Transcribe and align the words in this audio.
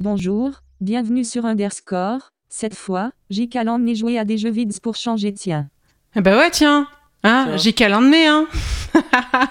Bonjour, 0.00 0.62
bienvenue 0.80 1.24
sur 1.24 1.44
Underscore. 1.44 2.32
Cette 2.48 2.74
fois, 2.74 3.12
J. 3.28 3.48
n'est 3.78 3.94
joué 3.94 4.18
à 4.18 4.24
des 4.24 4.38
jeux 4.38 4.50
vides 4.50 4.80
pour 4.80 4.96
changer 4.96 5.32
tien. 5.32 5.68
Eh 6.16 6.20
bah 6.20 6.36
ouais, 6.36 6.50
tiens. 6.50 6.88
Hein, 7.22 7.56
J. 7.58 7.74
Calandé, 7.74 8.24
hein. 8.24 8.46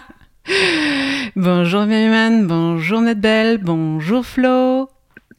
bonjour 1.36 1.86
Merryman, 1.86 2.48
bonjour 2.48 3.02
Netbell, 3.02 3.60
bonjour 3.60 4.26
Flo. 4.26 4.90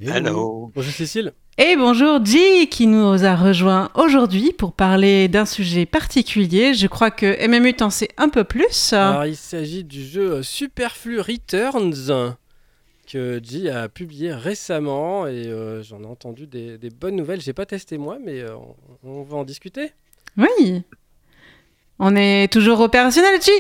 Hello. 0.01 0.71
Bonjour 0.75 0.93
Cécile. 0.93 1.33
Et 1.59 1.75
bonjour 1.77 2.25
J 2.25 2.69
qui 2.71 2.87
nous 2.87 3.25
a 3.25 3.35
rejoint 3.35 3.91
aujourd'hui 3.95 4.53
pour 4.53 4.73
parler 4.73 5.27
d'un 5.27 5.45
sujet 5.45 5.87
particulier. 5.87 6.73
Je 6.73 6.87
crois 6.87 7.11
que 7.11 7.47
MMU 7.49 7.75
t'en 7.75 7.91
sait 7.91 8.11
un 8.17 8.29
peu 8.29 8.45
plus. 8.45 8.93
Alors 8.93 9.27
il 9.27 9.37
s'agit 9.37 9.83
du 9.83 10.07
jeu 10.07 10.43
Superflu 10.45 11.21
Returns 11.21 12.37
que 13.13 13.41
J 13.43 13.69
a 13.71 13.89
publié 13.89 14.33
récemment 14.33 15.27
et 15.27 15.49
euh, 15.49 15.83
j'en 15.83 16.01
ai 16.03 16.07
entendu 16.07 16.47
des, 16.47 16.79
des 16.79 16.91
bonnes 16.91 17.17
nouvelles. 17.17 17.41
J'ai 17.41 17.53
pas 17.53 17.67
testé 17.67 17.99
moi, 17.99 18.19
mais 18.25 18.41
euh, 18.41 18.55
on, 19.03 19.19
on 19.19 19.23
va 19.25 19.39
en 19.39 19.45
discuter. 19.45 19.91
Oui. 20.39 20.85
On 22.03 22.17
est 22.17 22.51
toujours 22.51 22.81
opérationnel, 22.81 23.41
J 23.43 23.51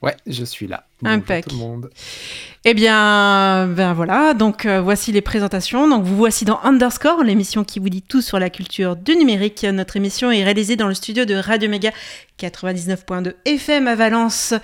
Ouais, 0.00 0.16
je 0.26 0.44
suis 0.44 0.66
là. 0.66 0.84
Tout 0.98 1.06
le 1.06 1.56
monde. 1.56 1.90
Eh 2.64 2.72
bien, 2.72 3.66
ben 3.66 3.92
voilà, 3.92 4.32
donc 4.32 4.64
euh, 4.64 4.80
voici 4.80 5.12
les 5.12 5.20
présentations. 5.20 5.86
Donc 5.88 6.04
vous 6.04 6.16
voici 6.16 6.46
dans 6.46 6.60
Underscore, 6.62 7.22
l'émission 7.22 7.64
qui 7.64 7.78
vous 7.78 7.90
dit 7.90 8.00
tout 8.00 8.22
sur 8.22 8.38
la 8.38 8.48
culture 8.48 8.96
du 8.96 9.14
numérique. 9.16 9.64
Notre 9.64 9.96
émission 9.96 10.30
est 10.30 10.42
réalisée 10.42 10.76
dans 10.76 10.88
le 10.88 10.94
studio 10.94 11.26
de 11.26 11.34
Radio 11.34 11.68
Méga 11.68 11.90
99.2 12.40 13.34
FM 13.44 13.86
à 13.86 13.94
Valence 13.94 14.54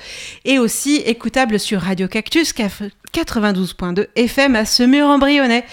et 0.47 0.59
aussi 0.59 0.97
écoutable 0.97 1.59
sur 1.59 1.83
Radio 1.83 2.09
Cactus 2.09 2.55
92.2 2.55 4.09
FM 4.17 4.57
à 4.57 4.65
Semur-en-Brionnais. 4.65 5.65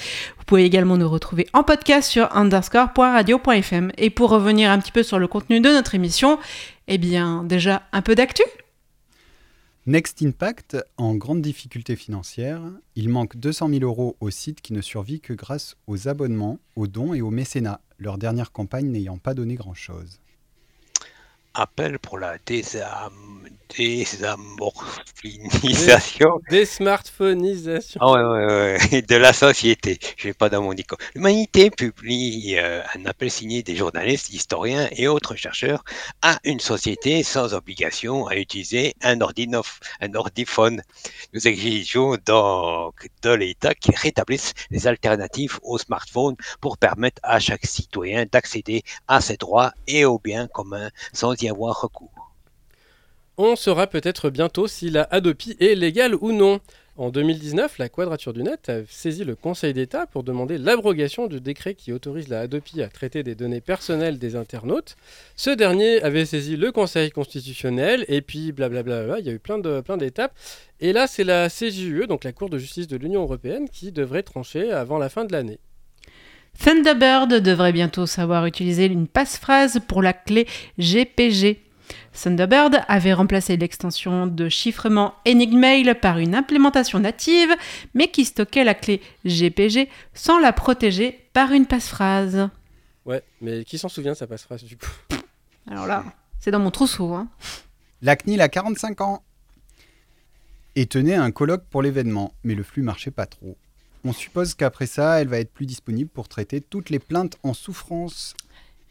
Vous 0.48 0.56
pouvez 0.56 0.64
également 0.64 0.95
nous 0.95 1.09
retrouver 1.09 1.45
en 1.52 1.62
podcast 1.66 2.09
sur 2.09 2.34
underscore.radio.fm. 2.34 3.92
Et 3.98 4.09
pour 4.09 4.30
revenir 4.30 4.72
un 4.72 4.80
petit 4.80 4.94
peu 4.94 5.04
sur 5.04 5.20
le 5.20 5.28
contenu 5.28 5.59
de 5.59 5.67
notre 5.67 5.94
émission, 5.94 6.39
eh 6.88 6.98
bien 6.98 7.44
déjà 7.44 7.84
un 7.92 8.02
peu 8.02 8.16
d'actu 8.16 8.44
Next 9.88 10.22
Impact, 10.22 10.78
en 10.95 11.16
grande 11.16 11.42
difficulté 11.42 11.98
financière, 11.98 12.62
il 12.95 13.09
manque 13.09 13.36
200 13.36 13.67
000 13.67 13.81
euros 13.81 14.16
au 14.22 14.30
site 14.30 14.62
qui 14.62 14.72
ne 14.72 14.80
survit 14.80 15.20
que 15.20 15.34
grâce 15.34 15.76
aux 15.86 16.08
abonnements, 16.08 16.59
aux 16.78 16.88
dons 16.88 17.14
et 17.14 17.20
au 17.20 17.30
mécénat, 17.30 17.82
leur 18.00 18.17
dernière 18.17 18.54
campagne 18.54 18.89
n'ayant 18.89 19.17
pas 19.17 19.34
donné 19.34 19.56
grand-chose. 19.56 20.22
Appel 21.56 22.00
pour 22.00 22.20
la 22.20 22.38
désam... 22.45 23.36
désamorphinisation 23.76 26.40
Des 26.50 26.66
smartphonisations. 26.66 28.00
Ah 28.02 28.12
ouais, 28.12 28.23
ouais, 28.23 28.78
ouais, 28.92 29.02
de 29.02 29.16
la 29.16 29.34
société. 29.34 30.00
Je 30.18 30.30
vais 30.30 30.34
pas 30.34 30.50
dans 30.50 30.62
mon 30.62 30.73
dico. 30.73 30.96
L'humanité 31.16 31.70
publie 31.70 32.56
euh, 32.58 32.82
un 32.95 33.06
appel 33.06 33.32
signé 33.32 33.64
des 33.64 33.76
journalistes, 33.76 34.30
historiens 34.30 34.88
et 34.92 35.08
autres 35.08 35.36
chercheurs 35.36 35.84
à 36.22 36.40
une 36.44 36.60
société 36.60 37.23
sans 37.23 37.54
obligation 37.54 38.28
à 38.28 38.36
utiliser 38.36 38.94
un, 39.02 39.22
ordinof, 39.22 39.80
un 40.02 40.14
ordiphone. 40.16 40.82
Nous 41.34 41.48
exigeons 41.48 42.18
donc 42.26 43.10
de 43.22 43.32
l'État 43.32 43.73
qui 43.73 43.92
rétablisse 43.95 44.54
les 44.72 44.88
alternatives 44.88 45.60
au 45.64 45.77
smartphone 45.77 46.36
pour 46.61 46.77
permettre 46.77 47.22
à 47.23 47.39
chaque 47.39 47.66
citoyen 47.66 48.26
d'accéder 48.32 48.83
à 49.08 49.22
ses 49.22 49.38
droits 49.38 49.72
et 49.88 50.06
aux 50.06 50.20
biens 50.20 50.48
communs 50.48 50.89
sans 51.14 51.42
y 51.42 51.50
avoir 51.50 51.82
recours. 51.82 52.17
On 53.39 53.55
saura 53.55 53.86
peut-être 53.86 54.31
bientôt 54.31 54.67
si 54.67 54.89
la 54.89 55.03
Hadopi 55.03 55.55
est 55.59 55.75
légale 55.75 56.15
ou 56.15 56.31
non. 56.31 56.59
En 56.95 57.11
2019, 57.11 57.77
la 57.77 57.87
Quadrature 57.87 58.33
du 58.33 58.42
Net 58.42 58.67
a 58.70 58.80
saisi 58.89 59.23
le 59.23 59.36
Conseil 59.36 59.75
d'État 59.75 60.08
pour 60.08 60.23
demander 60.23 60.58
l'abrogation 60.58 61.27
du 61.27 61.39
décret 61.39 61.76
qui 61.76 61.93
autorise 61.93 62.30
la 62.30 62.39
Hadopi 62.39 62.81
à 62.81 62.87
traiter 62.87 63.21
des 63.21 63.36
données 63.36 63.61
personnelles 63.61 64.17
des 64.17 64.36
internautes. 64.36 64.95
Ce 65.36 65.52
dernier 65.52 66.02
avait 66.02 66.26
saisi 66.26 66.58
le 66.58 66.71
Conseil 66.71 67.11
constitutionnel 67.11 68.05
et 68.08 68.21
puis 68.21 68.52
blablabla, 68.52 69.03
bla 69.03 69.05
bla, 69.05 69.20
il 69.20 69.27
y 69.27 69.30
a 69.30 69.33
eu 69.33 69.39
plein 69.39 69.59
de 69.59 69.81
plein 69.81 69.97
d'étapes. 69.97 70.33
Et 70.80 70.92
là, 70.92 71.05
c'est 71.05 71.23
la 71.23 71.47
CJUE, 71.47 72.08
donc 72.08 72.23
la 72.23 72.31
Cour 72.31 72.49
de 72.49 72.58
justice 72.58 72.87
de 72.87 72.97
l'Union 72.97 73.21
européenne, 73.21 73.70
qui 73.70 73.92
devrait 73.92 74.23
trancher 74.23 74.71
avant 74.71 74.97
la 74.97 75.09
fin 75.09 75.26
de 75.26 75.31
l'année. 75.31 75.59
Thunderbird 76.58 77.33
devrait 77.33 77.71
bientôt 77.71 78.08
savoir 78.08 78.47
utiliser 78.47 78.86
une 78.86 79.08
passe-phrase 79.08 79.80
pour 79.87 80.02
la 80.02 80.14
clé 80.14 80.47
GPG. 80.80 81.67
Thunderbird 82.22 82.83
avait 82.88 83.14
remplacé 83.14 83.58
l'extension 83.58 84.28
de 84.28 84.50
chiffrement 84.50 85.14
Enigmail 85.28 85.94
par 86.02 86.17
une 86.17 86.36
implémentation 86.36 87.00
native, 87.00 87.50
mais 87.94 88.10
qui 88.10 88.26
stockait 88.26 88.64
la 88.64 88.73
clé 88.73 89.02
GPG 89.26 89.88
sans 90.14 90.39
la 90.39 90.52
protéger 90.52 91.30
par 91.33 91.52
une 91.52 91.66
passe-phrase. 91.66 92.50
Ouais, 93.06 93.23
mais 93.42 93.64
qui 93.64 93.77
s'en 93.77 93.88
souvient 93.88 94.14
de 94.14 94.17
sa 94.17 94.27
passe-phrase 94.27 94.64
du 94.64 94.77
coup? 94.77 94.89
Alors 95.70 95.86
là, 95.86 96.04
c'est 96.39 96.52
dans 96.52 96.60
mon 96.60 96.72
trousseau. 96.72 97.14
Hein. 97.14 97.27
La 98.02 98.16
CNIL 98.16 98.42
a 98.42 98.50
45 98.50 99.02
ans 99.02 99.23
et 100.76 100.86
tenait 100.86 101.16
un 101.16 101.32
colloque 101.32 101.66
pour 101.70 101.82
l'événement, 101.82 102.33
mais 102.44 102.56
le 102.56 102.64
flux 102.64 102.82
marchait 102.82 103.11
pas 103.11 103.26
trop. 103.26 103.56
On 104.04 104.14
suppose 104.14 104.54
qu'après 104.54 104.88
ça, 104.88 105.22
elle 105.22 105.27
va 105.27 105.39
être 105.39 105.52
plus 105.52 105.66
disponible 105.66 106.10
pour 106.10 106.27
traiter 106.27 106.61
toutes 106.61 106.89
les 106.89 107.00
plaintes 107.00 107.38
en 107.44 107.54
souffrance. 107.54 108.36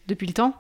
Depuis 0.07 0.27
le 0.27 0.33
temps 0.33 0.59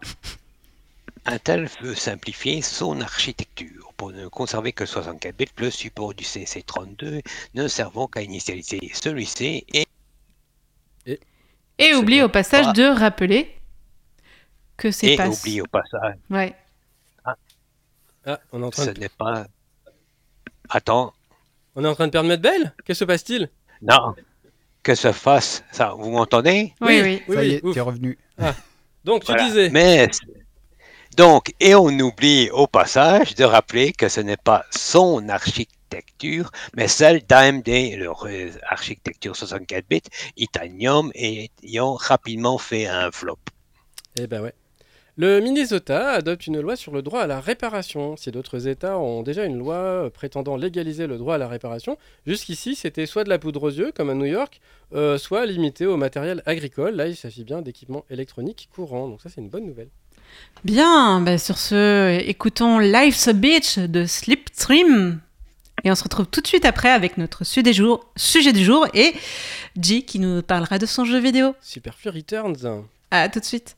Intel 1.24 1.68
veut 1.80 1.94
simplifier 1.94 2.62
son 2.62 3.00
architecture 3.00 3.92
pour 3.96 4.12
ne 4.12 4.28
conserver 4.28 4.72
que 4.72 4.86
64 4.86 5.36
bits, 5.36 5.46
le 5.58 5.70
support 5.70 6.14
du 6.14 6.24
CC32 6.24 7.22
ne 7.54 7.68
servant 7.68 8.06
qu'à 8.06 8.22
initialiser 8.22 8.78
celui-ci 8.94 9.64
et 9.72 9.86
Et 11.78 11.94
oublie 11.94 12.22
au 12.22 12.28
passage 12.28 12.66
pas- 12.66 12.72
de 12.72 12.84
rappeler 12.84 13.52
que 14.76 14.90
c'est 14.90 15.12
et 15.12 15.16
pas... 15.16 15.28
oublie 15.28 15.60
au 15.60 15.66
passage, 15.66 16.14
Ouais. 16.30 16.54
Ah, 18.28 18.40
on 18.52 18.60
est 18.62 18.64
en 18.66 18.70
train 18.70 18.84
ce 18.86 18.90
de, 18.90 19.00
n'est 19.00 19.08
pas... 19.08 19.46
Attends, 20.68 21.12
on 21.76 21.84
est 21.84 21.88
en 21.88 21.94
train 21.94 22.06
de 22.06 22.12
perdre 22.12 22.28
notre 22.28 22.42
belle 22.42 22.74
Que 22.84 22.92
se 22.94 23.04
passe-t-il? 23.04 23.48
Non, 23.82 24.14
que 24.82 24.94
se 24.94 25.12
fasse 25.12 25.62
ça, 25.70 25.90
vous 25.96 26.10
m'entendez? 26.10 26.74
Oui, 26.80 27.00
oui. 27.02 27.22
Oui, 27.28 27.34
ça 27.34 27.40
oui, 27.42 27.48
y 27.48 27.52
est, 27.54 27.64
ouf. 27.64 27.74
t'es 27.74 27.80
revenu. 27.80 28.18
Donc 29.04 29.22
tu 29.24 29.26
Voilà. 29.32 29.44
disais. 29.44 29.70
Mais 29.70 30.08
donc, 31.16 31.54
et 31.60 31.74
on 31.74 31.88
oublie 31.88 32.50
au 32.50 32.66
passage 32.66 33.34
de 33.34 33.44
rappeler 33.44 33.92
que 33.92 34.08
ce 34.08 34.20
n'est 34.20 34.36
pas 34.36 34.66
son 34.70 35.28
architecture, 35.28 36.50
mais 36.76 36.88
celle 36.88 37.24
d'AMD, 37.24 37.96
leur 37.96 38.26
architecture 38.62 39.34
64 39.34 39.86
bits, 39.88 40.02
Itanium, 40.36 41.10
et 41.14 41.50
ayant 41.62 41.94
rapidement 41.94 42.58
fait 42.58 42.86
un 42.86 43.10
flop. 43.10 43.38
Eh 44.18 44.26
ben 44.26 44.42
ouais. 44.42 44.52
Le 45.18 45.40
Minnesota 45.40 46.10
adopte 46.10 46.46
une 46.46 46.60
loi 46.60 46.76
sur 46.76 46.92
le 46.92 47.00
droit 47.00 47.22
à 47.22 47.26
la 47.26 47.40
réparation. 47.40 48.18
Si 48.18 48.30
d'autres 48.30 48.68
États 48.68 48.98
ont 48.98 49.22
déjà 49.22 49.46
une 49.46 49.56
loi 49.56 49.76
euh, 49.76 50.10
prétendant 50.10 50.58
légaliser 50.58 51.06
le 51.06 51.16
droit 51.16 51.36
à 51.36 51.38
la 51.38 51.48
réparation, 51.48 51.96
jusqu'ici 52.26 52.74
c'était 52.74 53.06
soit 53.06 53.24
de 53.24 53.30
la 53.30 53.38
poudre 53.38 53.62
aux 53.62 53.70
yeux, 53.70 53.92
comme 53.92 54.10
à 54.10 54.14
New 54.14 54.26
York, 54.26 54.60
euh, 54.94 55.16
soit 55.16 55.46
limité 55.46 55.86
au 55.86 55.96
matériel 55.96 56.42
agricole. 56.44 56.96
Là, 56.96 57.08
il 57.08 57.16
s'agit 57.16 57.44
bien 57.44 57.62
d'équipements 57.62 58.04
électroniques 58.10 58.68
courants. 58.74 59.08
Donc 59.08 59.22
ça, 59.22 59.30
c'est 59.30 59.40
une 59.40 59.48
bonne 59.48 59.64
nouvelle. 59.64 59.88
Bien, 60.64 61.20
bah 61.20 61.38
sur 61.38 61.58
ce, 61.58 62.18
écoutons 62.26 62.78
Life's 62.78 63.28
a 63.28 63.32
Beach 63.32 63.78
de 63.78 64.04
Slipstream. 64.04 65.20
Et 65.84 65.90
on 65.90 65.94
se 65.94 66.02
retrouve 66.02 66.26
tout 66.26 66.40
de 66.40 66.46
suite 66.46 66.64
après 66.64 66.90
avec 66.90 67.18
notre 67.18 67.44
sujet 67.44 67.62
du 67.62 67.72
jour, 67.72 68.04
sujet 68.16 68.52
du 68.52 68.64
jour 68.64 68.86
et 68.94 69.14
G 69.80 70.02
qui 70.02 70.18
nous 70.18 70.42
parlera 70.42 70.78
de 70.78 70.86
son 70.86 71.04
jeu 71.04 71.20
vidéo. 71.20 71.54
Superflu 71.60 72.10
Returns. 72.10 72.84
À 73.10 73.28
tout 73.28 73.38
de 73.38 73.44
suite. 73.44 73.76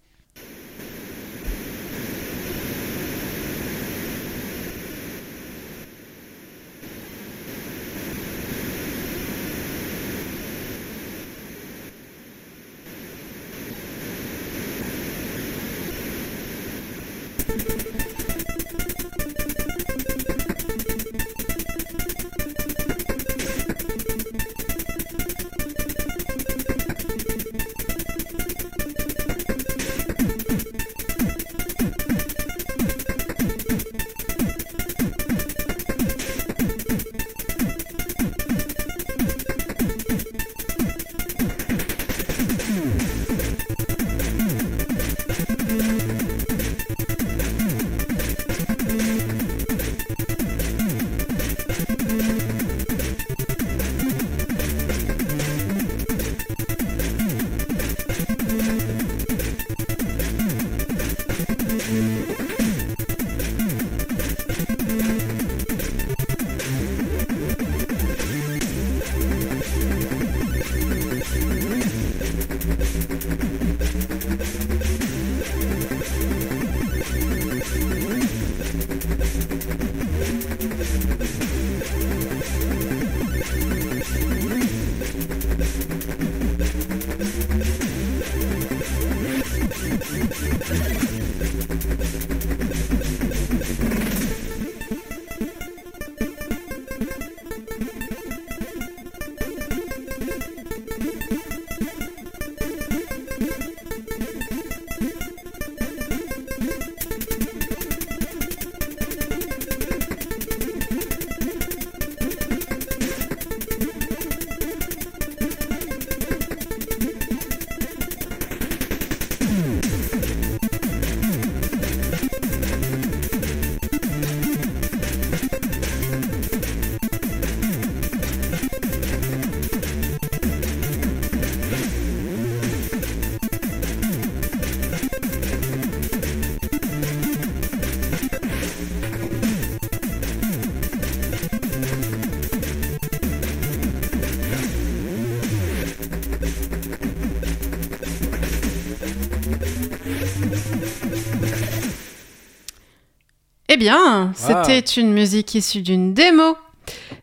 Bien, 153.78 154.32
c'était 154.34 154.80
une 154.80 155.12
musique 155.12 155.54
issue 155.54 155.82
d'une 155.82 156.12
démo. 156.14 156.56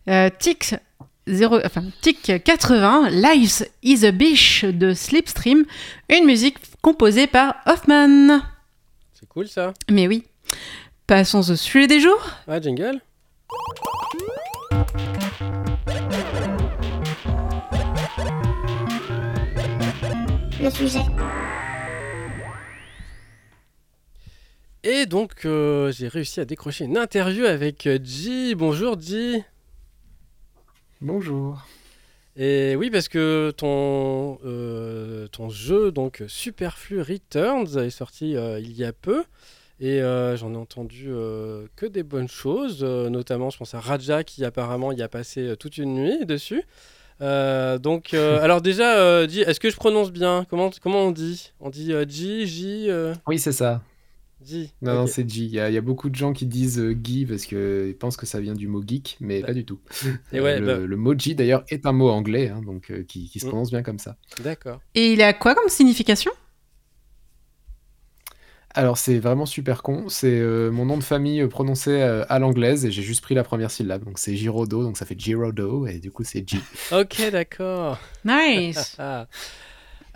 Euh, 0.09 0.29
Tic 0.39 0.75
0, 1.27 1.59
enfin, 1.65 1.83
Tic 2.01 2.43
80, 2.43 3.09
Lives 3.09 3.67
is 3.83 4.05
a 4.05 4.11
Bish 4.11 4.63
de 4.63 4.93
Slipstream, 4.93 5.65
une 6.09 6.25
musique 6.25 6.57
composée 6.81 7.27
par 7.27 7.55
Hoffman. 7.65 8.41
C'est 9.13 9.27
cool 9.27 9.47
ça. 9.47 9.73
Mais 9.89 10.07
oui. 10.07 10.23
Passons 11.07 11.49
au 11.51 11.55
sujet 11.55 11.87
des 11.87 11.99
jours. 11.99 12.31
Ah, 12.47 12.59
jingle. 12.59 13.01
Le 20.61 20.69
sujet. 20.69 20.99
Et 24.87 25.07
donc, 25.07 25.45
euh, 25.45 25.91
j'ai 25.91 26.07
réussi 26.07 26.39
à 26.39 26.45
décrocher 26.45 26.85
une 26.85 26.95
interview 26.95 27.43
avec 27.45 27.87
euh, 27.87 27.97
G. 28.03 28.53
Bonjour 28.53 29.01
G. 29.01 29.43
Bonjour. 31.01 31.65
Et 32.35 32.75
oui, 32.75 32.91
parce 32.91 33.07
que 33.07 33.51
ton, 33.57 34.37
euh, 34.45 35.27
ton 35.29 35.49
jeu, 35.49 35.91
donc 35.91 36.21
Superflu 36.27 37.01
Returns, 37.01 37.79
est 37.79 37.89
sorti 37.89 38.37
euh, 38.37 38.59
il 38.59 38.73
y 38.73 38.83
a 38.83 38.93
peu. 38.93 39.23
Et 39.79 40.01
j'en 40.01 40.53
ai 40.53 40.57
entendu 40.57 41.09
que 41.75 41.85
des 41.85 42.03
bonnes 42.03 42.29
choses, 42.29 42.81
notamment 42.81 43.49
je 43.49 43.57
pense 43.57 43.73
à 43.73 43.81
Raja 43.81 44.23
qui 44.23 44.45
apparemment 44.45 44.93
y 44.93 45.01
a 45.01 45.09
passé 45.09 45.55
toute 45.59 45.77
une 45.77 45.95
nuit 45.95 46.25
dessus. 46.25 46.63
Donc, 47.19 48.13
alors 48.13 48.61
déjà, 48.61 49.27
G, 49.27 49.41
est-ce 49.41 49.59
que 49.59 49.69
je 49.69 49.75
prononce 49.75 50.13
bien? 50.13 50.45
Comment, 50.49 50.69
comment 50.81 51.01
on 51.01 51.11
dit? 51.11 51.51
On 51.59 51.71
dit 51.71 51.91
J, 52.07 52.85
euh, 52.89 53.13
Oui, 53.27 53.37
c'est 53.37 53.51
ça. 53.51 53.81
G. 54.45 54.69
Non, 54.81 54.93
non, 54.93 55.07
c'est 55.07 55.27
G. 55.29 55.41
Il 55.43 55.49
y, 55.51 55.59
a- 55.59 55.69
il 55.69 55.73
y 55.73 55.77
a 55.77 55.81
beaucoup 55.81 56.09
de 56.09 56.15
gens 56.15 56.33
qui 56.33 56.45
disent 56.45 56.79
euh, 56.79 56.93
Guy 56.93 57.25
parce 57.25 57.45
qu'ils 57.45 57.95
pensent 57.99 58.17
que 58.17 58.25
ça 58.25 58.39
vient 58.39 58.53
du 58.53 58.67
mot 58.67 58.83
geek, 58.85 59.17
mais 59.19 59.41
pas 59.41 59.53
du 59.53 59.65
tout. 59.65 59.79
Et 60.33 60.39
Euh, 60.39 60.43
ouais, 60.43 60.59
le, 60.59 60.65
bah, 60.65 60.77
le 60.85 60.95
mot 60.97 61.17
G, 61.17 61.33
d'ailleurs, 61.35 61.63
est 61.69 61.85
un 61.85 61.91
mot 61.91 62.09
anglais, 62.09 62.49
hein, 62.49 62.61
donc 62.65 62.91
euh, 62.91 63.03
qui, 63.03 63.29
qui 63.29 63.39
se 63.39 63.45
Mm. 63.45 63.49
prononce 63.49 63.71
bien 63.71 63.83
comme 63.83 63.99
ça. 63.99 64.17
d'accord. 64.43 64.81
Et 64.93 65.13
il 65.13 65.21
a 65.21 65.33
quoi 65.33 65.55
comme 65.55 65.69
signification? 65.69 66.31
Alors, 68.77 68.97
c'est 68.97 69.19
vraiment 69.19 69.45
super 69.45 69.81
con. 69.83 70.09
C'est 70.09 70.37
euh, 70.37 70.69
mon 70.69 70.85
nom 70.85 70.97
de 70.97 71.03
famille 71.03 71.47
prononcé 71.47 71.91
euh, 71.91 72.25
à 72.27 72.39
l'anglaise 72.39 72.85
et 72.85 72.91
j'ai 72.91 73.03
juste 73.03 73.21
pris 73.21 73.33
la 73.33 73.43
première 73.45 73.71
syllabe. 73.71 74.03
Donc, 74.03 74.19
c'est 74.19 74.35
Girodo, 74.35 74.83
donc 74.83 74.97
ça 74.97 75.05
fait 75.05 75.17
Girodo, 75.17 75.87
et 75.87 75.99
du 75.99 76.11
coup, 76.11 76.23
c'est 76.25 76.47
G. 76.47 76.57
Ok, 76.91 77.21
d'accord. 77.31 77.97
Nice. 78.25 78.97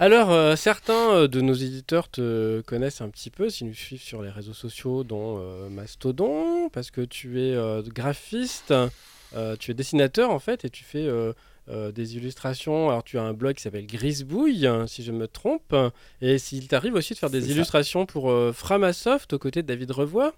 Alors, 0.01 0.31
euh, 0.31 0.55
certains 0.55 1.11
euh, 1.11 1.27
de 1.27 1.41
nos 1.41 1.53
éditeurs 1.53 2.07
te 2.09 2.61
connaissent 2.61 3.01
un 3.01 3.09
petit 3.09 3.29
peu 3.29 3.49
s'ils 3.49 3.67
nous 3.67 3.73
suivent 3.73 4.01
sur 4.01 4.21
les 4.21 4.29
réseaux 4.29 4.53
sociaux, 4.53 5.03
dont 5.03 5.39
euh, 5.41 5.67
Mastodon, 5.69 6.69
parce 6.69 6.89
que 6.89 7.01
tu 7.01 7.41
es 7.41 7.53
euh, 7.53 7.81
graphiste, 7.83 8.73
tu 9.59 9.71
es 9.71 9.73
dessinateur 9.73 10.29
en 10.31 10.39
fait, 10.39 10.63
et 10.65 10.69
tu 10.69 10.83
fais 10.85 11.07
des 11.93 12.15
illustrations. 12.15 12.89
Alors, 12.89 13.03
tu 13.03 13.19
as 13.19 13.23
un 13.23 13.33
blog 13.33 13.55
qui 13.55 13.61
s'appelle 13.61 13.85
Grisbouille, 13.85 14.67
si 14.87 15.03
je 15.03 15.11
me 15.11 15.27
trompe, 15.27 15.75
et 16.21 16.39
s'il 16.39 16.67
t'arrive 16.67 16.95
aussi 16.95 17.13
de 17.13 17.19
faire 17.19 17.29
des 17.29 17.51
illustrations 17.51 18.05
pour 18.07 18.33
Framasoft 18.53 19.33
aux 19.33 19.37
côtés 19.37 19.61
de 19.61 19.67
David 19.67 19.91
Revoy. 19.91 20.31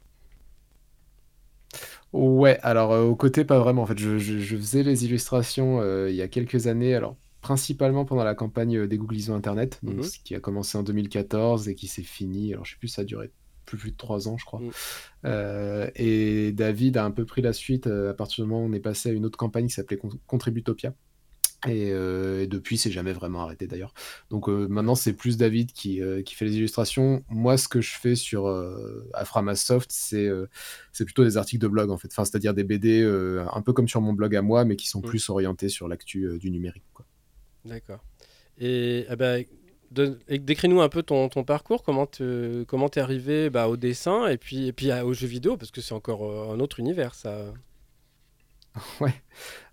Ouais, 2.11 2.59
alors 2.63 2.91
au 2.91 3.15
côté, 3.15 3.45
pas 3.45 3.59
vraiment. 3.59 3.83
En 3.83 3.85
fait, 3.85 3.97
je, 3.97 4.17
je- 4.17 4.39
je 4.39 4.57
faisais 4.57 4.83
les 4.83 5.05
illustrations 5.05 5.81
il 6.07 6.15
y 6.15 6.21
a 6.21 6.27
quelques 6.27 6.67
années, 6.67 6.93
alors 6.95 7.15
principalement 7.41 8.05
pendant 8.05 8.23
la 8.23 8.35
campagne 8.35 8.77
euh, 8.77 8.87
des 8.87 8.97
Googlisons 8.97 9.35
Internet, 9.35 9.79
donc, 9.83 9.95
Mhm. 9.97 10.03
ce 10.03 10.19
qui 10.19 10.35
a 10.35 10.39
commencé 10.39 10.77
en 10.77 10.83
2014 10.83 11.67
et 11.67 11.75
qui 11.75 11.87
s'est 11.87 12.03
fini, 12.03 12.53
alors 12.53 12.65
je 12.65 12.71
sais 12.73 12.77
plus, 12.79 12.87
ça 12.87 13.01
a 13.01 13.05
duré 13.05 13.31
plus, 13.65 13.77
plus 13.77 13.91
de 13.91 13.97
trois 13.97 14.27
ans, 14.27 14.37
je 14.37 14.45
crois. 14.45 14.59
Mhm. 14.59 14.71
Euh, 15.25 15.89
et 15.95 16.51
David 16.51 16.97
a 16.97 17.05
un 17.05 17.11
peu 17.11 17.25
pris 17.25 17.41
la 17.41 17.53
suite 17.53 17.87
euh, 17.87 18.11
à 18.11 18.13
partir 18.13 18.43
du 18.43 18.49
moment 18.49 18.63
où 18.65 18.69
on 18.69 18.73
est 18.73 18.79
passé 18.79 19.09
à 19.09 19.11
une 19.13 19.25
autre 19.25 19.37
campagne 19.37 19.67
qui 19.67 19.73
s'appelait 19.73 19.97
Con- 19.97 20.19
Contributopia. 20.27 20.93
Et, 21.67 21.91
euh, 21.91 22.41
et 22.41 22.47
depuis, 22.47 22.75
c'est 22.79 22.89
jamais 22.89 23.13
vraiment 23.13 23.41
arrêté 23.43 23.67
d'ailleurs. 23.67 23.93
Donc 24.31 24.49
euh, 24.49 24.67
maintenant, 24.67 24.95
c'est 24.95 25.13
plus 25.13 25.37
David 25.37 25.71
qui, 25.73 26.01
euh, 26.01 26.23
qui 26.23 26.33
fait 26.33 26.45
les 26.45 26.57
illustrations. 26.57 27.23
Moi, 27.29 27.55
ce 27.57 27.67
que 27.67 27.81
je 27.81 27.91
fais 27.93 28.15
sur 28.15 28.47
euh, 28.47 29.07
à 29.13 29.25
Framasoft, 29.25 29.91
c'est 29.91 30.27
c'est 30.91 31.05
plutôt 31.05 31.23
des 31.23 31.37
articles 31.37 31.61
de 31.61 31.67
blog 31.67 31.91
en 31.91 31.97
fait. 31.97 32.07
Enfin, 32.11 32.25
c'est-à-dire 32.25 32.55
des 32.55 32.63
BD 32.63 33.03
un 33.53 33.61
peu 33.61 33.73
comme 33.73 33.87
sur 33.87 34.01
mon 34.01 34.13
blog 34.13 34.35
à 34.35 34.41
moi, 34.41 34.65
mais 34.65 34.75
qui 34.75 34.87
sont 34.87 35.01
Mm. 35.01 35.05
plus 35.05 35.29
orientés 35.29 35.69
sur 35.69 35.87
l'actu 35.87 36.27
du 36.39 36.49
numérique. 36.49 36.83
quoi. 36.95 37.05
D'accord. 37.65 38.03
Et 38.59 39.05
de- 39.91 40.19
et 40.27 40.39
décris-nous 40.39 40.81
un 40.81 40.89
peu 40.89 41.03
ton, 41.03 41.29
ton 41.29 41.43
parcours, 41.43 41.83
comment 41.83 42.05
tu 42.07 42.65
comment 42.67 42.89
t'es 42.89 43.01
arrivé 43.01 43.49
bah, 43.49 43.67
au 43.67 43.77
dessin 43.77 44.27
et 44.27 44.37
puis, 44.37 44.67
et 44.67 44.73
puis 44.73 44.91
à- 44.91 45.05
aux 45.05 45.13
jeux 45.13 45.27
vidéo, 45.27 45.57
parce 45.57 45.71
que 45.71 45.81
c'est 45.81 45.93
encore 45.93 46.23
euh, 46.25 46.53
un 46.53 46.59
autre 46.59 46.79
univers, 46.79 47.13
ça. 47.15 47.53
Ouais. 49.01 49.13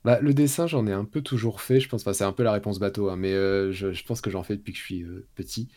Bah, 0.05 0.19
le 0.21 0.35
dessin, 0.35 0.67
j'en 0.67 0.87
ai 0.87 0.93
un 0.93 1.05
peu 1.05 1.23
toujours 1.23 1.61
fait, 1.61 1.81
je 1.81 1.89
pense. 1.89 2.03
Enfin, 2.03 2.13
c'est 2.13 2.25
un 2.25 2.33
peu 2.33 2.43
la 2.43 2.53
réponse 2.53 2.79
bateau, 2.79 3.11
hein, 3.11 3.17
mais 3.17 3.33
euh, 3.33 3.73
je, 3.73 3.93
je 3.93 4.05
pense 4.05 4.21
que 4.21 4.31
j'en 4.31 4.43
fais 4.43 4.57
depuis 4.57 4.73
que 4.73 4.79
je 4.79 4.85
suis 4.85 5.03
euh, 5.03 5.27
petit. 5.35 5.69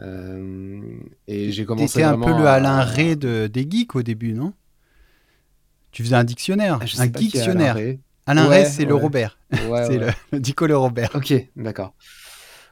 Euh, 0.00 0.82
et 1.28 1.52
j'ai 1.52 1.64
commencé 1.64 1.94
T'étais 1.94 2.04
un 2.04 2.18
peu 2.18 2.30
le 2.30 2.46
à- 2.46 2.54
Alain 2.54 2.80
Ray 2.82 3.16
de, 3.16 3.46
des 3.48 3.68
geeks 3.70 3.96
au 3.96 4.02
début, 4.02 4.32
non? 4.34 4.54
Tu 5.90 6.02
faisais 6.02 6.16
un 6.16 6.24
dictionnaire, 6.24 6.78
Ah, 6.80 6.86
je 6.86 6.96
sais 6.96 7.02
un 7.02 7.08
pas 7.10 7.18
qui 7.18 7.38
est 7.38 7.40
Alain 7.42 7.68
dictionnaire. 7.68 7.76
Alain 8.28 8.48
Ouais, 8.48 8.62
Ray, 8.62 8.66
c'est 8.66 8.84
le. 8.84 8.94
Robert. 8.94 9.38
Ouais, 9.52 9.82
c'est 9.86 9.98
ouais. 9.98 10.06
le, 10.06 10.12
le 10.32 10.40
Dico 10.40 10.66
le 10.66 10.76
Robert. 10.76 11.10
Ok, 11.14 11.34
d'accord. 11.56 11.94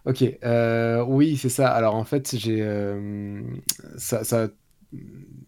Ok, 0.05 0.23
euh, 0.45 1.03
oui, 1.05 1.37
c'est 1.37 1.49
ça. 1.49 1.69
Alors 1.69 1.97
en 1.97 2.05
fait, 2.05 2.37
j'ai 2.37 2.63
euh, 2.63 3.43
ça, 3.97 4.23
ça, 4.23 4.49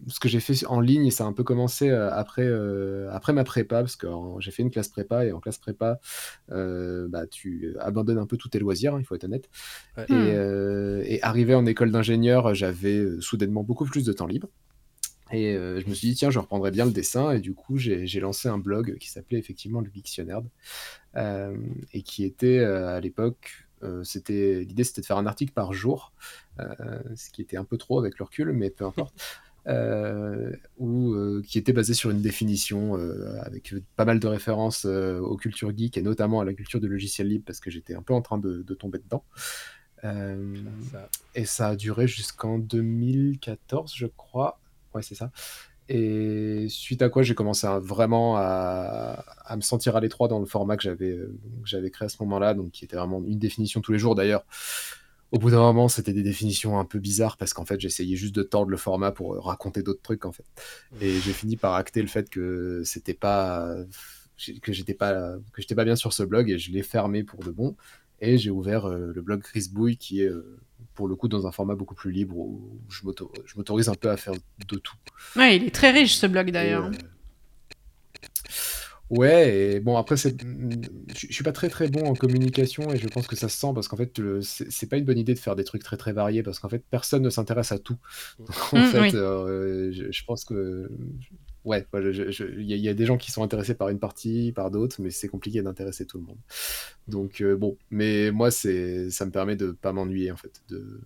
ce 0.07 0.19
que 0.19 0.27
j'ai 0.27 0.41
fait 0.41 0.65
en 0.65 0.81
ligne, 0.81 1.11
ça 1.11 1.23
a 1.23 1.27
un 1.27 1.33
peu 1.33 1.43
commencé 1.43 1.89
euh, 1.89 2.11
après, 2.11 2.43
euh, 2.45 3.09
après 3.11 3.31
ma 3.31 3.45
prépa, 3.45 3.79
parce 3.79 3.95
que 3.95 4.07
j'ai 4.39 4.51
fait 4.51 4.61
une 4.63 4.69
classe 4.71 4.89
prépa 4.89 5.25
et 5.25 5.31
en 5.31 5.39
classe 5.39 5.59
prépa, 5.59 5.99
euh, 6.51 7.07
bah, 7.09 7.25
tu 7.25 7.73
abandonnes 7.79 8.17
un 8.17 8.25
peu 8.25 8.35
tous 8.35 8.49
tes 8.49 8.59
loisirs, 8.59 8.95
hein, 8.95 8.99
il 8.99 9.05
faut 9.05 9.15
être 9.15 9.23
honnête. 9.23 9.49
Ouais. 9.97 10.05
Et, 10.09 10.13
Hmm. 10.13 10.27
euh, 10.35 11.03
et 11.05 11.21
arrivé 11.21 11.55
en 11.55 11.65
école 11.65 11.91
d'ingénieur, 11.91 12.53
j'avais 12.53 13.05
soudainement 13.21 13.63
beaucoup 13.63 13.85
plus 13.85 14.03
de 14.03 14.11
temps 14.11 14.27
libre. 14.27 14.49
Et 15.31 15.53
euh, 15.55 15.79
je 15.79 15.87
me 15.87 15.93
suis 15.93 16.07
dit, 16.09 16.15
tiens, 16.15 16.31
je 16.31 16.39
reprendrais 16.39 16.71
bien 16.71 16.85
le 16.85 16.91
dessin. 16.91 17.31
Et 17.31 17.39
du 17.39 17.53
coup, 17.53 17.77
j'ai 17.77 18.19
lancé 18.19 18.47
un 18.49 18.57
blog 18.57 18.97
qui 18.99 19.09
s'appelait 19.09 19.37
effectivement 19.39 19.81
le 19.81 19.89
Dictionnaire. 19.89 20.41
Euh, 21.17 21.57
et 21.93 22.03
qui 22.03 22.23
était 22.25 22.59
euh, 22.59 22.95
à 22.95 22.99
l'époque, 22.99 23.67
euh, 23.83 24.03
c'était 24.03 24.61
l'idée 24.61 24.83
c'était 24.83 25.01
de 25.01 25.05
faire 25.07 25.17
un 25.17 25.25
article 25.25 25.53
par 25.53 25.73
jour, 25.73 26.13
ce 27.15 27.29
qui 27.31 27.41
était 27.41 27.57
un 27.57 27.63
peu 27.63 27.77
trop 27.77 27.99
avec 27.99 28.19
le 28.19 28.25
recul, 28.25 28.51
mais 28.53 28.69
peu 28.69 28.85
importe. 28.85 29.15
Ou 30.79 31.41
qui 31.47 31.59
était 31.59 31.73
basé 31.73 31.93
sur 31.93 32.09
une 32.09 32.21
définition 32.21 32.95
avec 33.41 33.73
pas 33.95 34.05
mal 34.05 34.19
de 34.19 34.27
références 34.27 34.85
aux 34.85 35.37
cultures 35.37 35.75
geek 35.77 35.97
et 35.97 36.01
notamment 36.01 36.39
à 36.41 36.45
la 36.45 36.53
culture 36.53 36.79
du 36.79 36.87
logiciel 36.87 37.27
libre 37.27 37.43
parce 37.45 37.59
que 37.59 37.69
j'étais 37.69 37.93
un 37.93 38.01
peu 38.01 38.13
en 38.13 38.21
train 38.21 38.39
de, 38.39 38.63
de 38.63 38.73
tomber 38.73 38.99
dedans. 38.99 39.23
Euh, 40.03 40.55
Ça- 40.91 41.09
et 41.35 41.45
ça 41.45 41.67
a 41.69 41.75
duré 41.75 42.07
jusqu'en 42.07 42.57
2014, 42.57 43.93
je 43.95 44.07
crois. 44.07 44.58
Ouais, 44.93 45.01
c'est 45.01 45.15
ça. 45.15 45.31
Et 45.91 46.67
suite 46.69 47.01
à 47.01 47.09
quoi, 47.09 47.23
j'ai 47.23 47.33
commencé 47.33 47.67
vraiment 47.81 48.37
à, 48.37 49.23
me 49.55 49.61
sentir 49.61 49.95
à 49.95 49.99
l'étroit 49.99 50.27
dans 50.27 50.39
le 50.39 50.45
format 50.45 50.77
que 50.77 50.83
j'avais 50.83 51.91
créé 51.91 52.05
à 52.05 52.09
ce 52.09 52.17
moment-là, 52.21 52.53
donc 52.53 52.71
qui 52.71 52.85
était 52.85 52.95
vraiment 52.95 53.23
une 53.25 53.39
définition 53.39 53.81
tous 53.81 53.91
les 53.91 53.97
jours. 53.97 54.13
D'ailleurs, 54.13 54.45
au 55.31 55.39
bout 55.39 55.49
d'un 55.49 55.57
moment, 55.57 55.87
c'était 55.87 56.13
des 56.13 56.21
définitions 56.21 56.79
un 56.79 56.85
peu 56.85 56.99
bizarres 56.99 57.37
parce 57.37 57.53
qu'en 57.53 57.65
fait, 57.65 57.79
j'essayais 57.79 58.15
juste 58.15 58.35
de 58.35 58.43
tordre 58.43 58.69
le 58.69 58.77
format 58.77 59.11
pour 59.11 59.43
raconter 59.43 59.81
d'autres 59.81 60.01
trucs 60.01 60.25
en 60.25 60.31
fait. 60.31 60.45
Et 61.01 61.11
j'ai 61.19 61.33
fini 61.33 61.57
par 61.57 61.73
acter 61.73 62.01
le 62.01 62.07
fait 62.07 62.29
que 62.29 62.83
c'était 62.85 63.15
pas 63.15 63.75
que 64.61 64.71
j'étais 64.71 64.93
pas 64.93 65.37
que 65.53 65.61
j'étais 65.61 65.75
pas 65.75 65.85
bien 65.85 65.95
sur 65.95 66.13
ce 66.13 66.23
blog 66.23 66.49
et 66.49 66.59
je 66.59 66.71
l'ai 66.71 66.83
fermé 66.83 67.23
pour 67.23 67.43
de 67.43 67.51
bon. 67.51 67.75
Et 68.21 68.37
j'ai 68.37 68.49
ouvert 68.49 68.85
euh, 68.85 69.11
le 69.13 69.21
blog 69.21 69.43
Bouille 69.71 69.97
qui 69.97 70.21
est 70.21 70.29
euh, 70.29 70.59
pour 70.99 71.07
le 71.07 71.15
coup 71.15 71.29
dans 71.29 71.47
un 71.47 71.53
format 71.53 71.75
beaucoup 71.75 71.95
plus 71.95 72.11
libre 72.11 72.37
où 72.37 72.77
je 72.89 73.05
m'autorise 73.55 73.87
un 73.87 73.95
peu 73.95 74.09
à 74.09 74.17
faire 74.17 74.33
de 74.33 74.75
tout. 74.75 74.97
Ouais, 75.37 75.55
il 75.55 75.63
est 75.63 75.73
très 75.73 75.91
riche 75.91 76.17
ce 76.17 76.27
blog 76.27 76.51
d'ailleurs. 76.51 76.87
Euh, 76.87 76.91
Ouais, 79.09 79.75
et 79.75 79.79
bon, 79.79 79.97
après, 79.97 80.17
je 80.17 80.27
suis 81.15 81.43
pas 81.43 81.51
très 81.51 81.69
très 81.69 81.87
bon 81.87 82.05
en 82.05 82.13
communication 82.13 82.91
et 82.91 82.97
je 82.97 83.07
pense 83.07 83.25
que 83.27 83.35
ça 83.35 83.49
se 83.49 83.57
sent 83.57 83.71
parce 83.73 83.87
qu'en 83.87 83.97
fait, 83.97 84.21
c'est 84.41 84.87
pas 84.87 84.97
une 84.97 85.05
bonne 85.05 85.17
idée 85.17 85.33
de 85.33 85.39
faire 85.39 85.55
des 85.55 85.63
trucs 85.63 85.83
très 85.83 85.97
très 85.97 86.11
variés 86.11 86.43
parce 86.43 86.59
qu'en 86.59 86.69
fait, 86.69 86.83
personne 86.91 87.23
ne 87.23 87.31
s'intéresse 87.31 87.71
à 87.71 87.79
tout. 87.79 87.97
en 88.73 88.77
mmh, 88.77 88.85
fait, 88.85 89.15
euh, 89.15 89.91
je, 89.91 90.23
pense 90.25 90.43
que. 90.43 90.91
Ouais, 91.69 91.85
il 91.93 92.63
y, 92.63 92.89
a 92.89 92.93
des 92.95 93.05
gens 93.05 93.17
qui 93.17 93.31
sont 93.31 93.43
intéressés 93.43 93.75
par 93.75 93.89
une 93.89 93.99
partie, 93.99 94.51
par 94.53 94.71
d'autres, 94.71 95.01
mais 95.01 95.11
c'est 95.11 95.27
compliqué 95.27 95.61
d'intéresser 95.61 96.05
tout 96.05 96.17
le 96.17 96.23
monde. 96.23 96.39
Donc, 97.07 97.41
euh, 97.41 97.55
bon, 97.55 97.77
mais 97.91 98.31
moi, 98.31 98.49
c'est 98.49 99.11
ça 99.11 99.25
me 99.25 99.31
permet 99.31 99.55
de 99.55 99.71
pas 99.71 99.93
m'ennuyer 99.93 100.31
en 100.31 100.35
fait, 100.35 100.63
de, 100.69 100.99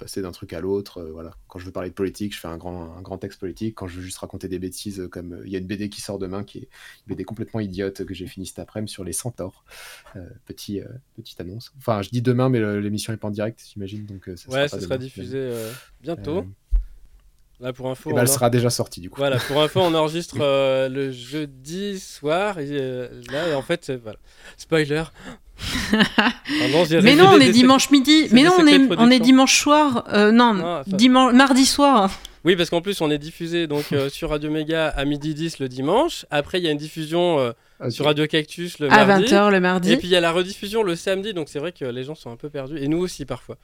passer 0.00 0.22
d'un 0.22 0.32
truc 0.32 0.52
à 0.52 0.60
l'autre. 0.60 0.98
Euh, 0.98 1.12
voilà. 1.12 1.36
Quand 1.46 1.60
je 1.60 1.66
veux 1.66 1.70
parler 1.70 1.90
de 1.90 1.94
politique, 1.94 2.34
je 2.34 2.40
fais 2.40 2.48
un 2.48 2.56
grand, 2.56 2.96
un 2.96 3.02
grand 3.02 3.18
texte 3.18 3.38
politique. 3.38 3.76
Quand 3.76 3.86
je 3.86 3.96
veux 3.96 4.02
juste 4.02 4.18
raconter 4.18 4.48
des 4.48 4.58
bêtises, 4.58 4.98
euh, 4.98 5.08
comme 5.08 5.34
euh, 5.34 5.42
il 5.44 5.52
y 5.52 5.54
a 5.54 5.58
une 5.58 5.66
BD 5.66 5.88
qui 5.88 6.00
sort 6.00 6.18
demain, 6.18 6.42
qui 6.42 6.58
est 6.58 6.68
une 7.06 7.14
BD 7.14 7.22
complètement 7.22 7.60
idiote 7.60 8.04
que 8.04 8.14
j'ai 8.14 8.26
fini 8.26 8.46
cet 8.46 8.58
après-midi 8.58 8.92
sur 8.92 9.04
les 9.04 9.12
centaures. 9.12 9.64
petit, 10.46 10.80
petite 11.14 11.40
annonce. 11.40 11.72
Enfin, 11.78 12.02
je 12.02 12.08
dis 12.08 12.22
demain, 12.22 12.48
mais 12.48 12.80
l'émission 12.80 13.12
n'est 13.12 13.18
pas 13.18 13.28
en 13.28 13.30
direct, 13.30 13.62
j'imagine. 13.72 14.06
Donc, 14.06 14.28
ça 14.36 14.50
ouais, 14.50 14.68
ça 14.68 14.80
sera 14.80 14.98
diffusé 14.98 15.52
bientôt. 16.00 16.44
Là, 17.60 17.72
pour 17.72 17.90
info, 17.90 18.10
eh 18.10 18.14
ben, 18.14 18.22
elle 18.22 18.28
sera 18.28 18.48
déjà 18.48 18.70
sortie 18.70 19.00
du 19.00 19.10
coup. 19.10 19.18
Voilà, 19.18 19.36
pour 19.36 19.60
info, 19.60 19.80
on 19.80 19.94
enregistre 19.94 20.38
le 20.88 21.12
jeudi 21.12 22.00
soir. 22.00 22.58
Et, 22.58 22.78
là, 23.30 23.48
et 23.48 23.54
en 23.54 23.62
fait, 23.62 23.92
voilà. 24.02 24.18
Spoiler, 24.56 25.04
mais 27.02 27.16
non, 27.16 27.30
on 27.34 27.40
est 27.40 27.50
dimanche 27.50 27.90
midi. 27.90 28.28
Mais 28.32 28.42
non, 28.42 28.52
on 28.58 28.66
est, 28.66 28.80
on 28.98 29.10
est 29.10 29.20
dimanche 29.20 29.58
soir. 29.60 30.04
Euh, 30.12 30.32
non, 30.32 30.82
dimanche, 30.86 31.34
mardi 31.34 31.66
soir. 31.66 32.10
Oui, 32.44 32.56
parce 32.56 32.70
qu'en 32.70 32.80
plus, 32.80 33.00
on 33.02 33.10
est 33.10 33.18
diffusé 33.18 33.66
donc 33.66 33.92
euh, 33.92 34.08
sur 34.10 34.30
Radio 34.30 34.50
Méga 34.50 34.88
à 34.88 35.04
midi 35.04 35.34
10 35.34 35.58
le 35.58 35.68
dimanche. 35.68 36.24
Après, 36.30 36.58
il 36.58 36.64
y 36.64 36.68
a 36.68 36.70
une 36.70 36.78
diffusion 36.78 37.38
euh, 37.38 37.90
sur 37.90 38.06
Radio 38.06 38.26
Cactus 38.26 38.78
le 38.78 38.90
à 38.90 39.04
mardi. 39.04 39.34
À 39.34 39.48
20h 39.48 39.50
le 39.50 39.60
mardi. 39.60 39.92
Et 39.92 39.96
puis, 39.98 40.08
il 40.08 40.10
y 40.10 40.16
a 40.16 40.20
la 40.20 40.32
rediffusion 40.32 40.82
le 40.82 40.96
samedi. 40.96 41.34
Donc, 41.34 41.48
c'est 41.50 41.58
vrai 41.58 41.72
que 41.72 41.84
les 41.84 42.04
gens 42.04 42.14
sont 42.14 42.30
un 42.30 42.36
peu 42.36 42.48
perdus. 42.48 42.78
Et 42.78 42.88
nous 42.88 42.98
aussi, 42.98 43.26
parfois. 43.26 43.56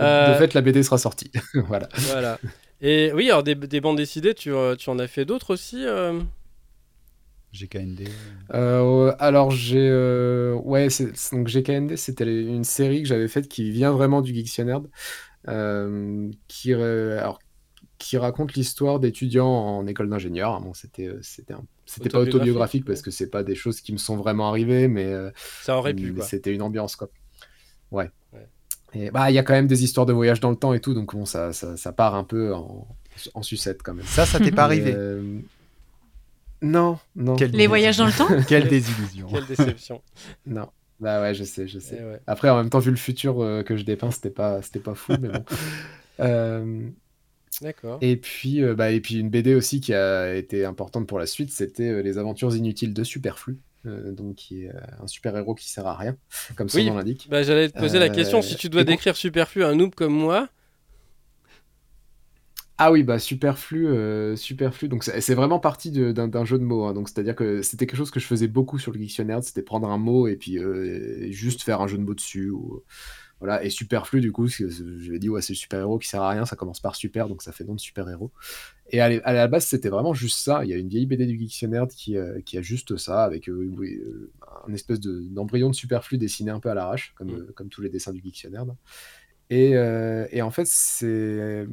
De 0.00 0.38
fait, 0.38 0.54
la 0.54 0.60
BD 0.60 0.82
sera 0.82 0.98
sortie. 0.98 1.30
voilà. 1.54 1.88
Voilà. 1.92 2.38
Et 2.80 3.12
oui, 3.14 3.30
alors 3.30 3.42
des, 3.42 3.54
des 3.54 3.80
bandes 3.80 3.96
décidées, 3.96 4.34
tu, 4.34 4.52
tu 4.78 4.90
en 4.90 4.98
as 4.98 5.06
fait 5.06 5.24
d'autres 5.24 5.52
aussi 5.52 5.84
GKND 7.52 8.08
euh, 8.54 9.12
Alors, 9.18 9.50
j'ai. 9.50 9.88
Euh, 9.88 10.54
ouais, 10.54 10.88
donc 11.32 11.48
GKND, 11.48 11.96
c'était 11.96 12.24
une 12.24 12.64
série 12.64 13.02
que 13.02 13.08
j'avais 13.08 13.28
faite 13.28 13.48
qui 13.48 13.70
vient 13.70 13.90
vraiment 13.90 14.20
du 14.20 14.34
Geektionary, 14.34 14.86
euh, 15.48 16.30
qui, 16.46 16.72
alors, 16.72 17.40
qui 17.98 18.16
raconte 18.18 18.54
l'histoire 18.54 19.00
d'étudiants 19.00 19.48
en 19.48 19.86
école 19.86 20.08
d'ingénieur. 20.08 20.60
Bon, 20.60 20.74
c'était 20.74 21.10
c'était 21.22 21.54
c'était 21.86 22.08
pas 22.08 22.20
autobiographique 22.20 22.84
parce 22.84 23.02
que 23.02 23.10
c'est 23.10 23.30
pas 23.30 23.42
des 23.42 23.56
choses 23.56 23.80
qui 23.80 23.92
me 23.92 23.98
sont 23.98 24.16
vraiment 24.16 24.48
arrivées, 24.48 24.86
mais 24.88 25.12
ça 25.62 25.76
aurait 25.76 25.94
pu. 25.94 26.14
C'était 26.22 26.54
une 26.54 26.62
ambiance 26.62 26.96
quoi. 26.96 27.10
Ouais. 27.90 28.10
Et 28.94 29.10
bah 29.10 29.30
il 29.30 29.34
y 29.34 29.38
a 29.38 29.42
quand 29.42 29.52
même 29.52 29.66
des 29.66 29.84
histoires 29.84 30.06
de 30.06 30.12
voyage 30.12 30.40
dans 30.40 30.50
le 30.50 30.56
temps 30.56 30.74
et 30.74 30.80
tout, 30.80 30.94
donc 30.94 31.14
bon 31.14 31.24
ça, 31.24 31.52
ça, 31.52 31.76
ça 31.76 31.92
part 31.92 32.14
un 32.14 32.24
peu 32.24 32.54
en, 32.54 32.88
en 33.34 33.42
sucette 33.42 33.82
quand 33.82 33.94
même. 33.94 34.06
Ça, 34.06 34.26
ça 34.26 34.38
t'est 34.40 34.50
pas 34.50 34.64
arrivé 34.64 34.94
non, 36.62 36.98
non. 37.16 37.36
les 37.36 37.66
voyages 37.66 37.96
dans 37.96 38.06
le 38.06 38.12
temps 38.12 38.28
Quelle 38.48 38.68
désillusion. 38.68 39.28
Quelle 39.28 39.46
déception. 39.46 40.02
non. 40.46 40.68
Bah 40.98 41.22
ouais, 41.22 41.34
je 41.34 41.44
sais, 41.44 41.66
je 41.66 41.78
sais. 41.78 41.98
Eh 41.98 42.18
Après, 42.26 42.50
en 42.50 42.56
même 42.56 42.68
temps, 42.68 42.78
vu 42.78 42.90
le 42.90 42.96
futur 42.96 43.40
euh, 43.40 43.62
que 43.62 43.76
je 43.76 43.84
dépeins, 43.84 44.10
c'était 44.10 44.30
pas, 44.30 44.60
c'était 44.60 44.80
pas 44.80 44.94
fou, 44.94 45.14
mais 45.20 45.28
bon. 45.28 45.44
Euh, 46.18 46.86
D'accord. 47.62 47.96
Et 48.02 48.18
puis, 48.18 48.62
euh, 48.62 48.74
bah, 48.74 48.90
et 48.90 49.00
puis 49.00 49.18
une 49.18 49.30
BD 49.30 49.54
aussi 49.54 49.80
qui 49.80 49.94
a 49.94 50.34
été 50.34 50.66
importante 50.66 51.06
pour 51.06 51.18
la 51.18 51.24
suite, 51.24 51.50
c'était 51.50 52.02
Les 52.02 52.18
Aventures 52.18 52.54
inutiles 52.54 52.92
de 52.92 53.02
Superflu. 53.04 53.56
Donc 53.84 54.36
qui 54.36 54.64
est 54.64 54.72
un 55.00 55.06
super 55.06 55.36
héros 55.36 55.54
qui 55.54 55.68
sert 55.68 55.86
à 55.86 55.96
rien, 55.96 56.16
comme 56.56 56.68
son 56.68 56.82
nom 56.84 56.96
l'indique. 56.96 57.28
Bah, 57.30 57.42
j'allais 57.42 57.70
te 57.70 57.78
poser 57.78 57.98
la 57.98 58.08
question 58.08 58.42
si 58.42 58.56
tu 58.56 58.68
dois 58.68 58.84
décrire 58.84 59.16
Superflu 59.16 59.64
à 59.64 59.68
un 59.68 59.74
noob 59.74 59.94
comme 59.94 60.14
moi, 60.14 60.48
ah 62.82 62.90
oui, 62.90 63.02
bah 63.02 63.18
superflu, 63.18 63.88
euh, 63.88 64.36
superflu. 64.36 64.88
Donc 64.88 65.04
c'est 65.04 65.34
vraiment 65.34 65.58
parti 65.58 65.90
d'un 65.90 66.44
jeu 66.46 66.58
de 66.58 66.64
mots. 66.64 66.84
Hein. 66.84 66.94
Donc 66.94 67.10
c'est-à-dire 67.10 67.36
que 67.36 67.60
c'était 67.60 67.86
quelque 67.86 67.98
chose 67.98 68.10
que 68.10 68.20
je 68.20 68.24
faisais 68.24 68.48
beaucoup 68.48 68.78
sur 68.78 68.90
le 68.90 68.98
dictionnaire, 68.98 69.44
c'était 69.44 69.60
prendre 69.60 69.90
un 69.90 69.98
mot 69.98 70.26
et 70.28 70.36
puis 70.36 70.58
euh, 70.58 71.30
juste 71.30 71.62
faire 71.62 71.82
un 71.82 71.86
jeu 71.86 71.98
de 71.98 72.02
mots 72.02 72.14
dessus. 72.14 72.48
Ou, 72.48 72.82
voilà. 73.40 73.64
Et 73.64 73.70
superflu, 73.70 74.20
du 74.20 74.32
coup, 74.32 74.46
je 74.46 75.10
vais 75.10 75.18
dit 75.18 75.28
ouais 75.28 75.42
c'est 75.42 75.54
le 75.54 75.58
super 75.58 75.80
héros 75.80 75.98
qui 75.98 76.08
sert 76.08 76.22
à 76.22 76.30
rien. 76.30 76.46
Ça 76.46 76.56
commence 76.56 76.80
par 76.80 76.94
super, 76.94 77.28
donc 77.28 77.42
ça 77.42 77.52
fait 77.52 77.64
nom 77.64 77.74
de 77.74 77.80
super 77.80 78.08
héros. 78.08 78.30
Et 78.90 79.00
à, 79.00 79.08
la 79.08 79.48
base 79.48 79.66
c'était 79.66 79.88
vraiment 79.88 80.14
juste 80.14 80.38
ça. 80.38 80.64
Il 80.64 80.70
y 80.70 80.74
a 80.74 80.76
une 80.76 80.88
vieille 80.88 81.06
BD 81.06 81.26
du 81.26 81.36
dictionnaire 81.36 81.86
qui, 81.88 82.16
euh, 82.16 82.40
qui 82.42 82.58
a 82.58 82.62
juste 82.62 82.96
ça 82.96 83.24
avec 83.24 83.48
un 83.48 84.72
espèce 84.72 85.00
d'embryon 85.00 85.70
de, 85.70 85.74
superflu 85.74 86.18
dessiné 86.18 86.50
un 86.50 86.60
peu 86.60 86.70
à 86.70 86.74
l'arrache, 86.74 87.14
comme, 87.16 87.30
mmh. 87.30 87.52
comme 87.54 87.68
tous 87.68 87.82
les 87.82 87.88
dessins 87.88 88.12
du 88.12 88.20
dictionnaire. 88.20 88.66
Et, 89.48 89.70
et 89.70 90.42
en 90.42 90.50
fait 90.50 90.66
c'est 90.66 91.66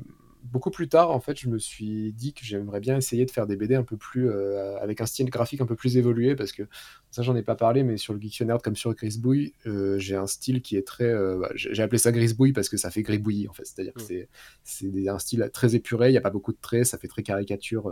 beaucoup 0.43 0.71
plus 0.71 0.87
tard, 0.87 1.11
en 1.11 1.19
fait, 1.19 1.37
je 1.39 1.49
me 1.49 1.57
suis 1.57 2.13
dit 2.13 2.33
que 2.33 2.43
j'aimerais 2.43 2.79
bien 2.79 2.97
essayer 2.97 3.25
de 3.25 3.31
faire 3.31 3.47
des 3.47 3.55
BD 3.55 3.75
un 3.75 3.83
peu 3.83 3.97
plus 3.97 4.29
euh, 4.29 4.77
avec 4.79 5.01
un 5.01 5.05
style 5.05 5.29
graphique 5.29 5.61
un 5.61 5.65
peu 5.65 5.75
plus 5.75 5.97
évolué 5.97 6.35
parce 6.35 6.51
que 6.51 6.63
ça, 7.11 7.21
j'en 7.21 7.35
ai 7.35 7.41
pas 7.41 7.55
parlé, 7.55 7.83
mais 7.83 7.97
sur 7.97 8.13
le 8.13 8.19
Dictionnaire 8.19 8.57
comme 8.61 8.75
sur 8.75 8.93
Grisbouille, 8.93 9.53
euh, 9.65 9.97
j'ai 9.97 10.15
un 10.15 10.27
style 10.27 10.61
qui 10.61 10.77
est 10.77 10.85
très. 10.85 11.05
Euh, 11.05 11.39
bah, 11.39 11.51
j'ai 11.55 11.81
appelé 11.81 11.97
ça 11.97 12.11
Grisbouille 12.11 12.53
parce 12.53 12.69
que 12.69 12.77
ça 12.77 12.91
fait 12.91 13.01
gribouillis 13.01 13.47
en 13.47 13.53
fait, 13.53 13.65
c'est-à-dire 13.65 13.93
que 13.93 14.01
mmh. 14.01 14.25
c'est 14.63 15.09
un 15.09 15.19
style 15.19 15.49
très 15.53 15.75
épuré, 15.75 16.09
il 16.09 16.11
n'y 16.11 16.17
a 16.17 16.21
pas 16.21 16.29
beaucoup 16.29 16.51
de 16.51 16.59
traits, 16.59 16.85
ça 16.85 16.97
fait 16.97 17.07
très 17.07 17.23
caricature, 17.23 17.91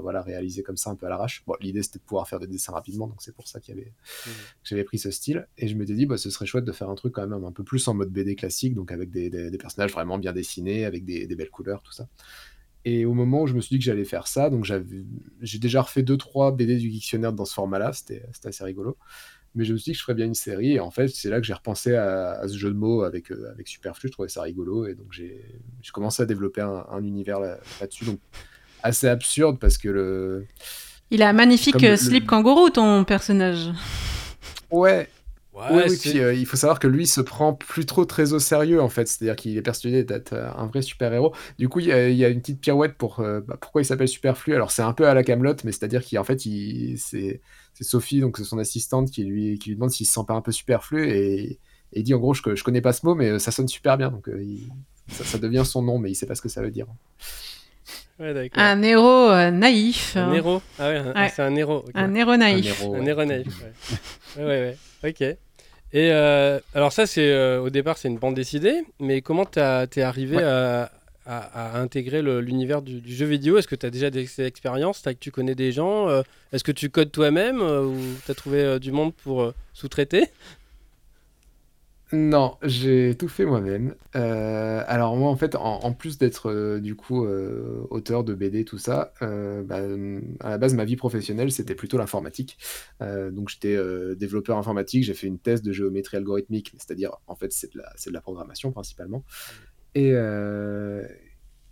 voilà, 0.00 0.22
réalisé 0.22 0.62
comme 0.62 0.76
ça 0.76 0.90
un 0.90 0.96
peu 0.96 1.06
à 1.06 1.08
l'arrache. 1.08 1.42
Bon, 1.46 1.54
l'idée 1.60 1.82
c'était 1.82 1.98
de 1.98 2.04
pouvoir 2.04 2.28
faire 2.28 2.40
des 2.40 2.46
dessins 2.46 2.72
rapidement, 2.72 3.06
donc 3.06 3.20
c'est 3.20 3.34
pour 3.34 3.48
ça 3.48 3.60
qu'il 3.60 3.74
y 3.74 3.78
avait, 3.78 3.90
mmh. 3.90 4.30
que 4.30 4.68
j'avais 4.68 4.84
pris 4.84 4.98
ce 4.98 5.10
style. 5.10 5.46
Et 5.58 5.68
je 5.68 5.76
m'étais 5.76 5.94
dit, 5.94 6.06
bah, 6.06 6.16
ce 6.16 6.30
serait 6.30 6.46
chouette 6.46 6.64
de 6.64 6.72
faire 6.72 6.88
un 6.88 6.94
truc 6.94 7.14
quand 7.14 7.26
même 7.26 7.44
un 7.44 7.52
peu 7.52 7.64
plus 7.64 7.86
en 7.88 7.94
mode 7.94 8.10
BD 8.10 8.36
classique, 8.36 8.74
donc 8.74 8.92
avec 8.92 9.10
des, 9.10 9.30
des, 9.30 9.58
personnages 9.58 9.92
vraiment 9.92 10.18
bien 10.18 10.32
dessinés, 10.32 10.84
avec 10.84 11.04
des, 11.04 11.26
des 11.26 11.36
belles 11.36 11.50
couleurs, 11.50 11.82
tout 11.82 11.91
ça. 11.94 12.08
Et 12.84 13.04
au 13.04 13.14
moment 13.14 13.42
où 13.42 13.46
je 13.46 13.54
me 13.54 13.60
suis 13.60 13.76
dit 13.76 13.78
que 13.78 13.84
j'allais 13.84 14.04
faire 14.04 14.26
ça, 14.26 14.50
donc 14.50 14.64
j'ai 15.40 15.58
déjà 15.58 15.82
refait 15.82 16.02
2-3 16.02 16.56
BD 16.56 16.76
du 16.76 16.90
dictionnaire 16.90 17.32
dans 17.32 17.44
ce 17.44 17.54
format-là, 17.54 17.92
c'était 17.92 18.24
assez 18.44 18.64
rigolo. 18.64 18.96
Mais 19.54 19.64
je 19.64 19.72
me 19.72 19.78
suis 19.78 19.90
dit 19.90 19.92
que 19.92 19.98
je 19.98 20.02
ferais 20.02 20.14
bien 20.14 20.26
une 20.26 20.34
série, 20.34 20.72
et 20.72 20.80
en 20.80 20.90
fait, 20.90 21.08
c'est 21.08 21.28
là 21.28 21.38
que 21.38 21.46
j'ai 21.46 21.52
repensé 21.52 21.94
à, 21.94 22.40
ce 22.48 22.56
jeu 22.56 22.70
de 22.70 22.76
mots 22.76 23.02
avec, 23.02 23.30
euh, 23.30 23.50
avec 23.52 23.68
Superflu, 23.68 24.08
je 24.08 24.12
trouvais 24.12 24.28
ça 24.28 24.42
rigolo, 24.42 24.86
et 24.86 24.94
donc 24.94 25.12
j'ai 25.12 25.44
commencé 25.92 26.22
à 26.22 26.26
développer 26.26 26.62
un, 26.62 27.04
univers 27.04 27.38
là-dessus, 27.38 28.06
donc 28.06 28.18
assez 28.82 29.08
absurde 29.08 29.58
parce 29.60 29.78
que 29.78 29.88
le. 29.88 30.46
Il 31.10 31.22
a 31.22 31.28
un 31.28 31.34
magnifique 31.34 31.84
slip 31.98 32.26
kangourou, 32.26 32.70
ton 32.70 33.04
personnage. 33.04 33.70
Ouais, 34.70 35.08
oui, 35.54 36.18
euh, 36.18 36.34
il 36.34 36.46
faut 36.46 36.56
savoir 36.56 36.78
que 36.78 36.86
lui 36.86 37.06
se 37.06 37.20
prend 37.20 37.52
plus 37.52 37.84
trop 37.84 38.04
très 38.06 38.32
au 38.32 38.38
sérieux 38.38 38.80
en 38.80 38.88
fait, 38.88 39.06
c'est-à-dire 39.06 39.36
qu'il 39.36 39.56
est 39.56 39.62
persuadé 39.62 40.02
d'être 40.02 40.32
euh, 40.32 40.50
un 40.56 40.66
vrai 40.66 40.80
super-héros. 40.80 41.34
Du 41.58 41.68
coup, 41.68 41.80
il 41.80 41.86
y, 41.86 42.24
a, 42.24 42.28
une 42.28 42.40
petite 42.40 42.60
pirouette 42.60 42.94
pour 42.94 43.20
euh, 43.20 43.40
bah, 43.40 43.58
pourquoi 43.60 43.82
il 43.82 43.84
s'appelle 43.84 44.08
Superflu. 44.08 44.54
Alors 44.54 44.70
c'est 44.70 44.82
un 44.82 44.94
peu 44.94 45.06
à 45.06 45.14
la 45.14 45.22
Camelot, 45.22 45.56
mais 45.64 45.72
c'est-à-dire 45.72 46.02
qu'en 46.08 46.24
fait, 46.24 46.40
c'est 46.96 47.40
Sophie, 47.80 48.20
donc 48.20 48.38
c'est 48.38 48.44
son 48.44 48.58
assistante, 48.58 49.10
qui 49.10 49.24
lui, 49.24 49.58
qui 49.58 49.70
lui 49.70 49.76
demande 49.76 49.90
s'il 49.90 50.06
se 50.06 50.14
sent 50.14 50.24
pas 50.26 50.34
un 50.34 50.40
peu 50.40 50.52
superflu 50.52 51.10
et, 51.10 51.58
il 51.94 52.04
dit 52.04 52.14
en 52.14 52.18
gros, 52.18 52.32
je, 52.32 52.40
je 52.54 52.64
connais 52.64 52.80
pas 52.80 52.94
ce 52.94 53.04
mot, 53.04 53.14
mais 53.14 53.38
ça 53.38 53.50
sonne 53.50 53.68
super 53.68 53.98
bien, 53.98 54.10
donc 54.10 54.30
ça, 55.08 55.36
devient 55.36 55.64
son 55.66 55.82
nom, 55.82 55.98
mais 55.98 56.10
il 56.10 56.14
sait 56.14 56.24
pas 56.24 56.34
ce 56.34 56.40
que 56.40 56.48
ça 56.48 56.62
veut 56.62 56.70
dire. 56.70 56.86
un 58.18 58.82
héros 58.82 59.50
naïf. 59.50 60.16
Un 60.16 60.32
héros? 60.32 60.62
Ah 60.78 60.88
ouais, 60.88 61.28
c'est 61.28 61.42
un 61.42 61.54
héros. 61.54 61.84
Un 61.92 62.14
héros 62.14 62.38
naïf. 62.38 62.82
Un 62.82 63.04
héros, 63.04 63.24
naïf. 63.26 63.46
ouais, 64.38 64.42
ouais, 64.42 64.46
ouais. 64.46 64.76
Ok. 65.04 65.20
Et 65.94 66.10
euh, 66.10 66.58
alors 66.74 66.92
ça, 66.92 67.06
c'est 67.06 67.32
euh, 67.32 67.60
au 67.60 67.70
départ, 67.70 67.98
c'est 67.98 68.08
une 68.08 68.18
bande 68.18 68.34
dessinée, 68.34 68.84
mais 68.98 69.20
comment 69.20 69.44
t'es 69.44 70.02
arrivé 70.02 70.42
à, 70.42 70.90
intégrer 71.74 72.20
l'univers 72.22 72.82
du, 72.82 73.00
jeu 73.06 73.26
vidéo? 73.26 73.58
Est-ce 73.58 73.68
que 73.68 73.76
tu 73.76 73.86
as 73.86 73.90
déjà 73.90 74.10
des 74.10 74.40
expériences? 74.40 75.02
Que 75.02 75.10
Tu 75.12 75.30
connais 75.30 75.54
des 75.54 75.70
gens 75.70 76.08
euh, 76.08 76.22
Est-ce 76.52 76.64
que 76.64 76.72
tu 76.72 76.90
codes 76.90 77.12
toi-même 77.12 77.60
ou 77.60 77.96
tu 78.24 78.30
as 78.30 78.34
trouvé 78.34 78.80
du 78.80 78.90
monde 78.90 79.14
pour 79.14 79.52
sous-traiter? 79.72 80.28
Non, 82.12 82.58
j'ai 82.62 83.16
tout 83.16 83.28
fait 83.28 83.46
moi-même. 83.46 83.94
Euh, 84.16 84.84
alors 84.86 85.16
moi, 85.16 85.30
en 85.30 85.36
fait, 85.36 85.56
en, 85.56 85.92
plus 85.94 86.18
d'être 86.18 86.50
euh, 86.50 86.78
du 86.78 86.94
coup 86.94 87.24
euh, 87.24 87.86
auteur 87.88 88.22
de 88.22 88.34
BD, 88.34 88.66
tout 88.66 88.76
ça, 88.76 89.14
bah, 89.22 89.78
à 90.40 90.50
la 90.50 90.58
base, 90.58 90.74
ma 90.74 90.84
vie 90.84 90.96
professionnelle, 90.96 91.50
c'était 91.50 91.74
plutôt 91.74 91.96
l'informatique. 91.96 92.58
Donc 93.00 93.48
j'étais 93.48 93.78
développeur 94.16 94.58
informatique, 94.58 95.04
j'ai 95.04 95.14
fait 95.14 95.26
une 95.26 95.38
thèse 95.38 95.62
de 95.62 95.72
géométrie 95.72 96.18
algorithmique, 96.18 96.74
c'est-à-dire, 96.76 97.12
en 97.26 97.34
fait, 97.34 97.50
c'est 97.52 97.72
de 97.74 98.12
la, 98.12 98.20
programmation 98.20 98.72
principalement. 98.72 99.24
Et, 99.94 100.12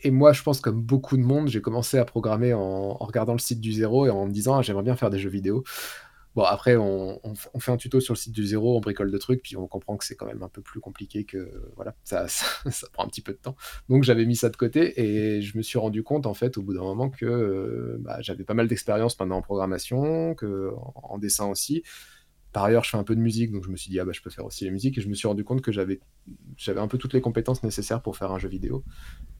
et 0.03 0.11
moi, 0.11 0.33
je 0.33 0.43
pense, 0.43 0.63
comme 0.63 0.81
beaucoup 0.81 1.19
de 1.19 1.23
monde, 1.23 1.49
j'ai 1.49 1.61
commencé 1.61 1.99
à 1.99 2.07
programmer 2.07 2.55
en, 2.55 2.61
en 2.61 3.05
regardant 3.05 3.35
le 3.35 3.39
site 3.39 3.61
du 3.61 3.73
zéro 3.73 4.07
et 4.07 4.11
en 4.11 4.27
me 4.27 4.33
disant, 4.33 4.57
ah, 4.57 4.63
j'aimerais 4.63 4.85
bien 4.85 4.97
faire 4.97 5.11
des 5.11 5.19
jeux 5.19 5.29
vidéo. 5.29 5.65
Bon, 6.37 6.45
après, 6.45 6.77
on, 6.77 7.21
fait 7.59 7.73
un 7.73 7.77
tuto 7.77 8.01
sur 8.01 8.15
le 8.15 8.19
site 8.19 8.33
du 8.33 8.47
zéro, 8.47 8.77
on 8.77 8.81
bricole 8.81 9.11
de 9.11 9.19
trucs, 9.19 9.43
puis 9.43 9.57
on 9.57 9.67
comprend 9.67 9.97
que 9.97 10.05
c'est 10.05 10.15
quand 10.15 10.27
même 10.27 10.43
un 10.45 10.49
peu 10.49 10.63
plus 10.63 10.81
compliqué 10.81 11.25
que. 11.25 11.51
Voilà, 11.75 11.97
ça, 12.05 12.29
ça, 12.29 12.87
prend 12.93 13.05
un 13.05 13.09
petit 13.09 13.21
peu 13.21 13.33
de 13.33 13.39
temps. 13.39 13.57
Donc 13.89 14.05
j'avais 14.05 14.25
mis 14.27 14.37
ça 14.37 14.49
de 14.49 14.57
côté 14.57 15.01
et 15.01 15.43
je 15.43 15.57
me 15.57 15.63
suis 15.63 15.79
rendu 15.79 16.03
compte, 16.05 16.27
en 16.27 16.35
fait, 16.35 16.57
au 16.57 16.63
bout 16.63 16.75
d'un 16.75 16.83
moment, 16.83 17.11
que 17.11 17.27
euh, 17.27 17.97
bah, 18.01 18.19
j'avais 18.21 18.45
pas 18.45 18.55
mal 18.55 18.69
d'expérience 18.69 19.19
maintenant 19.19 19.39
en 19.39 19.43
programmation, 19.43 20.35
que, 20.35 20.73
en, 20.95 21.19
dessin 21.19 21.47
aussi. 21.47 21.83
Par 22.53 22.65
ailleurs, 22.65 22.85
je 22.85 22.91
fais 22.91 22.97
un 22.97 23.05
peu 23.05 23.15
de 23.15 23.21
musique, 23.21 23.53
donc 23.53 23.65
je 23.65 23.71
me 23.71 23.77
suis 23.77 23.91
dit, 23.91 24.01
ah 24.01 24.05
bah, 24.05 24.13
je 24.13 24.21
peux 24.23 24.31
faire 24.31 24.45
aussi 24.45 24.65
la 24.65 24.73
musique, 24.73 24.99
et 24.99 25.01
je 25.01 25.09
me 25.09 25.15
suis 25.15 25.29
rendu 25.29 25.45
compte 25.45 25.63
que 25.63 25.71
j'avais 25.71 26.01
un 26.77 26.89
peu 26.89 26.99
toutes 26.99 27.13
les 27.13 27.21
compétences 27.21 27.63
nécessaires 27.63 28.03
pour 28.03 28.17
faire 28.17 28.33
un 28.33 28.39
jeu 28.39 28.49
vidéo. 28.49 28.85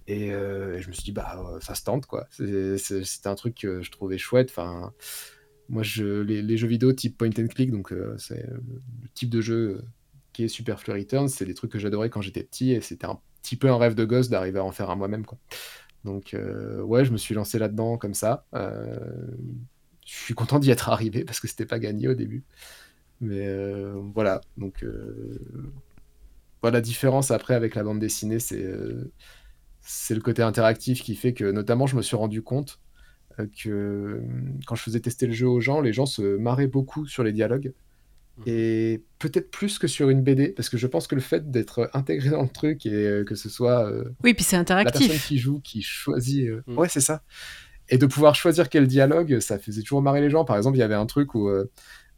Et, 0.07 0.33
euh, 0.33 0.77
et 0.77 0.83
je 0.83 0.89
me 0.89 0.93
suis 0.93 1.03
dit, 1.05 1.13
bah, 1.13 1.45
euh, 1.45 1.61
ça 1.61 1.75
se 1.75 1.83
tente, 1.83 2.07
quoi. 2.07 2.29
C'était 2.31 3.29
un 3.29 3.35
truc 3.35 3.57
que 3.57 3.83
je 3.83 3.91
trouvais 3.91 4.19
chouette. 4.19 4.49
Enfin, 4.51 4.93
moi, 5.71 5.83
les, 5.85 6.57
jeux 6.57 6.67
vidéo 6.67 6.93
type 6.93 7.17
point 7.17 7.31
and 7.39 7.47
click, 7.47 7.71
donc 7.71 7.93
euh, 7.93 8.15
c'est 8.19 8.45
euh, 8.45 8.59
le 9.03 9.09
type 9.15 9.31
de 9.31 9.41
jeu 9.41 9.55
euh, 9.55 9.83
qui 10.33 10.43
est 10.45 10.49
Super 10.49 10.81
Flu 10.81 10.93
Returns, 10.93 11.29
c'est 11.29 11.45
des 11.45 11.55
trucs 11.55 11.71
que 11.71 11.79
j'adorais 11.79 12.11
quand 12.11 12.21
j'étais 12.21 12.43
petit, 12.43 12.73
et 12.73 12.81
c'était 12.81 13.07
un 13.07 13.21
petit 13.41 13.55
peu 13.55 13.71
un 13.71 13.79
rêve 13.79 13.95
de 13.95 14.05
gosse 14.05 14.29
d'arriver 14.29 14.59
à 14.59 14.65
en 14.65 14.73
faire 14.73 14.91
un 14.91 14.97
moi-même. 14.97 15.25
Donc, 16.05 16.35
ouais, 16.35 17.05
je 17.05 17.13
me 17.13 17.17
suis 17.19 17.35
lancé 17.35 17.59
là-dedans 17.59 17.99
comme 17.99 18.15
ça. 18.15 18.47
Je 18.53 18.99
suis 20.05 20.35
content 20.35 20.59
d'y 20.59 20.71
être 20.71 20.89
arrivé 20.89 21.25
parce 21.27 21.41
que 21.41 21.49
c'était 21.49 21.67
pas 21.67 21.79
gagné 21.79 22.09
au 22.09 22.15
début. 22.15 22.45
Mais 23.21 23.49
voilà, 24.15 24.41
donc 24.57 24.85
la 26.63 26.81
différence 26.81 27.31
après 27.31 27.55
avec 27.55 27.75
la 27.75 27.83
bande 27.83 27.99
dessinée, 27.99 28.39
c'est 28.39 30.15
le 30.15 30.21
côté 30.21 30.43
interactif 30.43 31.03
qui 31.03 31.15
fait 31.15 31.33
que, 31.33 31.51
notamment, 31.51 31.87
je 31.87 31.97
me 31.97 32.03
suis 32.03 32.17
rendu 32.17 32.43
compte 32.43 32.79
que 33.37 33.69
euh, 33.69 34.21
quand 34.67 34.75
je 34.75 34.83
faisais 34.83 35.01
tester 35.01 35.27
le 35.27 35.33
jeu 35.33 35.47
aux 35.49 35.61
gens, 35.61 35.81
les 35.81 35.93
gens 35.93 36.07
se 36.07 36.37
marraient 36.37 36.67
beaucoup 36.67 37.07
sur 37.07 37.23
les 37.25 37.33
dialogues. 37.33 37.73
Et 38.47 39.03
peut-être 39.19 39.51
plus 39.51 39.79
que 39.79 39.87
sur 39.87 40.09
une 40.09 40.23
BD, 40.23 40.49
parce 40.49 40.71
que 40.71 40.79
je 40.79 40.87
pense 40.87 41.07
que 41.07 41.15
le 41.15 41.21
fait 41.21 41.51
d'être 41.51 41.91
intégré 41.93 42.31
dans 42.31 42.41
le 42.43 42.49
truc 42.49 42.87
et 42.87 42.91
euh, 42.95 43.23
que 43.25 43.35
ce 43.35 43.51
soit 43.51 43.87
euh, 43.87 44.05
Oui, 44.25 44.33
puis 44.33 44.45
c'est 44.45 44.57
la 44.57 44.65
personne 44.65 44.87
interactif. 44.87 45.27
qui 45.27 45.37
joue, 45.37 45.61
qui 45.61 45.83
choisit. 45.83 46.49
euh, 46.49 46.63
Mm. 46.67 46.79
Ouais, 46.79 46.89
c'est 46.89 47.01
ça. 47.03 47.23
Et 47.91 47.99
de 47.99 48.07
pouvoir 48.07 48.35
choisir 48.35 48.71
quel 48.71 48.87
dialogue, 48.87 49.41
ça 49.41 49.59
faisait 49.59 49.83
toujours 49.83 50.01
marrer 50.01 50.23
les 50.23 50.31
gens. 50.31 50.47
Par 50.47 50.57
exemple, 50.57 50.79
il 50.79 50.81
y 50.81 50.83
avait 50.85 50.95
un 50.95 51.05
truc 51.05 51.35
où 51.35 51.49
euh, 51.51 51.71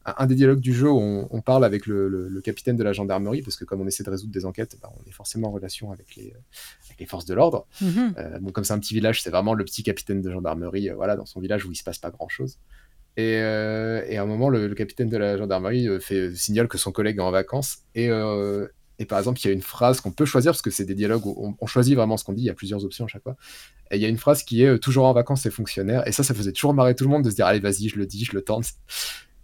un 0.05 0.27
des 0.27 0.35
dialogues 0.35 0.61
du 0.61 0.75
jeu, 0.75 0.91
on, 0.91 1.29
on 1.31 1.41
parle 1.41 1.65
avec 1.65 1.87
le, 1.87 2.09
le- 2.09 2.29
le 2.29 2.41
capitaine 2.41 2.77
de 2.77 2.83
la 2.83 2.93
gendarmerie, 2.93 3.43
parce 3.43 3.57
que 3.57 3.65
comme 3.65 3.81
on 3.81 3.87
essaie 3.87 4.03
de 4.05 4.11
résoudre 4.11 4.33
des 4.33 4.45
enquêtes, 4.47 4.77
bah, 4.83 4.91
on 4.97 5.09
est 5.09 5.13
forcément 5.13 5.49
en 5.49 5.53
relation 5.53 5.93
avec 5.93 6.17
les, 6.17 6.33
euh, 6.35 6.87
avec 6.87 7.01
les 7.01 7.07
forces 7.07 7.25
de 7.27 7.35
l'ordre. 7.35 7.67
Mhm. 7.81 8.15
Euh, 8.19 8.39
bon, 8.41 8.51
comme 8.51 8.65
c'est 8.65 8.73
un 8.73 8.79
petit 8.79 8.95
village, 8.95 9.23
c'est 9.23 9.31
vraiment 9.31 9.55
le 9.55 9.65
petit 9.65 9.83
capitaine 9.83 10.21
de 10.23 10.31
gendarmerie, 10.31 10.91
euh, 10.91 10.95
voilà, 10.95 11.17
dans 11.17 11.27
son 11.27 11.41
village 11.41 11.65
où 11.65 11.71
il 11.73 11.77
se 11.77 11.85
passe 11.85 11.99
pas 11.99 12.11
grand-chose. 12.11 12.59
Et, 13.17 13.37
euh, 13.41 14.03
et 14.09 14.17
à 14.17 14.23
un 14.23 14.27
moment, 14.27 14.49
le, 14.49 14.67
le 14.67 14.75
capitaine 14.75 15.09
de 15.09 15.17
la 15.19 15.37
gendarmerie 15.37 15.89
fait 16.01 16.35
signale 16.35 16.67
que 16.67 16.79
son 16.79 16.93
collègue 16.93 17.19
est 17.19 17.21
en 17.23 17.31
vacances. 17.31 17.79
Et, 17.95 18.09
et 18.99 19.05
par 19.05 19.19
exemple, 19.19 19.39
il 19.43 19.47
y 19.47 19.51
a 19.51 19.53
une 19.53 19.61
phrase 19.63 20.01
qu'on 20.01 20.13
peut 20.13 20.25
choisir, 20.25 20.53
parce 20.53 20.63
que 20.63 20.71
c'est 20.71 20.87
des 20.87 20.95
dialogues 20.95 21.27
où 21.27 21.35
on, 21.37 21.55
on 21.61 21.67
choisit 21.67 21.95
vraiment 21.95 22.17
ce 22.17 22.25
qu'on 22.25 22.33
dit, 22.33 22.43
il 22.43 22.47
y 22.47 22.51
a 22.51 22.55
plusieurs 22.55 22.85
options 22.85 23.05
à 23.05 23.09
chaque 23.09 23.23
fois. 23.23 23.37
Et 23.91 23.97
il 23.97 24.03
y 24.03 24.07
a 24.07 24.09
une 24.09 24.17
phrase 24.17 24.43
qui 24.45 24.63
est 24.63 24.79
toujours 24.79 25.05
en 25.05 25.13
vacances, 25.13 25.43
c'est 25.43 25.51
fonctionnaire. 25.51 26.09
Et 26.09 26.13
ça, 26.13 26.23
ça 26.23 26.33
faisait 26.33 26.53
toujours 26.53 26.73
marrer 26.73 26.95
tout 26.95 27.05
le 27.05 27.11
monde 27.11 27.23
de 27.23 27.29
se 27.29 27.35
dire, 27.35 27.45
allez, 27.45 27.61
vas-y, 27.61 27.89
je 27.91 27.97
le 27.99 28.07
dis, 28.07 28.25
je 28.25 28.33
le 28.33 28.41
tente. 28.41 28.65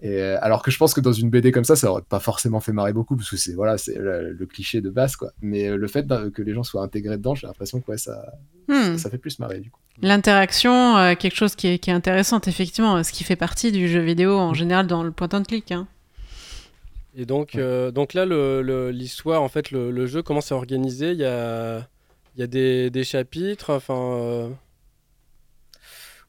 Et, 0.00 0.22
euh, 0.22 0.38
alors 0.42 0.62
que 0.62 0.70
je 0.70 0.78
pense 0.78 0.94
que 0.94 1.00
dans 1.00 1.12
une 1.12 1.28
BD 1.28 1.50
comme 1.50 1.64
ça, 1.64 1.74
ça 1.74 1.90
aurait 1.90 2.02
pas 2.08 2.20
forcément 2.20 2.60
fait 2.60 2.72
marrer 2.72 2.92
beaucoup, 2.92 3.16
parce 3.16 3.28
que 3.30 3.36
c'est 3.36 3.54
voilà, 3.54 3.78
c'est 3.78 3.96
le, 3.96 4.32
le 4.32 4.46
cliché 4.46 4.80
de 4.80 4.90
base, 4.90 5.16
quoi. 5.16 5.32
Mais 5.42 5.68
euh, 5.68 5.76
le 5.76 5.88
fait 5.88 6.06
que 6.34 6.40
les 6.42 6.54
gens 6.54 6.62
soient 6.62 6.82
intégrés 6.84 7.16
dedans, 7.16 7.34
j'ai 7.34 7.46
l'impression 7.48 7.80
que 7.80 7.90
ouais, 7.90 7.98
ça, 7.98 8.24
Hmm. 8.68 8.96
ça 8.98 9.08
fait 9.10 9.16
plus 9.18 9.38
marrer, 9.38 9.60
du 9.60 9.70
coup. 9.70 9.80
L'interaction, 10.02 10.96
euh, 10.98 11.14
quelque 11.14 11.34
chose 11.36 11.54
qui 11.56 11.68
est, 11.68 11.78
qui 11.78 11.88
est 11.90 11.92
intéressante, 11.94 12.46
effectivement, 12.48 13.02
ce 13.02 13.12
qui 13.12 13.24
fait 13.24 13.34
partie 13.34 13.72
du 13.72 13.88
jeu 13.88 14.00
vidéo 14.00 14.36
en 14.38 14.52
général 14.54 14.86
dans 14.86 15.02
le 15.02 15.10
point 15.10 15.28
and 15.32 15.44
click. 15.44 15.72
hein. 15.72 15.86
Et 17.16 17.24
donc, 17.24 17.56
euh, 17.56 17.90
donc 17.90 18.14
là, 18.14 18.24
le- 18.26 18.62
le- 18.62 18.90
l'histoire, 18.90 19.42
en 19.42 19.48
fait, 19.48 19.70
le, 19.70 19.90
le 19.90 20.06
jeu 20.06 20.22
commence 20.22 20.52
à 20.52 20.54
organiser. 20.54 21.12
Il 21.12 21.18
y 21.18 21.24
a, 21.24 21.78
il 22.36 22.40
y 22.40 22.42
a 22.42 22.46
des, 22.46 22.90
des 22.90 23.02
chapitres. 23.04 23.72
Enfin, 23.72 23.94
euh, 23.96 24.48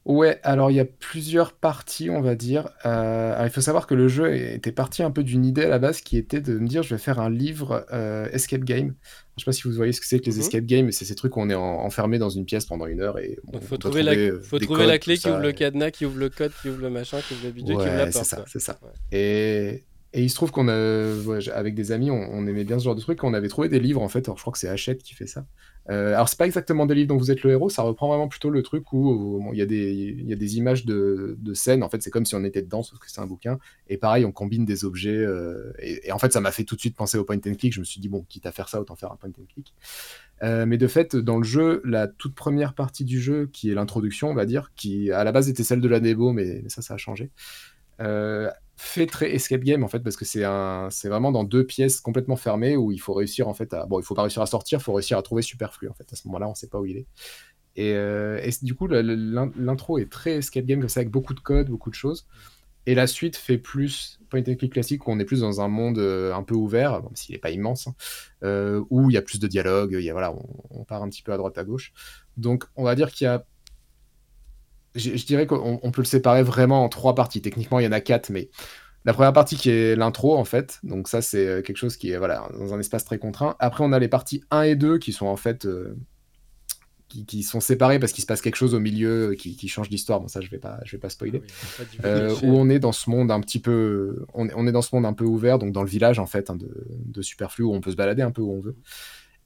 Ouais, 0.06 0.40
alors 0.42 0.70
il 0.70 0.76
y 0.76 0.80
a 0.80 0.86
plusieurs 0.86 1.52
parties, 1.52 2.08
on 2.08 2.22
va 2.22 2.34
dire. 2.34 2.70
Euh, 2.86 3.34
alors, 3.34 3.46
il 3.46 3.50
faut 3.50 3.60
savoir 3.60 3.86
que 3.86 3.94
le 3.94 4.08
jeu 4.08 4.34
était 4.34 4.72
parti 4.72 5.02
un 5.02 5.10
peu 5.10 5.22
d'une 5.22 5.44
idée 5.44 5.62
à 5.64 5.68
la 5.68 5.78
base 5.78 6.00
qui 6.00 6.16
était 6.16 6.40
de 6.40 6.58
me 6.58 6.66
dire 6.66 6.82
je 6.82 6.94
vais 6.94 6.98
faire 7.00 7.20
un 7.20 7.28
livre 7.28 7.84
euh, 7.92 8.26
escape 8.32 8.64
game. 8.64 8.94
Je 9.36 9.42
sais 9.42 9.44
pas 9.44 9.52
si 9.52 9.62
vous 9.62 9.72
voyez 9.72 9.92
ce 9.92 10.00
que 10.00 10.06
c'est 10.06 10.18
que 10.18 10.24
les 10.26 10.32
Mhm. 10.36 10.40
escape 10.40 10.64
games, 10.64 10.90
c'est 10.92 11.04
ces 11.04 11.14
trucs 11.14 11.36
où 11.36 11.40
on 11.40 11.50
est 11.50 11.54
en- 11.54 11.60
enfermé 11.84 12.18
dans 12.18 12.30
une 12.30 12.46
pièce 12.46 12.64
pendant 12.64 12.86
une 12.86 13.00
heure 13.02 13.18
et 13.18 13.38
donc 13.52 13.62
faut 13.62 13.74
on 13.74 13.78
doit 13.78 13.90
trouver, 13.90 14.02
la, 14.02 14.12
euh, 14.12 14.40
faut 14.42 14.58
des 14.58 14.64
trouver 14.64 14.86
la 14.86 14.94
codes, 14.94 15.00
clé 15.02 15.14
qui 15.16 15.20
ça, 15.22 15.32
ouvre 15.32 15.40
le 15.40 15.52
cadenas, 15.52 15.90
qui 15.90 16.06
ouvre 16.06 16.18
le 16.18 16.30
code, 16.30 16.52
qui 16.62 16.70
ouvre 16.70 16.80
le 16.80 16.90
machin, 16.90 17.18
qui 17.26 17.34
ouvre 17.34 17.44
le 17.44 17.50
bidule, 17.52 17.76
qui 17.76 17.82
ouvre 17.82 17.86
la 17.96 18.04
Ouais, 18.04 18.10
porte. 18.10 18.24
c'est 18.24 18.30
ça, 18.30 18.36
quoi. 18.36 18.44
c'est 18.48 18.58
ça. 18.60 18.78
Ouais. 18.82 19.18
Et, 19.18 19.84
et 20.12 20.24
il 20.24 20.28
se 20.28 20.34
trouve 20.34 20.50
qu'on 20.50 20.66
avec 20.68 21.74
des 21.74 21.92
amis, 21.92 22.10
on, 22.10 22.46
aimait 22.46 22.64
bien 22.64 22.80
ce 22.80 22.84
genre 22.84 22.96
de 22.96 23.00
truc. 23.00 23.22
On 23.22 23.32
avait 23.32 23.48
trouvé 23.48 23.68
des 23.68 23.78
livres 23.78 24.02
en 24.02 24.08
fait. 24.08 24.26
Je 24.26 24.40
crois 24.40 24.52
que 24.52 24.58
c'est 24.58 24.68
Hachette 24.68 25.04
qui 25.04 25.14
fait 25.14 25.28
ça. 25.28 25.46
Euh, 25.88 26.14
alors 26.14 26.28
c'est 26.28 26.38
pas 26.38 26.46
exactement 26.46 26.84
des 26.84 26.94
livres 26.94 27.08
dont 27.08 27.16
vous 27.16 27.30
êtes 27.30 27.44
le 27.44 27.50
héros. 27.52 27.70
Ça 27.70 27.82
reprend 27.82 28.08
vraiment 28.08 28.26
plutôt 28.26 28.50
le 28.50 28.62
truc 28.62 28.92
où 28.92 29.50
il 29.52 29.58
y 29.58 29.62
a 29.62 29.66
des, 29.66 30.16
y 30.18 30.32
a 30.32 30.36
des 30.36 30.56
images 30.56 30.84
de, 30.84 31.36
de 31.38 31.54
scènes. 31.54 31.84
En 31.84 31.88
fait, 31.88 32.02
c'est 32.02 32.10
comme 32.10 32.26
si 32.26 32.34
on 32.34 32.42
était 32.42 32.62
dedans, 32.62 32.82
sauf 32.82 32.98
que 32.98 33.08
c'est 33.08 33.20
un 33.20 33.26
bouquin. 33.26 33.60
Et 33.88 33.98
pareil, 33.98 34.24
on 34.24 34.32
combine 34.32 34.64
des 34.64 34.84
objets. 34.84 35.16
euh, 35.16 35.72
et, 35.78 36.10
en 36.10 36.18
fait, 36.18 36.32
ça 36.32 36.40
m'a 36.40 36.50
fait 36.50 36.64
tout 36.64 36.74
de 36.74 36.80
suite 36.80 36.96
penser 36.96 37.16
au 37.16 37.22
point 37.22 37.36
and 37.36 37.54
click. 37.54 37.72
Je 37.72 37.78
me 37.78 37.84
suis 37.84 38.00
dit 38.00 38.08
bon, 38.08 38.24
quitte 38.28 38.46
à 38.46 38.52
faire 38.52 38.68
ça, 38.68 38.80
autant 38.80 38.96
faire 38.96 39.12
un 39.12 39.16
point 39.16 39.30
and 39.30 39.44
click. 39.54 39.74
Euh, 40.42 40.66
mais 40.66 40.76
de 40.76 40.88
fait, 40.88 41.14
dans 41.14 41.38
le 41.38 41.44
jeu, 41.44 41.82
la 41.84 42.08
toute 42.08 42.34
première 42.34 42.74
partie 42.74 43.04
du 43.04 43.20
jeu, 43.20 43.48
qui 43.52 43.70
est 43.70 43.74
l'introduction, 43.74 44.28
on 44.28 44.34
va 44.34 44.46
dire, 44.46 44.72
qui 44.74 45.12
à 45.12 45.22
la 45.22 45.30
base 45.30 45.48
était 45.48 45.62
celle 45.62 45.80
de 45.80 45.88
la 45.88 46.00
démo, 46.00 46.32
mais, 46.32 46.60
mais 46.64 46.68
ça, 46.68 46.82
ça 46.82 46.94
a 46.94 46.96
changé, 46.96 47.30
euh, 48.00 48.50
fait 48.80 49.06
très 49.06 49.30
escape 49.34 49.60
game 49.60 49.84
en 49.84 49.88
fait, 49.88 50.00
parce 50.00 50.16
que 50.16 50.24
c'est 50.24 50.42
un, 50.42 50.88
c'est 50.90 51.10
vraiment 51.10 51.32
dans 51.32 51.44
deux 51.44 51.66
pièces 51.66 52.00
complètement 52.00 52.36
fermées 52.36 52.76
où 52.76 52.92
il 52.92 52.98
faut 52.98 53.12
réussir 53.12 53.46
en 53.46 53.52
fait 53.52 53.74
à, 53.74 53.84
bon, 53.84 54.00
il 54.00 54.02
faut 54.02 54.14
pas 54.14 54.22
réussir 54.22 54.40
à 54.40 54.46
sortir, 54.46 54.78
il 54.78 54.82
faut 54.82 54.94
réussir 54.94 55.18
à 55.18 55.22
trouver 55.22 55.42
superflu 55.42 55.88
en 55.88 55.92
fait. 55.92 56.10
À 56.10 56.16
ce 56.16 56.26
moment-là, 56.28 56.48
on 56.48 56.54
sait 56.54 56.68
pas 56.68 56.80
où 56.80 56.86
il 56.86 56.96
est. 56.96 57.06
Et, 57.76 57.92
euh, 57.92 58.40
et 58.42 58.50
du 58.62 58.74
coup, 58.74 58.86
l'intro 58.88 59.98
est 59.98 60.10
très 60.10 60.38
escape 60.38 60.64
game 60.64 60.80
comme 60.80 60.88
ça, 60.88 61.00
avec 61.00 61.10
beaucoup 61.10 61.34
de 61.34 61.40
codes, 61.40 61.68
beaucoup 61.68 61.90
de 61.90 61.94
choses. 61.94 62.26
Et 62.86 62.94
la 62.94 63.06
suite 63.06 63.36
fait 63.36 63.58
plus 63.58 64.18
point 64.30 64.40
and 64.40 64.54
click 64.54 64.72
classique 64.72 65.06
où 65.06 65.10
on 65.10 65.18
est 65.18 65.26
plus 65.26 65.40
dans 65.40 65.60
un 65.60 65.68
monde 65.68 65.98
euh, 65.98 66.34
un 66.34 66.42
peu 66.42 66.54
ouvert, 66.54 67.02
même 67.02 67.14
s'il 67.14 67.34
n'est 67.34 67.38
pas 67.38 67.50
immense, 67.50 67.86
hein, 67.86 67.94
euh, 68.44 68.82
où 68.88 69.10
il 69.10 69.14
y 69.14 69.18
a 69.18 69.22
plus 69.22 69.38
de 69.38 69.46
dialogue, 69.46 69.90
il 69.92 70.04
y 70.04 70.08
a, 70.08 70.14
voilà, 70.14 70.32
on, 70.32 70.46
on 70.70 70.84
part 70.84 71.02
un 71.02 71.10
petit 71.10 71.22
peu 71.22 71.32
à 71.32 71.36
droite 71.36 71.58
à 71.58 71.64
gauche. 71.64 71.92
Donc 72.38 72.64
on 72.76 72.84
va 72.84 72.94
dire 72.94 73.10
qu'il 73.12 73.26
y 73.26 73.28
a. 73.28 73.44
Je, 74.94 75.16
je 75.16 75.26
dirais 75.26 75.46
qu'on 75.46 75.78
on 75.82 75.90
peut 75.90 76.00
le 76.02 76.06
séparer 76.06 76.42
vraiment 76.42 76.84
en 76.84 76.88
trois 76.88 77.14
parties. 77.14 77.42
Techniquement, 77.42 77.78
il 77.78 77.84
y 77.84 77.88
en 77.88 77.92
a 77.92 78.00
quatre, 78.00 78.30
mais 78.30 78.48
la 79.04 79.12
première 79.14 79.32
partie 79.32 79.56
qui 79.56 79.70
est 79.70 79.96
l'intro 79.96 80.36
en 80.36 80.44
fait. 80.44 80.78
Donc 80.82 81.08
ça, 81.08 81.22
c'est 81.22 81.46
euh, 81.46 81.62
quelque 81.62 81.76
chose 81.78 81.96
qui 81.96 82.10
est 82.12 82.18
voilà, 82.18 82.48
dans 82.58 82.74
un 82.74 82.80
espace 82.80 83.04
très 83.04 83.18
contraint. 83.18 83.56
Après, 83.60 83.84
on 83.84 83.92
a 83.92 83.98
les 83.98 84.08
parties 84.08 84.42
1 84.50 84.62
et 84.62 84.76
2 84.76 84.98
qui 84.98 85.12
sont 85.12 85.26
en 85.26 85.36
fait. 85.36 85.66
euh, 85.66 85.96
qui, 87.08 87.26
qui 87.26 87.42
sont 87.42 87.58
séparées 87.58 87.98
parce 87.98 88.12
qu'il 88.12 88.22
se 88.22 88.26
passe 88.26 88.40
quelque 88.40 88.54
chose 88.54 88.72
au 88.72 88.78
milieu 88.78 89.30
euh, 89.30 89.34
qui, 89.34 89.56
qui 89.56 89.66
change 89.66 89.90
l'histoire. 89.90 90.20
Bon, 90.20 90.28
ça, 90.28 90.40
je 90.40 90.48
vais 90.48 90.58
pas, 90.58 90.78
je 90.84 90.92
vais 90.92 91.00
pas 91.00 91.08
spoiler. 91.08 91.42
Ah 91.44 91.82
oui, 91.92 91.98
Euh, 92.04 92.34
où 92.44 92.56
on 92.56 92.68
est 92.68 92.78
dans 92.78 92.92
ce 92.92 93.10
monde 93.10 93.32
un 93.32 93.40
petit 93.40 93.58
peu, 93.58 94.24
on 94.32 94.48
est, 94.48 94.52
on 94.54 94.64
est 94.68 94.72
dans 94.72 94.80
ce 94.82 94.94
monde 94.94 95.04
un 95.06 95.12
peu 95.12 95.24
ouvert, 95.24 95.58
donc 95.58 95.72
dans 95.72 95.82
le 95.82 95.88
village 95.88 96.20
en 96.20 96.26
fait 96.26 96.50
hein, 96.50 96.54
de, 96.54 96.70
de 96.88 97.20
Superflu 97.22 97.64
où 97.64 97.74
on 97.74 97.80
peut 97.80 97.90
se 97.90 97.96
balader 97.96 98.22
un 98.22 98.30
peu 98.30 98.42
où 98.42 98.52
on 98.52 98.60
veut. 98.60 98.76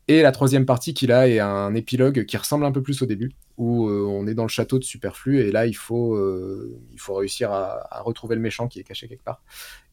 Et 0.07 0.21
la 0.21 0.33
troisième 0.33 0.67
partie 0.67 0.93
qui 0.93 1.07
là 1.07 1.29
est 1.29 1.39
un 1.39 1.75
épilogue 1.75 2.27
qui 2.27 2.37
ressemble 2.37 2.65
un 2.67 2.73
peu 2.73 2.83
plus 2.83 3.01
au 3.01 3.07
début, 3.07 3.33
où 3.57 3.89
euh, 3.89 4.05
on 4.07 4.27
est 4.27 4.35
dans 4.35 4.43
le 4.43 4.51
château 4.51 4.79
de 4.79 4.85
Superflu 4.85 5.41
et 5.41 5.51
là 5.51 5.67
il 5.67 5.75
faut, 5.75 6.15
euh, 6.15 6.79
il 6.93 7.01
faut 7.01 7.15
réussir 7.15 7.51
à, 7.53 8.03
retrouver 8.03 8.35
le 8.35 8.43
méchant 8.43 8.69
qui 8.69 8.81
est 8.81 8.85
caché 8.85 9.09
quelque 9.09 9.25
part. 9.25 9.43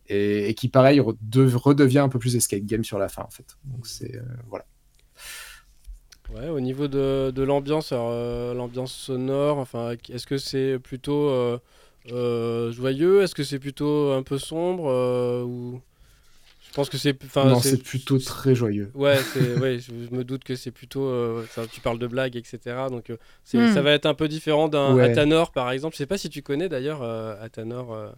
Et, 0.08 0.54
qui 0.56 0.68
pareil 0.68 1.00
re- 1.00 1.16
de- 1.22 1.56
redevient 1.56 2.00
un 2.00 2.10
peu 2.10 2.20
plus 2.20 2.36
escape 2.36 2.64
game 2.64 2.84
sur 2.84 3.00
la 3.00 3.08
fin 3.08 3.24
en 3.24 3.30
fait. 3.30 3.58
Donc 3.64 3.88
c'est 3.88 4.16
euh, 4.16 4.22
voilà. 4.50 4.66
Ouais, 6.34 6.50
au 6.50 6.60
niveau 6.60 6.90
de, 6.90 7.32
de 7.34 7.44
l'ambiance, 7.44 7.92
l'ambiance 7.92 8.94
sonore, 8.94 9.58
enfin, 9.58 9.96
est-ce 10.10 10.26
que 10.26 10.38
c'est 10.38 10.80
plutôt 10.80 11.60
joyeux? 12.06 13.22
Est-ce 13.22 13.36
que 13.36 13.44
c'est 13.44 13.60
plutôt 13.60 14.12
un 14.12 14.24
peu 14.24 14.38
sombre 14.38 15.46
ou... 15.46 15.82
Je 16.72 16.76
pense 16.76 16.90
que 16.90 16.98
c'est... 16.98 17.18
enfin, 17.26 17.50
non, 17.50 17.60
c'est 17.60 17.84
plutôt 17.84 18.18
très 18.18 18.56
joyeux. 18.56 18.92
Ouais, 18.96 19.18
ouais, 19.62 19.78
je, 19.80 19.92
je 20.10 20.16
me 20.16 20.24
doute 20.24 20.44
que 20.44 20.56
c'est 20.56 20.72
plutôt. 20.72 21.04
euh, 21.06 21.46
tu 21.72 21.82
parles 21.82 22.00
de 22.00 22.08
blagues, 22.08 22.36
etc. 22.38 22.90
Donc, 22.90 23.10
euh, 23.10 23.18
Hmm. 23.54 23.74
ça 23.74 23.82
va 23.82 23.92
être 23.92 24.06
un 24.06 24.14
peu 24.14 24.28
différent 24.30 24.70
d'un 24.70 24.96
Ouais. 24.96 25.04
Athanor, 25.12 25.52
par 25.52 25.70
exemple. 25.72 25.96
Je 25.96 25.98
sais 25.98 26.06
pas 26.06 26.18
si 26.18 26.30
tu 26.30 26.42
connais 26.42 26.70
d'ailleurs 26.70 27.02
euh, 27.02 27.36
Athanor. 27.42 27.94
euh, 27.94 28.10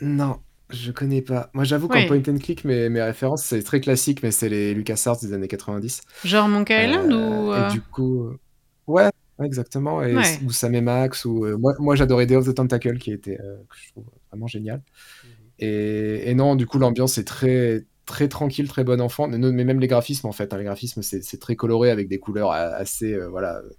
Non, 0.00 0.38
Je 0.70 0.92
connais 0.92 1.20
pas. 1.20 1.50
Moi, 1.52 1.64
j'avoue 1.64 1.88
Ouais. 1.88 2.06
qu'en 2.06 2.20
point 2.20 2.32
and 2.34 2.38
click, 2.38 2.64
mes, 2.64 2.88
mes 2.88 3.02
références, 3.02 3.44
c'est 3.44 3.62
très 3.62 3.80
classique, 3.80 4.22
mais 4.22 4.30
c'est 4.30 4.48
les 4.48 4.72
LucasArts 4.72 5.18
des 5.20 5.32
années 5.32 5.48
90. 5.48 6.00
Genre 6.24 6.48
Monkey 6.48 6.86
Island 6.88 7.12
Euh, 7.12 7.48
ou. 7.48 7.54
Et 7.54 7.72
du 7.72 7.82
coup, 7.82 8.28
euh, 8.28 8.38
ouais, 8.86 9.10
exactement. 9.42 10.02
Et, 10.02 10.14
Ouais. 10.16 10.38
Ou 10.44 10.52
Sam 10.52 10.74
et 10.76 10.80
Max. 10.80 11.24
Ou, 11.24 11.44
euh, 11.44 11.56
moi, 11.58 11.74
moi 11.80 11.96
j'adorais 11.96 12.26
Day 12.26 12.36
of 12.36 12.46
the 12.46 12.54
Tentacle, 12.54 12.98
qui 12.98 13.12
était, 13.12 13.38
euh, 13.40 13.56
que 13.68 13.76
je 13.76 13.88
trouve 13.90 14.04
vraiment 14.30 14.46
génial. 14.46 14.80
Mhm. 15.24 15.30
Et, 15.58 16.30
et 16.30 16.34
non, 16.34 16.54
du 16.56 16.66
coup, 16.66 16.78
l'ambiance 16.78 17.18
est 17.18 17.24
très, 17.24 17.84
très 18.10 18.28
tranquille, 18.28 18.68
très 18.68 18.84
bon 18.84 19.00
enfant. 19.00 19.28
Mais 19.28 19.38
même 19.38 19.80
les 19.80 19.86
graphismes, 19.86 20.26
en 20.26 20.32
fait. 20.32 20.52
hein, 20.52 20.58
les 20.58 20.64
graphismes, 20.64 21.02
c'est 21.02 21.40
très 21.40 21.56
coloré 21.56 21.90
avec 21.90 22.08
des 22.08 22.18
couleurs 22.18 22.50
assez, 22.52 23.14
euh, 23.14 23.28
voilà, 23.28 23.58
euh, 23.58 23.70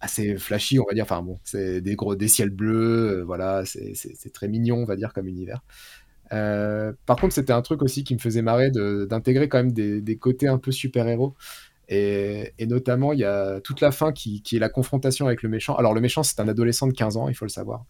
assez 0.00 0.36
flashy, 0.38 0.78
on 0.78 0.84
va 0.88 0.94
dire. 0.94 1.04
Enfin 1.04 1.22
bon, 1.22 1.38
c'est 1.44 1.80
des 1.80 1.96
gros, 1.96 2.14
des 2.16 2.28
ciels 2.28 2.50
bleus, 2.50 3.20
euh, 3.20 3.24
voilà, 3.24 3.64
c'est 3.64 4.32
très 4.32 4.48
mignon, 4.48 4.78
on 4.78 4.84
va 4.84 4.96
dire, 4.96 5.12
comme 5.12 5.28
univers. 5.28 5.62
Par 6.30 7.16
contre, 7.20 7.34
c'était 7.34 7.52
un 7.54 7.62
truc 7.62 7.82
aussi 7.82 8.04
qui 8.04 8.14
me 8.14 8.20
faisait 8.20 8.42
marrer 8.42 8.70
d'intégrer 8.70 9.48
quand 9.48 9.58
même 9.58 9.72
des, 9.72 10.00
des 10.02 10.16
côtés 10.18 10.48
un 10.48 10.58
peu 10.58 10.72
super-héros. 10.72 11.34
Et, 11.90 12.52
et 12.58 12.66
notamment, 12.66 13.14
il 13.14 13.18
y 13.20 13.24
a 13.24 13.60
toute 13.62 13.80
la 13.80 13.90
fin 13.92 14.12
qui, 14.12 14.42
qui 14.42 14.56
est 14.56 14.58
la 14.58 14.68
confrontation 14.68 15.26
avec 15.26 15.42
le 15.42 15.48
méchant. 15.48 15.74
Alors, 15.76 15.94
le 15.94 16.00
méchant, 16.02 16.22
c'est 16.22 16.38
un 16.38 16.46
adolescent 16.46 16.86
de 16.86 16.92
15 16.92 17.16
ans, 17.16 17.28
il 17.30 17.34
faut 17.34 17.46
le 17.46 17.50
savoir. 17.50 17.84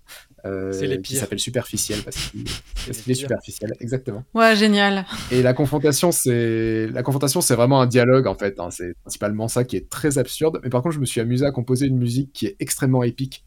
euh, 0.45 0.71
C'est 0.73 0.87
les 0.87 0.97
qui 1.01 1.15
pires. 1.15 1.21
s'appelle 1.21 1.41
Superficiel 1.41 2.03
parce 2.05 2.17
qu'il 2.17 2.45
est 2.89 3.15
superficiel, 3.15 3.73
exactement. 3.81 4.23
Ouais, 4.35 4.55
génial. 4.55 5.05
Et 5.33 5.43
la 5.43 5.53
confrontation, 5.53 6.13
c'est 6.13 6.87
la 6.93 7.03
confrontation, 7.03 7.41
c'est 7.41 7.57
vraiment 7.57 7.81
un 7.81 7.87
dialogue 7.87 8.29
en 8.29 8.35
fait. 8.37 8.61
hein. 8.61 8.71
C'est 8.71 8.95
principalement 9.03 9.49
ça 9.49 9.65
qui 9.65 9.77
est 9.77 9.89
très 9.91 10.17
absurde. 10.19 10.61
Mais 10.63 10.71
par 10.71 10.83
contre, 10.83 10.95
je 10.95 11.01
me 11.01 11.05
suis 11.07 11.21
amusé 11.21 11.45
à 11.45 11.51
composer 11.51 11.87
une 11.87 11.99
musique 11.99 12.33
qui 12.33 12.47
est 12.47 12.57
extrêmement 12.61 13.03
épique. 13.03 13.45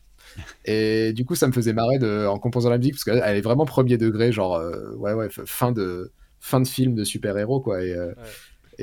Et 0.65 1.13
du 1.13 1.25
coup, 1.25 1.35
ça 1.35 1.47
me 1.47 1.51
faisait 1.51 1.73
marrer 1.73 1.97
de, 1.99 2.25
en 2.25 2.37
composant 2.39 2.69
la 2.69 2.77
musique 2.77 2.93
parce 2.95 3.03
qu'elle 3.03 3.21
elle 3.25 3.37
est 3.37 3.41
vraiment 3.41 3.65
premier 3.65 3.97
degré, 3.97 4.31
genre 4.31 4.55
euh, 4.55 4.93
ouais 4.95 5.13
ouais 5.13 5.27
fin 5.45 5.71
de 5.71 6.11
fin 6.39 6.59
de 6.61 6.67
film 6.67 6.95
de 6.95 7.03
super 7.03 7.37
héros 7.37 7.59
quoi. 7.61 7.83
Et, 7.83 7.93
euh, 7.93 8.13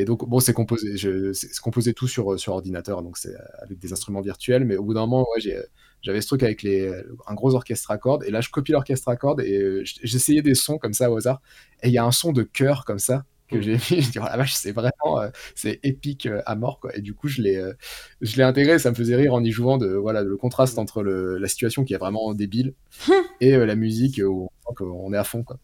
et 0.00 0.04
donc 0.04 0.28
bon, 0.28 0.40
c'est 0.40 0.52
composé, 0.52 0.96
je- 0.96 1.32
c'est 1.32 1.56
composé 1.61 1.92
tout 1.94 2.08
sur 2.08 2.38
sur 2.38 2.52
ordinateur, 2.54 3.02
donc 3.02 3.18
c'est 3.18 3.34
euh, 3.34 3.38
avec 3.62 3.78
des 3.78 3.92
instruments 3.92 4.20
virtuels. 4.20 4.64
Mais 4.64 4.76
au 4.76 4.84
bout 4.84 4.94
d'un 4.94 5.00
moment, 5.06 5.26
ouais, 5.34 5.40
j'ai 5.40 5.58
j'avais 6.02 6.20
ce 6.20 6.28
truc 6.28 6.42
avec 6.44 6.62
les, 6.62 6.92
un 7.26 7.34
gros 7.34 7.54
orchestre 7.54 7.90
à 7.90 7.98
cordes, 7.98 8.22
et 8.24 8.30
là 8.30 8.40
je 8.40 8.50
copie 8.50 8.72
l'orchestre 8.72 9.08
à 9.08 9.16
cordes 9.16 9.40
et 9.40 9.58
euh, 9.61 9.82
j'essayais 10.04 10.42
des 10.42 10.54
sons 10.54 10.78
comme 10.78 10.92
ça 10.94 11.11
au 11.11 11.16
hasard, 11.16 11.40
et 11.82 11.88
il 11.88 11.92
y 11.92 11.98
a 11.98 12.04
un 12.04 12.12
son 12.12 12.32
de 12.32 12.42
chœur 12.44 12.84
comme 12.84 12.98
ça 13.00 13.24
que 13.50 13.56
Mm. 13.56 13.62
j'ai 13.62 13.72
mis, 13.72 13.78
je 14.02 14.11
dis 14.11 14.18
oh 14.18 14.24
la 14.24 14.37
vache 14.37 14.52
c'est 14.54 14.72
vraiment 14.72 15.20
euh, 15.20 15.28
c'est 15.54 15.80
épique 15.82 16.26
euh, 16.26 16.42
à 16.46 16.54
mort 16.54 16.80
quoi, 16.80 16.94
et 16.96 17.00
du 17.00 17.14
coup 17.14 17.28
je 17.28 17.40
l'ai 17.42 17.56
euh, 17.56 17.72
je 18.20 18.37
l'ai 18.37 18.42
intégré, 18.42 18.78
ça 18.78 18.90
me 18.90 18.94
faisait 18.94 19.16
rire 19.16 19.32
en 19.34 19.42
y 19.42 19.50
jouant 19.50 19.78
de 19.78 19.88
voilà 19.94 20.22
le 20.22 20.37
contraste 20.37 20.76
Mm. 20.76 20.80
entre 20.80 21.02
le, 21.02 21.38
la 21.38 21.48
situation 21.48 21.82
qui 21.84 21.94
est 21.94 21.98
vraiment 21.98 22.34
débile 22.34 22.74
et 23.40 23.54
euh, 23.54 23.64
la 23.66 23.74
musique 23.74 24.20
où 24.24 24.48
on, 24.66 24.70
sent 24.70 24.74
qu'on 24.76 25.12
est 25.14 25.16
à 25.16 25.24
fond 25.24 25.42
quoi. 25.44 25.58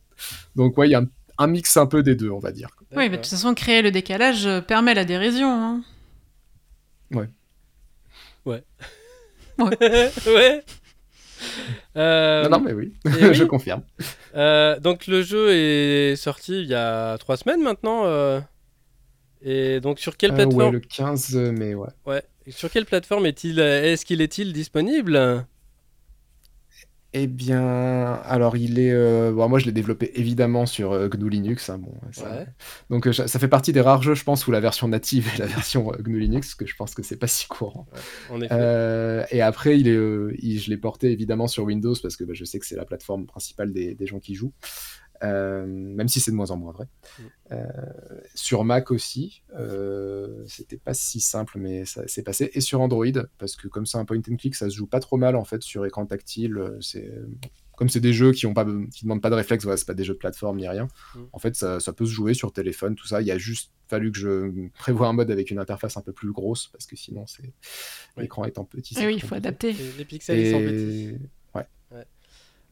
Donc 0.57 0.79
ouais 0.79 0.89
il 0.89 0.93
y 0.93 0.95
a 0.95 1.01
un, 1.01 1.09
un 1.39 1.47
mix 1.47 1.77
un 1.77 1.87
peu 1.87 2.03
des 2.03 2.15
deux 2.15 2.31
on 2.31 2.39
va 2.39 2.53
dire. 2.53 2.69
Oui, 2.93 3.09
mais 3.09 3.11
de 3.11 3.17
toute 3.17 3.27
façon, 3.27 3.55
créer 3.55 3.83
le 3.83 3.91
décalage 3.91 4.47
euh, 4.47 4.61
permet 4.61 4.95
la 4.95 5.05
dérision. 5.05 5.49
hein. 5.51 5.83
ouais. 7.13 7.29
Euh, 11.97 12.45
non, 12.49 12.59
non 12.59 12.61
mais 12.65 12.73
oui, 12.73 12.95
je 13.05 13.45
confirme. 13.45 13.83
euh, 14.35 14.81
donc 14.81 15.07
le 15.07 15.23
jeu 15.23 15.51
est 15.53 16.17
sorti 16.17 16.61
il 16.63 16.67
y 16.67 16.75
a 16.75 17.19
trois 17.19 17.37
semaines 17.37 17.63
maintenant. 17.63 18.07
euh, 18.07 18.41
et 19.43 19.79
donc 19.81 19.99
sur 20.01 20.17
quelle 20.17 20.31
Euh, 20.33 20.37
ouais 20.37 20.45
plateforme 20.47 20.73
le 20.73 20.81
15 20.81 21.35
mai 21.37 21.75
ouais. 21.75 21.89
ouais. 22.07 22.23
Sur 22.49 22.71
quelle 22.71 22.87
plateforme 22.87 23.27
est-il 23.27 23.59
Est-ce 23.61 24.05
qu'il 24.07 24.23
est-il 24.23 24.53
disponible? 24.53 25.45
Eh 27.17 27.29
bien, 27.29 28.15
alors 28.25 28.57
il 28.57 28.81
est. 28.81 28.91
euh, 28.93 29.31
bon, 29.33 29.49
moi, 29.49 29.61
je 29.61 29.67
l'ai 29.67 29.73
développé 29.73 30.11
évidemment 30.19 30.67
sur 30.67 30.91
euh, 30.93 31.09
GNU 31.09 31.31
Linux. 31.31 31.71
hein, 31.71 31.79
bon, 31.79 31.93
ça- 32.11 32.25
Ouais. 32.29 32.47
Donc, 32.91 33.07
euh, 33.07 33.13
ça 33.13 33.29
ça 33.29 33.39
fait 33.39 33.47
partie 33.47 33.73
des 33.73 33.81
rares 33.81 34.03
jeux, 34.03 34.15
je 34.17 34.25
pense, 34.25 34.47
où 34.49 34.51
la 34.51 34.59
version 34.59 34.89
native 34.89 35.29
est 35.35 35.39
la 35.39 35.47
version 35.47 35.93
euh, 35.93 35.97
GNU 36.03 36.19
Linux, 36.19 36.57
que 36.57 36.67
je 36.67 36.75
pense 36.75 36.93
que 36.93 37.05
c'est 37.05 37.17
pas 37.17 37.29
si 37.29 37.47
courant. 37.47 37.87
En 38.31 38.41
effet. 38.41 38.49
Euh, 38.53 39.25
et 39.31 39.43
après, 39.43 39.79
il 39.79 39.87
est, 39.87 39.93
euh, 39.95 40.35
il- 40.41 40.59
je 40.59 40.71
l'ai 40.71 40.77
porté 40.77 41.13
évidemment 41.13 41.47
sur 41.47 41.63
Windows 41.65 41.95
parce 42.03 42.17
que 42.17 42.25
bah, 42.25 42.33
je 42.35 42.45
sais 42.45 42.59
que 42.59 42.67
c'est 42.67 42.75
la 42.77 42.85
plateforme 42.85 43.27
principale 43.27 43.73
des, 43.73 43.95
des 43.95 44.07
gens 44.07 44.19
qui 44.19 44.35
jouent. 44.35 44.53
Euh, 45.23 45.65
même 45.67 46.09
si 46.09 46.21
c'est 46.21 46.31
de 46.31 46.37
moins 46.37 46.51
en 46.51 46.57
moins 46.57 46.73
vrai. 46.73 46.87
Mm. 47.19 47.23
Euh, 47.53 47.67
sur 48.35 48.65
Mac 48.65 48.91
aussi, 48.91 49.43
euh, 49.57 50.45
c'était 50.47 50.77
pas 50.77 50.95
si 50.95 51.21
simple, 51.21 51.59
mais 51.59 51.85
ça 51.85 52.07
s'est 52.09 52.23
passé. 52.23 52.51
Et 52.55 52.61
sur 52.61 52.81
Android, 52.81 53.07
parce 53.39 53.57
que 53.57 53.69
comme 53.69 53.87
c'est 53.87 53.99
un 53.99 54.05
point 54.05 54.19
and 54.19 54.37
click, 54.37 54.55
ça 54.55 54.69
se 54.69 54.75
joue 54.75 54.87
pas 54.87 55.01
trop 55.01 55.17
mal 55.17 55.37
en 55.37 55.45
fait 55.45 55.63
sur 55.63 55.87
écran 55.87 56.07
tactile. 56.07 56.57
euh, 56.59 56.79
C'est 56.81 57.11
comme 57.77 57.89
c'est 57.89 58.01
des 58.01 58.13
jeux 58.13 58.33
qui 58.33 58.47
ont 58.47 58.55
pas, 58.55 58.65
qui 58.93 59.05
demandent 59.05 59.23
pas 59.23 59.31
de 59.31 59.35
réflexe, 59.35 59.65
voilà, 59.65 59.77
c'est 59.77 59.87
pas 59.87 59.95
des 59.95 60.05
jeux 60.05 60.15
de 60.15 60.19
plateforme 60.19 60.59
ni 60.59 60.69
rien. 60.69 60.89
Mm. 61.15 61.21
En 61.33 61.39
fait, 61.39 61.57
ça, 61.57 61.81
ça 61.81 61.93
peut 61.93 62.07
se 62.07 62.13
jouer 62.13 62.35
sur 62.35 62.53
téléphone, 62.53 62.95
tout 62.95 63.07
ça. 63.07 63.21
Il 63.21 63.27
y 63.27 63.33
a 63.33 63.39
juste 63.39 63.73
fallu 63.89 64.13
que 64.13 64.19
je 64.19 64.69
prévoie 64.79 65.09
un 65.09 65.13
mode 65.13 65.31
avec 65.31 65.51
une 65.51 65.59
interface 65.59 65.97
un 65.97 66.01
peu 66.01 66.13
plus 66.13 66.33
grosse, 66.33 66.69
parce 66.69 66.87
que 66.87 66.97
sinon, 66.97 67.27
c'est 67.27 67.53
l'écran 68.17 68.45
étant 68.45 68.65
petit. 68.65 68.95
Eh 68.97 69.01
c'est 69.01 69.07
oui, 69.07 69.15
il 69.15 69.23
faut 69.23 69.35
adapter. 69.35 69.71
Et 69.71 69.93
les 69.99 70.05
pixels 70.05 70.39
ils 70.39 70.51
sont 70.51 70.61
petits. 70.61 71.19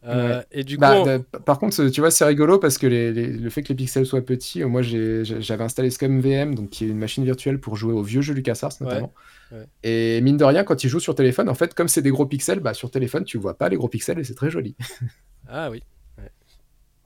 Ouais. 0.04 0.08
Euh, 0.10 0.42
Et 0.50 0.64
du 0.64 0.76
coup, 0.76 0.80
Bah, 0.80 0.96
on- 1.00 1.04
de- 1.06 1.18
par 1.44 1.58
contre, 1.60 1.88
tu 1.88 2.00
vois, 2.00 2.10
c'est 2.10 2.24
rigolo 2.24 2.58
parce 2.58 2.76
que 2.76 2.88
les- 2.88 3.12
les- 3.12 3.28
le 3.28 3.50
fait 3.50 3.62
que 3.62 3.68
les 3.68 3.76
pixels 3.76 4.04
soient 4.04 4.20
petits, 4.20 4.60
euh, 4.62 4.66
moi 4.68 4.82
j'avais 4.82 5.62
installé 5.62 5.90
ScumVM, 5.90 6.56
donc 6.56 6.70
qui 6.70 6.84
est 6.84 6.88
une 6.88 6.98
machine 6.98 7.24
virtuelle 7.24 7.60
pour 7.60 7.76
jouer 7.76 7.92
aux 7.92 8.02
vieux 8.02 8.20
jeux 8.20 8.34
LucasArts 8.34 8.72
notamment. 8.80 9.12
Ouais, 9.52 9.58
ouais. 9.58 9.66
Et 9.84 10.20
mine 10.20 10.36
de 10.36 10.44
rien, 10.44 10.64
quand 10.64 10.74
tu 10.74 10.88
joues 10.88 10.98
sur 10.98 11.14
téléphone, 11.14 11.48
en 11.48 11.54
fait, 11.54 11.72
comme 11.74 11.86
c'est 11.86 12.02
des 12.02 12.10
gros 12.10 12.26
pixels, 12.26 12.58
bah, 12.58 12.74
sur 12.74 12.90
téléphone, 12.90 13.24
tu 13.24 13.38
vois 13.38 13.54
pas 13.56 13.68
les 13.68 13.76
gros 13.76 13.88
pixels 13.88 14.18
et 14.18 14.24
c'est 14.24 14.34
très 14.34 14.50
joli. 14.50 14.74
Ah 15.48 15.70
oui, 15.70 15.82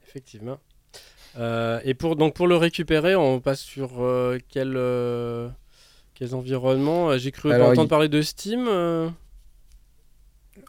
effectivement. 0.07 0.59
Euh, 1.39 1.81
et 1.85 1.95
pour, 1.95 2.17
donc 2.17 2.35
pour 2.35 2.47
le 2.47 2.57
récupérer, 2.57 3.15
on 3.17 3.41
passe 3.41 3.61
sur 3.61 4.03
euh, 4.03 4.39
quel, 4.49 4.73
quels 6.15 6.35
environnements? 6.35 7.17
J'ai 7.19 7.31
cru 7.33 7.53
Alors, 7.53 7.69
entendre 7.69 7.87
il- 7.87 7.89
parler 7.89 8.09
de 8.09 8.23
Steam. 8.23 8.69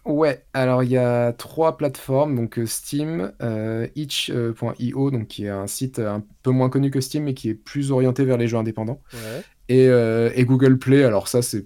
Euh, 0.06 0.12
Ouais, 0.12 0.46
alors 0.54 0.84
il 0.84 0.90
y 0.90 0.98
a 0.98 1.34
trois 1.34 1.78
plateformes, 1.78 2.36
donc 2.36 2.60
euh, 2.60 2.66
Steam, 2.66 3.32
euh, 3.42 3.88
itch.io, 3.96 5.12
donc 5.12 5.28
qui 5.28 5.46
est 5.46 5.50
un 5.50 5.68
site 5.68 6.00
un 6.00 6.24
peu 6.44 6.52
moins 6.52 6.70
connu 6.70 6.92
que 6.92 7.02
Steam, 7.02 7.24
mais 7.24 7.34
qui 7.34 7.50
est 7.50 7.56
plus 7.56 7.92
orienté 7.92 8.26
vers 8.26 8.38
les 8.38 8.48
jeux 8.48 8.58
indépendants, 8.58 9.02
ouais, 9.14 9.44
et, 9.70 9.88
euh, 9.88 10.30
et 10.36 10.46
Google 10.46 10.78
Play. 10.78 11.04
Alors 11.04 11.28
ça, 11.28 11.42
c'est 11.42 11.66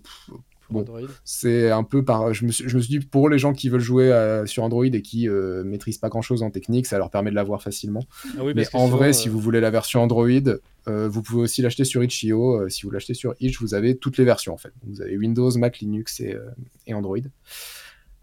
Bon. 0.72 0.86
C'est 1.26 1.70
un 1.70 1.84
peu 1.84 2.04
par. 2.04 2.34
Je 2.34 2.46
me, 2.46 2.52
suis, 2.52 2.68
je 2.68 2.78
me 2.78 2.82
suis 2.82 3.00
dit, 3.00 3.06
pour 3.06 3.30
les 3.30 3.38
gens 3.38 3.52
qui 3.54 3.68
veulent 3.68 3.82
jouer 3.82 4.12
euh, 4.12 4.46
sur 4.46 4.64
Android 4.64 4.86
et 4.86 5.02
qui 5.02 5.28
euh, 5.28 5.64
maîtrisent 5.64 5.98
pas 5.98 6.08
grand 6.08 6.22
chose 6.22 6.44
en 6.44 6.50
technique, 6.50 6.86
ça 6.86 6.98
leur 6.98 7.10
permet 7.10 7.30
de 7.30 7.36
l'avoir 7.36 7.62
facilement. 7.62 8.06
Ah 8.38 8.44
oui, 8.44 8.54
Mais 8.56 8.66
en 8.74 8.86
souvent, 8.86 8.88
vrai, 8.88 9.10
euh, 9.10 9.14
si 9.14 9.28
vous 9.28 9.40
voulez 9.40 9.60
la 9.60 9.70
version 9.70 10.02
Android, 10.02 10.30
euh, 10.88 11.10
vous 11.10 11.22
pouvez 11.22 11.42
aussi 11.42 11.62
l'acheter 11.62 11.84
sur 11.84 12.02
itch.io. 12.04 12.62
Euh, 12.62 12.70
si 12.70 12.84
vous 12.84 12.90
l'achetez 12.90 13.14
sur 13.14 13.36
itch, 13.42 13.60
vous 13.60 13.74
avez 13.74 13.98
toutes 13.98 14.18
les 14.18 14.24
versions 14.24 14.54
en 14.54 14.58
fait. 14.58 14.72
Vous 14.88 15.02
avez 15.02 15.18
Windows, 15.18 15.52
Mac, 15.58 15.80
Linux 15.80 16.22
et, 16.22 16.34
euh, 16.34 16.50
et 16.88 16.94
Android. 16.94 17.18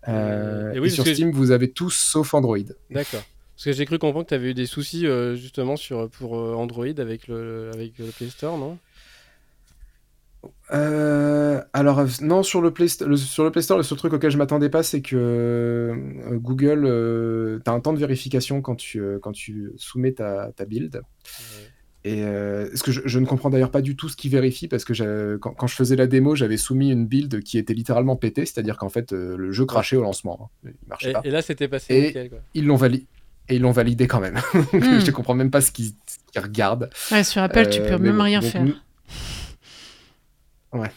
Euh, 0.07 0.73
Et 0.73 0.77
et 0.77 0.81
oui, 0.81 0.91
sur 0.91 1.03
parce 1.05 1.11
que 1.11 1.15
Steam, 1.15 1.33
vous 1.33 1.51
avez 1.51 1.71
tous 1.73 1.91
sauf 1.91 2.33
Android. 2.35 2.59
D'accord. 2.91 3.23
Parce 3.57 3.65
que 3.65 3.73
j'ai 3.73 3.87
cru 3.87 3.99
comprendre 3.99 4.25
que 4.25 4.29
tu 4.29 4.35
avais 4.35 4.51
eu 4.51 4.55
des 4.55 4.67
soucis 4.67 5.07
euh, 5.07 5.35
justement 5.35 5.77
sur, 5.77 6.09
pour 6.11 6.39
euh, 6.39 6.55
Android 6.55 6.87
avec 6.99 7.27
le, 7.27 7.71
avec 7.75 7.99
le 7.99 8.07
Play 8.07 8.29
Store, 8.31 8.57
non? 8.57 8.79
Euh, 10.73 11.61
alors, 11.73 11.99
euh, 11.99 12.07
non, 12.21 12.43
sur 12.43 12.61
le, 12.61 12.71
Play, 12.73 12.87
le- 13.05 13.17
sur 13.17 13.43
le 13.43 13.51
Play 13.51 13.63
Store, 13.63 13.79
le 13.79 13.83
seul 13.83 13.99
truc 13.99 14.13
auquel 14.13 14.31
je 14.31 14.37
m'attendais 14.39 14.69
pas, 14.69 14.83
c'est 14.83 15.03
que 15.03 15.17
euh, 15.17 16.37
Google, 16.39 16.85
euh, 16.85 17.59
tu 17.65 17.71
as 17.71 17.75
un 17.75 17.81
temps 17.81 17.93
de 17.93 17.99
vérification 17.99 18.61
quand 18.63 18.77
tu, 18.77 19.01
euh, 19.01 19.19
quand 19.21 19.33
tu 19.33 19.73
soumets 19.77 20.13
ta, 20.13 20.53
ta 20.55 20.65
build. 20.65 21.03
Et 22.05 22.23
euh, 22.23 22.69
ce 22.77 22.83
que 22.83 22.93
je, 22.93 23.01
je 23.05 23.19
ne 23.19 23.27
comprends 23.27 23.51
d'ailleurs 23.51 23.71
pas 23.73 23.83
du 23.83 23.97
tout 23.97 24.09
ce 24.09 24.17
qui 24.17 24.29
vérifie, 24.29 24.69
parce 24.69 24.85
que 24.85 25.37
quand, 25.37 25.51
quand 25.53 25.67
je 25.67 25.75
faisais 25.75 25.97
la 25.97 26.07
démo, 26.07 26.35
j'avais 26.37 26.57
soumis 26.57 26.91
une 26.91 27.07
build 27.07 27.43
qui 27.43 27.59
était 27.59 27.75
littéralement 27.75 28.15
pétée, 28.17 28.47
c'est-à-dire 28.47 28.77
qu'en 28.79 28.89
fait, 28.89 29.13
euh, 29.13 29.37
le 29.37 29.51
jeu 29.53 29.67
crachait 29.67 29.97
au 29.97 30.03
lancement. 30.03 30.51
hein. 30.65 30.71
Il 30.83 30.89
marchait 30.89 31.11
Et, 31.11 31.13
pas. 31.13 31.21
et 31.25 31.31
là, 31.31 31.43
c'était 31.43 31.67
passé 31.69 31.95
Et- 31.95 32.07
nickel. 32.07 32.31
Quoi. 32.31 32.39
Ils 32.55 32.65
l'ont 32.67 32.77
validé. 32.77 33.07
Et 33.51 33.57
ils 33.57 33.63
l'ont 33.63 33.73
validé 33.73 34.07
quand 34.07 34.21
même. 34.21 34.39
Hmm. 34.73 35.01
Je 35.05 35.11
comprends 35.11 35.35
même 35.35 35.51
pas 35.51 35.61
ce 35.61 35.73
qu'ils 35.73 35.93
regardent. 36.37 36.89
Ouais, 37.11 37.25
sur 37.25 37.43
Apple, 37.43 37.69
tu 37.69 37.81
Euh, 37.81 37.85
peux 37.89 37.99
mais 38.03 38.09
même 38.11 38.17
bon, 38.19 38.23
rien 38.25 38.41
donc, 38.41 38.51
faire. 38.51 38.63
nous- 38.65 38.75
Ouais. 40.73 40.91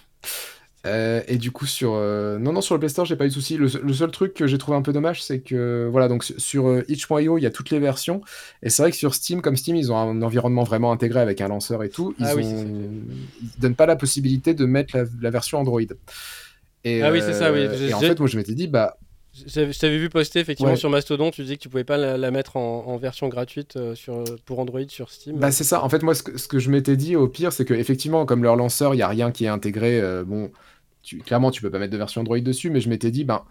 Euh, 0.88 1.22
et 1.28 1.38
du 1.38 1.52
coup 1.52 1.68
sur 1.68 1.92
euh, 1.94 2.40
non 2.40 2.54
non 2.54 2.62
sur 2.62 2.74
le 2.74 2.80
Play 2.80 2.90
Store 2.90 3.06
j'ai 3.06 3.16
pas 3.16 3.26
eu 3.26 3.28
de 3.28 3.34
souci. 3.34 3.56
Le, 3.56 3.68
le 3.84 3.94
seul 3.94 4.10
truc 4.10 4.34
que 4.34 4.48
j'ai 4.48 4.58
trouvé 4.58 4.76
un 4.76 4.82
peu 4.82 4.92
dommage 4.92 5.22
c'est 5.22 5.40
que 5.40 5.88
voilà 5.92 6.08
donc 6.08 6.24
sur- 6.24 6.68
euh, 6.68 6.84
itch.io 6.88 7.38
il 7.38 7.42
y 7.44 7.46
a 7.46 7.52
toutes 7.52 7.70
les 7.70 7.78
versions 7.78 8.22
et 8.64 8.72
c'est 8.72 8.82
vrai 8.82 8.90
que 8.90 8.98
sur 8.98 9.14
Steam 9.14 9.42
comme 9.44 9.56
Steam 9.56 9.76
ils 9.76 9.92
ont 9.92 9.98
un 9.98 10.20
environnement 10.24 10.64
vraiment 10.64 10.92
intégré 10.92 11.20
avec 11.20 11.40
un 11.40 11.50
lanceur 11.50 11.84
et 11.84 11.90
tout 11.90 12.16
ils 12.18 12.26
Ah 12.26 12.36
ont- 12.36 12.40
ils 12.40 13.60
donnent 13.60 13.76
pas 13.76 13.86
la 13.86 13.96
possibilité 13.96 14.56
de 14.56 14.66
mettre 14.66 14.98
la, 14.98 15.04
la 15.22 15.30
version 15.30 15.60
Android. 15.60 15.82
Et, 16.84 17.04
Ah 17.04 17.12
oui, 17.12 17.22
c'est 17.22 17.34
ça, 17.34 17.52
oui. 17.54 17.60
euh, 17.60 17.90
Et 17.90 17.94
en 17.94 18.00
fait 18.00 18.18
moi 18.20 18.28
je 18.28 18.38
m'étais 18.38 18.56
dit 18.56 18.68
bah 18.68 18.98
Je 19.34 19.80
t'avais 19.80 19.98
vu 19.98 20.10
poster 20.10 20.40
effectivement 20.40 20.72
Ouais. 20.74 20.78
sur 20.78 20.90
Mastodon, 20.90 21.32
tu 21.32 21.44
dis 21.44 21.58
que 21.58 21.64
tu 21.64 21.70
pouvais 21.70 21.86
pas 21.86 21.98
la, 21.98 22.18
la 22.18 22.32
mettre 22.32 22.58
en, 22.58 22.86
en 22.86 22.98
version 22.98 23.30
gratuite 23.30 23.78
euh, 23.78 23.96
sur, 23.96 24.24
pour 24.46 24.60
Android 24.60 24.82
sur 24.90 25.10
Steam. 25.10 25.38
Bah 25.38 25.52
c'est 25.52 25.64
ça. 25.64 25.84
En 25.84 25.90
fait, 25.90 26.04
moi, 26.04 26.14
ce 26.16 26.24
que, 26.24 26.38
ce 26.38 26.48
que 26.50 26.60
je 26.60 26.70
m'étais 26.70 26.98
dit 26.98 27.16
au 27.16 27.28
pire, 27.30 27.54
c'est 27.54 27.64
que 27.64 27.74
effectivement, 27.74 28.26
comme 28.26 28.44
leur 28.44 28.58
lanceur, 28.58 28.94
il 28.94 28.98
y 28.98 29.02
a 29.02 29.08
rien 29.08 29.32
qui 29.32 29.46
est 29.46 29.50
intégré. 29.50 30.02
euh, 30.02 30.24
bon, 30.26 30.52
tu, 31.02 31.20
clairement, 31.20 31.50
tu 31.50 31.62
peux 31.62 31.72
pas 31.72 31.80
mettre 31.80 31.94
de 31.94 31.98
version 31.98 32.22
Android 32.22 32.40
dessus, 32.40 32.70
mais 32.70 32.82
je 32.82 32.90
m'étais 32.90 33.10
dit, 33.10 33.24
ben, 33.24 33.42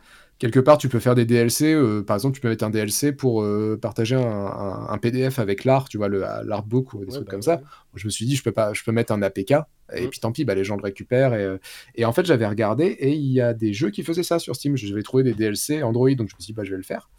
quelque 0.40 0.58
part, 0.58 0.76
tu 0.78 0.88
peux 0.88 0.98
faire 0.98 1.14
des 1.14 1.24
DLC. 1.24 1.72
euh, 1.72 2.02
par 2.02 2.16
exemple, 2.16 2.34
tu 2.34 2.40
peux 2.40 2.48
mettre 2.48 2.64
un 2.64 2.70
DLC 2.70 3.12
pour 3.12 3.42
euh, 3.42 3.78
partager 3.80 4.16
un, 4.16 4.20
un- 4.20 4.88
un 4.88 4.98
PDF 4.98 5.38
avec 5.38 5.64
l'art, 5.64 5.88
tu 5.88 5.96
vois, 5.98 6.08
l'artbook 6.08 6.92
ou 6.94 6.98
des 6.98 7.04
Ouais, 7.04 7.12
trucs 7.12 7.26
bah 7.26 7.30
comme 7.30 7.38
ouais. 7.40 7.44
ça. 7.44 7.60
Je 7.94 8.06
me 8.06 8.10
suis 8.10 8.26
dit, 8.26 8.34
je 8.34 8.42
peux 8.42 8.50
pas, 8.50 8.72
je 8.72 8.82
peux 8.82 8.90
mettre 8.90 9.12
un 9.12 9.22
APK. 9.22 9.52
Et 9.94 10.06
Mm. 10.06 10.10
puis 10.10 10.18
tant 10.20 10.32
pis, 10.32 10.44
bah, 10.44 10.54
les 10.56 10.64
gens 10.64 10.76
le 10.76 10.82
récupèrent. 10.82 11.34
Et, 11.34 11.44
euh, 11.44 11.58
et 11.94 12.04
en 12.04 12.12
fait, 12.12 12.24
j'avais 12.26 12.46
regardé 12.46 12.84
et 12.86 13.12
il 13.12 13.30
y 13.32 13.40
a 13.40 13.54
des 13.54 13.72
jeux 13.72 13.90
qui 13.90 14.02
faisaient 14.02 14.22
ça 14.24 14.38
sur 14.40 14.56
Steam. 14.56 14.76
Je 14.76 14.92
vais 14.92 15.02
trouver 15.02 15.22
des 15.22 15.34
DLC 15.34 15.82
Android, 15.84 16.10
donc 16.10 16.28
je 16.28 16.34
me 16.34 16.40
suis 16.40 16.52
dit, 16.52 16.52
bah, 16.52 16.64
je 16.64 16.70
vais 16.72 16.76
le 16.76 16.82
faire. 16.82 17.10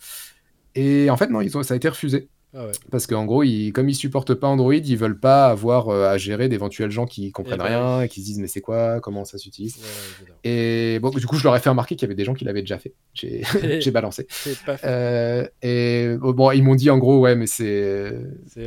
Et 0.76 1.10
en 1.10 1.18
fait, 1.18 1.30
non, 1.30 1.42
ils 1.42 1.58
ont, 1.58 1.64
ça 1.64 1.74
a 1.74 1.78
été 1.78 1.90
refusé. 1.90 2.30
Ah 2.54 2.66
ouais. 2.66 2.72
Parce 2.90 3.08
qu'en 3.08 3.26
gros, 3.26 3.44
ils, 3.44 3.72
comme 3.72 3.88
ils 3.88 3.96
supportent 3.96 4.34
pas 4.34 4.48
Android, 4.48 4.74
ils 4.74 4.98
veulent 4.98 5.20
pas 5.20 5.48
avoir 5.48 5.88
euh, 5.88 6.10
à 6.10 6.18
gérer 6.18 6.50
d'éventuels 6.50 6.92
gens 6.92 7.06
qui 7.06 7.32
comprennent 7.32 7.60
bah 7.60 7.66
rien 7.66 8.02
et 8.02 8.10
qui 8.10 8.20
se 8.22 8.26
disent 8.26 8.40
mais 8.40 8.48
c'est 8.48 8.60
quoi, 8.60 9.00
comment 9.00 9.24
ça 9.24 9.38
s'utilise? 9.38 9.78
Ouais. 9.78 10.34
Et 10.44 11.00
bon, 11.00 11.12
du 11.12 11.26
coup, 11.26 11.38
je 11.38 11.44
leur 11.46 11.56
ai 11.56 11.60
fait 11.60 11.70
remarquer 11.70 11.96
qu'il 11.96 12.08
y 12.08 12.10
avait 12.10 12.16
des 12.16 12.26
gens 12.26 12.34
qui 12.34 12.44
l'avaient 12.44 12.62
déjà 12.62 12.78
fait. 12.78 12.94
J'ai 13.14 13.42
balancé. 13.92 14.28
C'est 14.30 14.58
pas 14.66 14.76
fait. 14.76 14.88
Euh, 14.88 15.48
et 15.62 16.18
bon, 16.20 16.32
bon, 16.32 16.52
ils 16.52 16.64
m'ont 16.64 16.76
dit 16.76 16.90
en 16.90 16.98
gros, 16.98 17.20
ouais, 17.20 17.36
mais 17.36 17.48
c'est. 17.48 18.14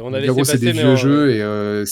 On 0.01 0.15
a 0.15 0.21
en 0.21 0.33
gros, 0.33 0.45
c'est 0.45 0.59
des 0.59 0.73
vieux 0.73 0.97
jeux 0.97 1.31
et. 1.31 1.43
euh, 1.43 1.85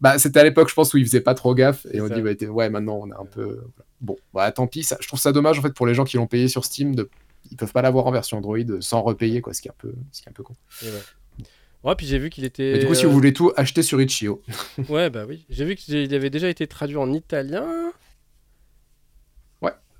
bah, 0.00 0.18
c'était 0.18 0.40
à 0.40 0.44
l'époque, 0.44 0.68
je 0.68 0.74
pense, 0.74 0.92
où 0.94 0.96
ils 0.96 1.04
faisaient 1.04 1.20
pas 1.20 1.34
trop 1.34 1.54
gaffe. 1.54 1.86
Et 1.92 2.00
on 2.00 2.08
ça. 2.08 2.14
dit, 2.18 2.46
ouais, 2.46 2.70
maintenant, 2.70 3.00
on 3.02 3.10
est 3.10 3.20
un 3.20 3.26
peu. 3.26 3.60
Bon, 4.00 4.16
bah 4.32 4.50
tant 4.52 4.66
pis. 4.66 4.82
Ça, 4.82 4.96
je 5.00 5.08
trouve 5.08 5.20
ça 5.20 5.32
dommage 5.32 5.58
en 5.58 5.62
fait 5.62 5.72
pour 5.72 5.86
les 5.86 5.94
gens 5.94 6.04
qui 6.04 6.16
l'ont 6.16 6.26
payé 6.26 6.48
sur 6.48 6.64
Steam. 6.64 6.94
De... 6.94 7.08
Ils 7.50 7.56
peuvent 7.56 7.72
pas 7.72 7.82
l'avoir 7.82 8.06
en 8.06 8.10
version 8.10 8.38
Android 8.38 8.58
sans 8.80 9.02
repayer, 9.02 9.40
quoi, 9.40 9.52
ce 9.54 9.60
qui 9.62 9.68
est 9.68 9.70
un 9.70 9.74
peu, 9.78 9.92
ce 10.12 10.20
qui 10.22 10.28
est 10.28 10.30
un 10.30 10.34
peu 10.34 10.42
con. 10.42 10.54
Et 10.82 10.86
ouais. 10.86 11.44
Ouais, 11.84 11.94
puis 11.94 12.06
j'ai 12.06 12.18
vu 12.18 12.30
qu'il 12.30 12.44
était. 12.44 12.72
Mais 12.72 12.78
du 12.78 12.86
coup, 12.86 12.94
si 12.94 13.04
euh, 13.04 13.08
vous 13.08 13.14
voulez 13.14 13.32
tout 13.34 13.52
acheter 13.56 13.82
sur 13.82 14.00
Itch.io, 14.00 14.42
Ouais, 14.88 15.10
bah 15.10 15.24
oui. 15.28 15.44
J'ai 15.50 15.64
vu 15.66 15.76
qu'il 15.76 16.14
avait 16.14 16.30
déjà 16.30 16.48
été 16.48 16.66
traduit 16.66 16.96
en 16.96 17.12
italien. 17.12 17.66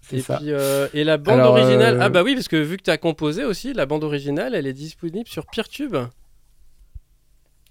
c'est 0.01 0.17
Et 0.17 0.21
ça. 0.21 0.37
puis 0.37 0.51
euh, 0.51 0.87
et 0.93 1.03
la 1.05 1.17
bande 1.17 1.41
Alors, 1.41 1.53
originale. 1.53 1.95
euh, 1.97 2.03
Ah 2.03 2.09
bah 2.11 2.23
oui, 2.23 2.35
parce 2.35 2.49
que 2.49 2.57
vu 2.57 2.77
que 2.77 2.83
tu 2.83 2.91
as 2.91 2.99
composé 2.99 3.45
aussi, 3.45 3.73
la 3.73 3.87
bande 3.87 4.05
originale, 4.05 4.55
elle 4.55 4.67
est 4.67 4.73
disponible 4.75 5.29
sur 5.29 5.47
Peertube. 5.47 5.97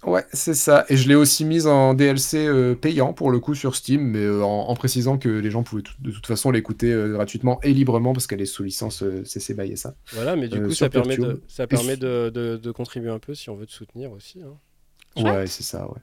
Ouais, 0.06 0.24
c'est 0.32 0.54
ça. 0.54 0.84
Et 0.90 0.96
je 0.98 1.08
l'ai 1.08 1.14
aussi 1.14 1.44
mise 1.46 1.66
en 1.66 1.94
DLC 1.94 2.46
euh, 2.46 2.74
payant 2.74 3.14
pour 3.14 3.30
le 3.30 3.40
coup 3.40 3.54
sur 3.54 3.74
Steam, 3.74 4.02
mais 4.02 4.18
euh, 4.18 4.42
en, 4.44 4.68
en 4.68 4.74
précisant 4.74 5.16
que 5.16 5.28
les 5.30 5.50
gens 5.50 5.62
pouvaient 5.62 5.82
tout- 5.82 5.94
de 6.00 6.10
toute 6.10 6.26
façon 6.26 6.50
l'écouter 6.50 6.92
euh, 6.92 7.12
gratuitement 7.12 7.58
et 7.62 7.72
librement 7.72 8.12
parce 8.12 8.26
qu'elle 8.26 8.42
est 8.42 8.46
sous 8.46 8.62
licence 8.62 9.02
euh, 9.02 9.24
CC 9.24 9.54
BY 9.54 9.76
SA. 9.78 9.94
Voilà, 10.12 10.36
mais 10.36 10.48
du 10.48 10.58
Euh, 10.58 10.66
coup, 10.66 10.74
ça 10.74 10.90
permet, 10.90 11.16
de, 11.16 11.22
Peertube. 11.22 11.40
ça 11.48 11.64
Et 11.64 11.66
permet 11.68 11.94
su- 11.94 12.00
de, 12.00 12.30
de- 12.30 12.56
de 12.58 12.70
contribuer 12.70 13.10
un 13.10 13.18
peu 13.18 13.34
si 13.34 13.48
on 13.50 13.56
veut 13.56 13.66
te 13.66 13.72
soutenir 13.72 14.12
aussi. 14.12 14.42
hein. 14.42 14.58
Ouais, 15.16 15.46
c'est 15.46 15.62
ça, 15.62 15.88
ouais. 15.90 16.00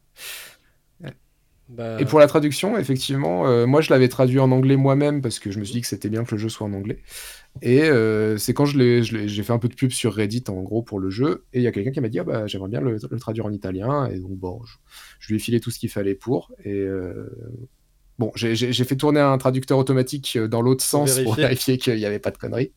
Bah, 1.73 2.01
Et 2.01 2.05
pour 2.05 2.19
la 2.19 2.27
traduction, 2.27 2.77
effectivement, 2.77 3.47
euh, 3.47 3.65
moi 3.65 3.79
je 3.81 3.89
l'avais 3.91 4.09
traduit 4.09 4.39
en 4.39 4.51
anglais 4.51 4.75
moi-même 4.75 5.21
parce 5.21 5.39
que 5.39 5.51
je 5.51 5.59
me 5.59 5.63
suis 5.63 5.75
dit 5.75 5.81
que 5.81 5.87
c'était 5.87 6.09
bien 6.09 6.25
que 6.25 6.31
le 6.31 6.37
jeu 6.37 6.49
soit 6.49 6.67
en 6.67 6.73
anglais. 6.73 6.99
Et 7.61 7.83
euh, 7.83 8.37
c'est 8.37 8.53
quand 8.53 8.65
j'ai 8.65 9.43
fait 9.43 9.53
un 9.53 9.59
peu 9.59 9.69
de 9.69 9.75
pub 9.75 9.91
sur 9.91 10.13
Reddit 10.13 10.43
en 10.49 10.61
gros 10.61 10.81
pour 10.83 10.99
le 10.99 11.09
jeu, 11.09 11.45
et 11.53 11.59
il 11.59 11.63
y 11.63 11.67
a 11.67 11.71
quelqu'un 11.71 11.91
qui 11.91 12.01
m'a 12.01 12.09
dit 12.09 12.19
ah 12.19 12.23
bah 12.23 12.47
j'aimerais 12.47 12.69
bien 12.69 12.81
le, 12.81 12.97
le 13.09 13.19
traduire 13.19 13.45
en 13.45 13.51
italien, 13.51 14.07
et 14.07 14.19
donc 14.19 14.31
bon, 14.31 14.61
je, 14.65 14.75
je 15.19 15.27
lui 15.29 15.35
ai 15.35 15.39
filé 15.39 15.59
tout 15.59 15.71
ce 15.71 15.79
qu'il 15.79 15.89
fallait 15.89 16.15
pour, 16.15 16.51
et 16.63 16.73
euh, 16.73 17.29
bon, 18.21 18.31
j'ai, 18.35 18.55
fait 18.71 18.95
tourner 18.95 19.19
un 19.19 19.37
traducteur 19.39 19.79
automatique 19.79 20.33
euh, 20.35 20.47
dans 20.47 20.61
l'autre 20.61 20.83
sens 20.83 21.19
pour 21.21 21.33
vérifier. 21.33 21.79
qu'il 21.79 21.95
n'y 21.95 22.05
avait 22.05 22.19
pas 22.19 22.29
de 22.29 22.37
conneries. 22.37 22.71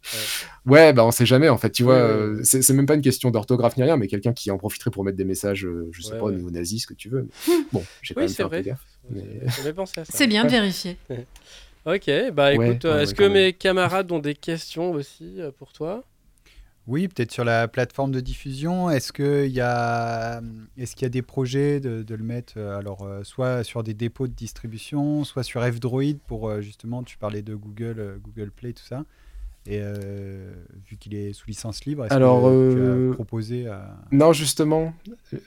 Ouais, 0.65 0.95
bah 0.95 1.05
on 1.05 1.11
sait 1.11 1.27
jamais 1.27 1.51
en 1.51 1.59
fait, 1.59 1.71
tu 1.71 1.83
vois, 1.83 1.97
Ouais, 1.97 2.01
ouais, 2.01 2.09
euh, 2.09 2.37
ouais. 2.39 2.45
c'est, 2.45 2.73
même 2.73 2.87
pas 2.87 2.95
une 2.95 3.03
question 3.03 3.31
d'orthographe 3.31 3.77
ni 3.77 3.83
rien, 3.83 3.99
mais 3.99 4.07
quelqu'un 4.07 4.33
qui 4.33 4.51
en 4.51 4.57
profiterait 4.57 4.91
pour 4.91 5.05
mettre 5.05 5.19
des 5.19 5.27
messages, 5.27 5.67
euh, 5.67 5.91
je 5.93 6.01
sais 6.01 6.13
Ouais, 6.13 6.19
pas, 6.19 6.25
ouais. 6.25 6.37
néo-nazis, 6.37 6.83
ce 6.83 6.87
que 6.87 6.95
tu 6.95 7.11
veux. 7.11 7.29
mais 7.47 7.55
bon, 7.73 7.85
j'ai 8.01 8.15
Oui, 8.17 8.35
peu 8.35 8.43
vrai. 8.45 8.65
mais- 9.11 9.43
J'avais 9.57 9.75
pensé 9.75 10.01
à 10.01 10.05
ça. 10.07 10.17
C'est 10.17 10.27
bien 10.27 10.45
de 10.45 10.51
vérifier. 10.51 10.97
Ok, 11.87 12.11
bah 12.33 12.55
Ouais, 12.55 12.71
écoute, 12.71 12.85
ouais, 12.85 13.03
est-ce 13.03 13.11
ouais, 13.11 13.15
que 13.15 13.25
mes 13.25 13.53
camarades 13.53 14.11
ont 14.11 14.19
des 14.19 14.35
questions 14.35 14.93
aussi 14.93 15.39
pour 15.59 15.75
toi? 15.75 16.03
Oui, 16.87 17.09
peut-être 17.09 17.33
sur 17.33 17.45
la 17.45 17.67
plateforme 17.67 18.13
de 18.13 18.21
diffusion. 18.21 18.91
Est-ce 18.91 19.11
qu'il 19.11 19.51
y 19.51 19.61
a, 19.63 20.43
est-ce 20.77 20.95
qu'il 20.95 21.05
y 21.05 21.07
a 21.07 21.11
des 21.11 21.23
projets 21.23 21.81
de, 21.81 22.15
le 22.15 22.23
mettre, 22.23 22.55
euh, 22.59 22.79
alors 22.79 23.03
euh, 23.05 23.25
soit 23.25 23.65
sur 23.65 23.83
des 23.83 23.95
dépôts 23.95 24.27
de 24.27 24.35
distribution, 24.35 25.25
soit 25.25 25.45
sur 25.45 25.63
F-Droid 25.63 26.19
pour 26.27 26.51
euh, 26.51 26.61
justement, 26.61 27.03
tu 27.03 27.17
parlais 27.17 27.41
de 27.41 27.55
Google, 27.55 28.21
Google 28.23 28.51
Play, 28.51 28.75
tout 28.75 28.85
ça. 28.85 29.05
Et 29.67 29.79
euh, 29.81 30.53
vu 30.87 30.99
qu'il 30.99 31.15
est 31.15 31.33
sous 31.33 31.47
licence 31.47 31.87
libre, 31.87 32.05
est-ce 32.05 32.13
Alors, 32.13 32.43
que 32.43 32.73
tu 32.75 32.79
euh, 32.79 33.11
as 33.13 33.15
proposé 33.15 33.67
à... 33.67 33.97
Non, 34.13 34.35
justement, 34.35 34.93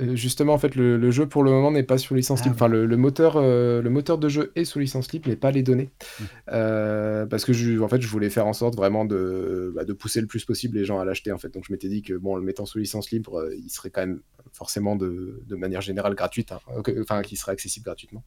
euh, 0.01 0.15
justement, 0.15 0.53
en 0.53 0.58
fait, 0.58 0.75
le, 0.75 0.97
le 0.97 1.12
jeu 1.12 1.27
pour 1.27 1.43
le 1.43 1.51
moment 1.51 1.69
n'est 1.69 1.84
pas 1.84 1.99
sous 1.99 2.15
licence 2.15 2.39
Ah, 2.41 2.45
libre. 2.45 2.56
Enfin, 2.56 2.67
le, 2.67 2.88
le 2.88 2.97
moteur, 2.97 3.34
euh, 3.38 3.80
le 3.82 3.89
moteur 3.91 4.17
de 4.17 4.27
jeu 4.27 4.51
est 4.56 4.65
sous 4.65 4.80
licence 4.80 5.12
libre, 5.12 5.25
mais 5.30 5.36
pas 5.36 5.51
les 5.51 5.62
données. 5.62 5.91
Mm. 6.19 6.23
Euh, 6.51 7.25
parce 7.27 7.45
que 7.45 7.53
je, 7.53 7.80
en 7.80 7.88
fait, 7.88 8.01
je 8.01 8.08
voulais 8.08 8.32
faire 8.32 8.47
en 8.47 8.53
sorte 8.53 8.75
vraiment 8.75 9.06
de, 9.06 9.71
bah, 9.75 9.86
de 9.86 9.93
pousser 9.93 10.19
le 10.19 10.27
plus 10.27 10.45
possible 10.45 10.77
les 10.77 10.86
gens 10.86 10.97
à 10.99 11.06
l'acheter. 11.06 11.32
En 11.32 11.38
fait, 11.38 11.53
donc 11.53 11.65
je 11.67 11.71
m'étais 11.71 11.89
dit 11.89 12.01
que 12.01 12.15
bon, 12.15 12.34
en 12.34 12.38
le 12.38 12.43
mettant 12.43 12.65
sous 12.65 12.80
licence 12.80 13.12
libre, 13.12 13.47
il 13.56 13.69
serait 13.69 13.91
quand 13.91 14.01
même 14.01 14.21
forcément 14.58 14.96
de, 14.96 15.41
de 15.46 15.56
manière 15.56 15.82
générale 15.82 16.15
gratuite, 16.15 16.52
hein, 16.52 16.60
que- 16.84 17.02
enfin, 17.02 17.22
qu'il 17.22 17.38
serait 17.38 17.52
accessible 17.54 17.86
gratuitement. 17.86 18.24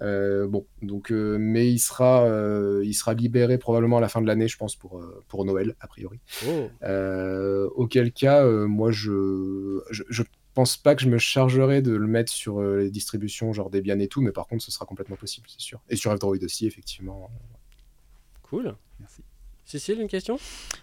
Euh, 0.00 0.46
bon, 0.46 0.64
donc, 0.80 1.10
euh, 1.12 1.36
mais 1.38 1.70
il 1.70 1.78
sera, 1.80 2.24
euh, 2.24 2.82
il 2.84 2.94
sera 2.94 3.14
libéré 3.14 3.58
probablement 3.58 3.98
à 3.98 4.00
la 4.00 4.08
fin 4.08 4.22
de 4.22 4.26
l'année, 4.26 4.48
je 4.48 4.56
pense, 4.56 4.76
pour, 4.76 5.02
pour 5.28 5.44
Noël 5.44 5.74
a 5.80 5.86
priori. 5.88 6.20
Oh, 6.48 6.68
Euh, 6.84 7.68
auquel 7.74 8.12
cas, 8.12 8.44
euh, 8.44 8.66
moi, 8.66 8.90
je, 8.92 9.80
je, 9.90 10.04
je 10.08 10.22
pense 10.54 10.76
pas 10.76 10.94
que 10.94 11.02
je 11.02 11.08
me 11.08 11.18
chargerai 11.18 11.82
de 11.82 11.92
le 11.92 12.06
mettre 12.06 12.30
sur 12.32 12.60
euh, 12.60 12.78
les 12.82 12.90
distributions, 12.90 13.52
genre 13.52 13.70
Debian 13.70 13.98
et 13.98 14.08
tout, 14.08 14.20
mais 14.22 14.32
par 14.32 14.46
contre, 14.46 14.62
ce 14.62 14.70
sera 14.70 14.86
complètement 14.86 15.16
possible, 15.16 15.46
c'est 15.50 15.60
sûr. 15.60 15.80
Et 15.88 15.96
sur 15.96 16.14
F-Droid 16.14 16.42
aussi, 16.44 16.66
effectivement. 16.66 17.30
cool. 18.42 18.74
Merci. 19.00 19.22
Cécile, 19.72 20.02
une 20.02 20.08
question? 20.08 20.38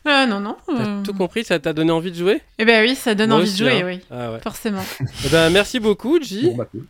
Euh, 0.07 0.25
non, 0.25 0.39
non. 0.39 0.57
T'as 0.65 0.73
euh, 0.73 1.03
tout 1.03 1.13
compris? 1.13 1.43
Ça 1.43 1.59
t'a 1.59 1.73
donné 1.73 1.91
envie 1.91 2.09
de 2.09 2.15
jouer? 2.17 2.41
Eh 2.57 2.65
ben 2.65 2.83
oui, 2.83 2.95
ça 2.95 3.13
donne 3.13 3.29
Moi 3.29 3.37
envie 3.37 3.47
aussi, 3.47 3.59
de 3.61 3.69
jouer, 3.69 3.81
hein. 3.81 3.85
oui. 3.85 3.99
Ah 4.09 4.31
ouais. 4.31 4.39
Forcément. 4.39 4.83
Eh 5.25 5.29
ben, 5.29 5.51
merci 5.51 5.79
beaucoup, 5.79 6.19
J. 6.19 6.47
Bon, 6.47 6.55
bah, 6.55 6.65
cool. 6.71 6.85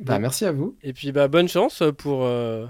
Bah, 0.00 0.18
merci 0.18 0.46
à 0.46 0.52
vous. 0.52 0.74
Et 0.82 0.94
puis 0.94 1.12
bah, 1.12 1.28
bonne 1.28 1.48
chance 1.48 1.82
pour, 1.98 2.24
euh, 2.24 2.64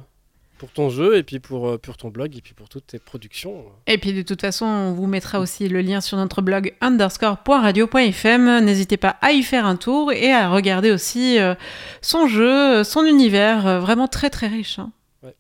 pour 0.59 0.71
ton 0.71 0.91
jeu, 0.91 1.17
et 1.17 1.23
puis 1.23 1.39
pour, 1.39 1.69
euh, 1.69 1.79
pour 1.79 1.97
ton 1.97 2.09
blog, 2.09 2.37
et 2.37 2.41
puis 2.41 2.53
pour 2.53 2.69
toutes 2.69 2.89
tes 2.89 2.99
productions. 2.99 3.65
Et 3.87 3.97
puis 3.99 4.13
de 4.13 4.23
toute 4.23 4.41
façon, 4.41 4.67
on 4.67 4.93
vous 4.93 5.07
mettra 5.07 5.39
aussi 5.39 5.69
le 5.69 5.81
lien 5.81 6.01
sur 6.01 6.17
notre 6.17 6.43
blog 6.43 6.75
underscore.radio.fm. 6.81 8.65
N'hésitez 8.65 8.97
pas 8.97 9.17
à 9.23 9.31
y 9.31 9.45
faire 9.45 9.67
un 9.67 9.77
tour 9.77 10.11
et 10.13 10.33
à 10.33 10.51
regarder 10.51 10.91
aussi 10.91 11.39
euh, 11.39 11.55
son 12.03 12.27
jeu, 12.27 12.83
son 12.83 13.05
univers, 13.05 13.67
euh, 13.69 13.79
vraiment 13.79 14.09
très 14.09 14.31
très 14.31 14.49
riche. 14.49 14.81
hein. 14.81 14.91
Ouais. 15.23 15.35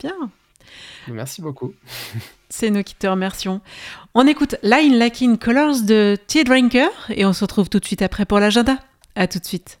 Bien. 0.00 0.16
Merci 1.08 1.42
beaucoup. 1.42 1.72
C'est 2.48 2.70
nous 2.70 2.82
qui 2.82 2.94
te 2.94 3.06
remercions. 3.06 3.60
On 4.14 4.26
écoute 4.26 4.56
Line 4.62 5.02
in 5.20 5.36
Colors 5.36 5.82
de 5.82 6.16
Tea 6.26 6.44
Drinker 6.44 6.90
et 7.10 7.24
on 7.26 7.32
se 7.32 7.44
retrouve 7.44 7.68
tout 7.68 7.80
de 7.80 7.84
suite 7.84 8.02
après 8.02 8.24
pour 8.24 8.38
l'agenda. 8.38 8.78
À 9.14 9.26
tout 9.26 9.38
de 9.38 9.44
suite. 9.44 9.80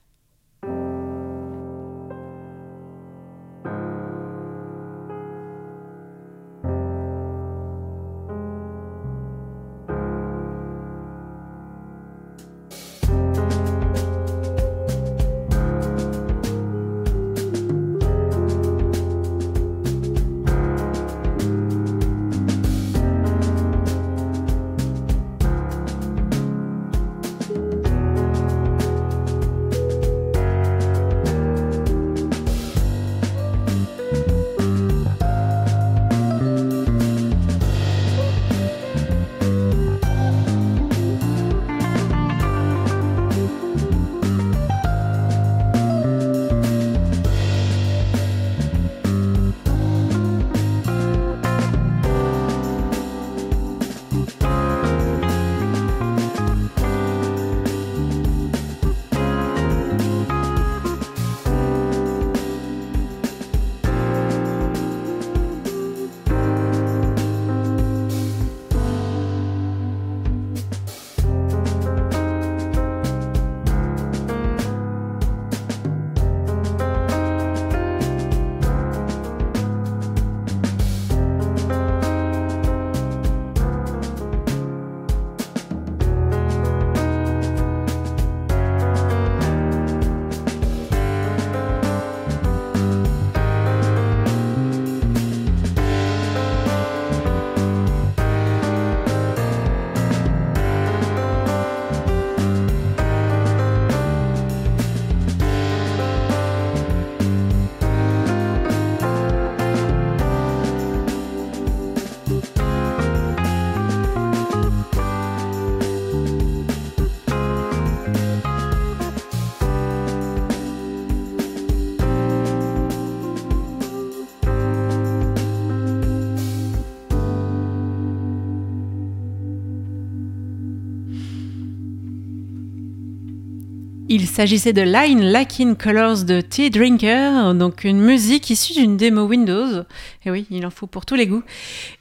S'agissait 134.36 134.74
de 134.74 134.82
Line 134.82 135.34
in 135.34 135.74
Colors 135.76 136.24
de 136.24 136.42
Tea 136.42 136.68
Drinker, 136.68 137.54
donc 137.54 137.84
une 137.84 138.02
musique 138.02 138.50
issue 138.50 138.74
d'une 138.74 138.98
démo 138.98 139.22
Windows. 139.22 139.84
Et 140.26 140.30
oui, 140.30 140.46
il 140.50 140.66
en 140.66 140.70
faut 140.70 140.86
pour 140.86 141.06
tous 141.06 141.14
les 141.14 141.26
goûts. 141.26 141.42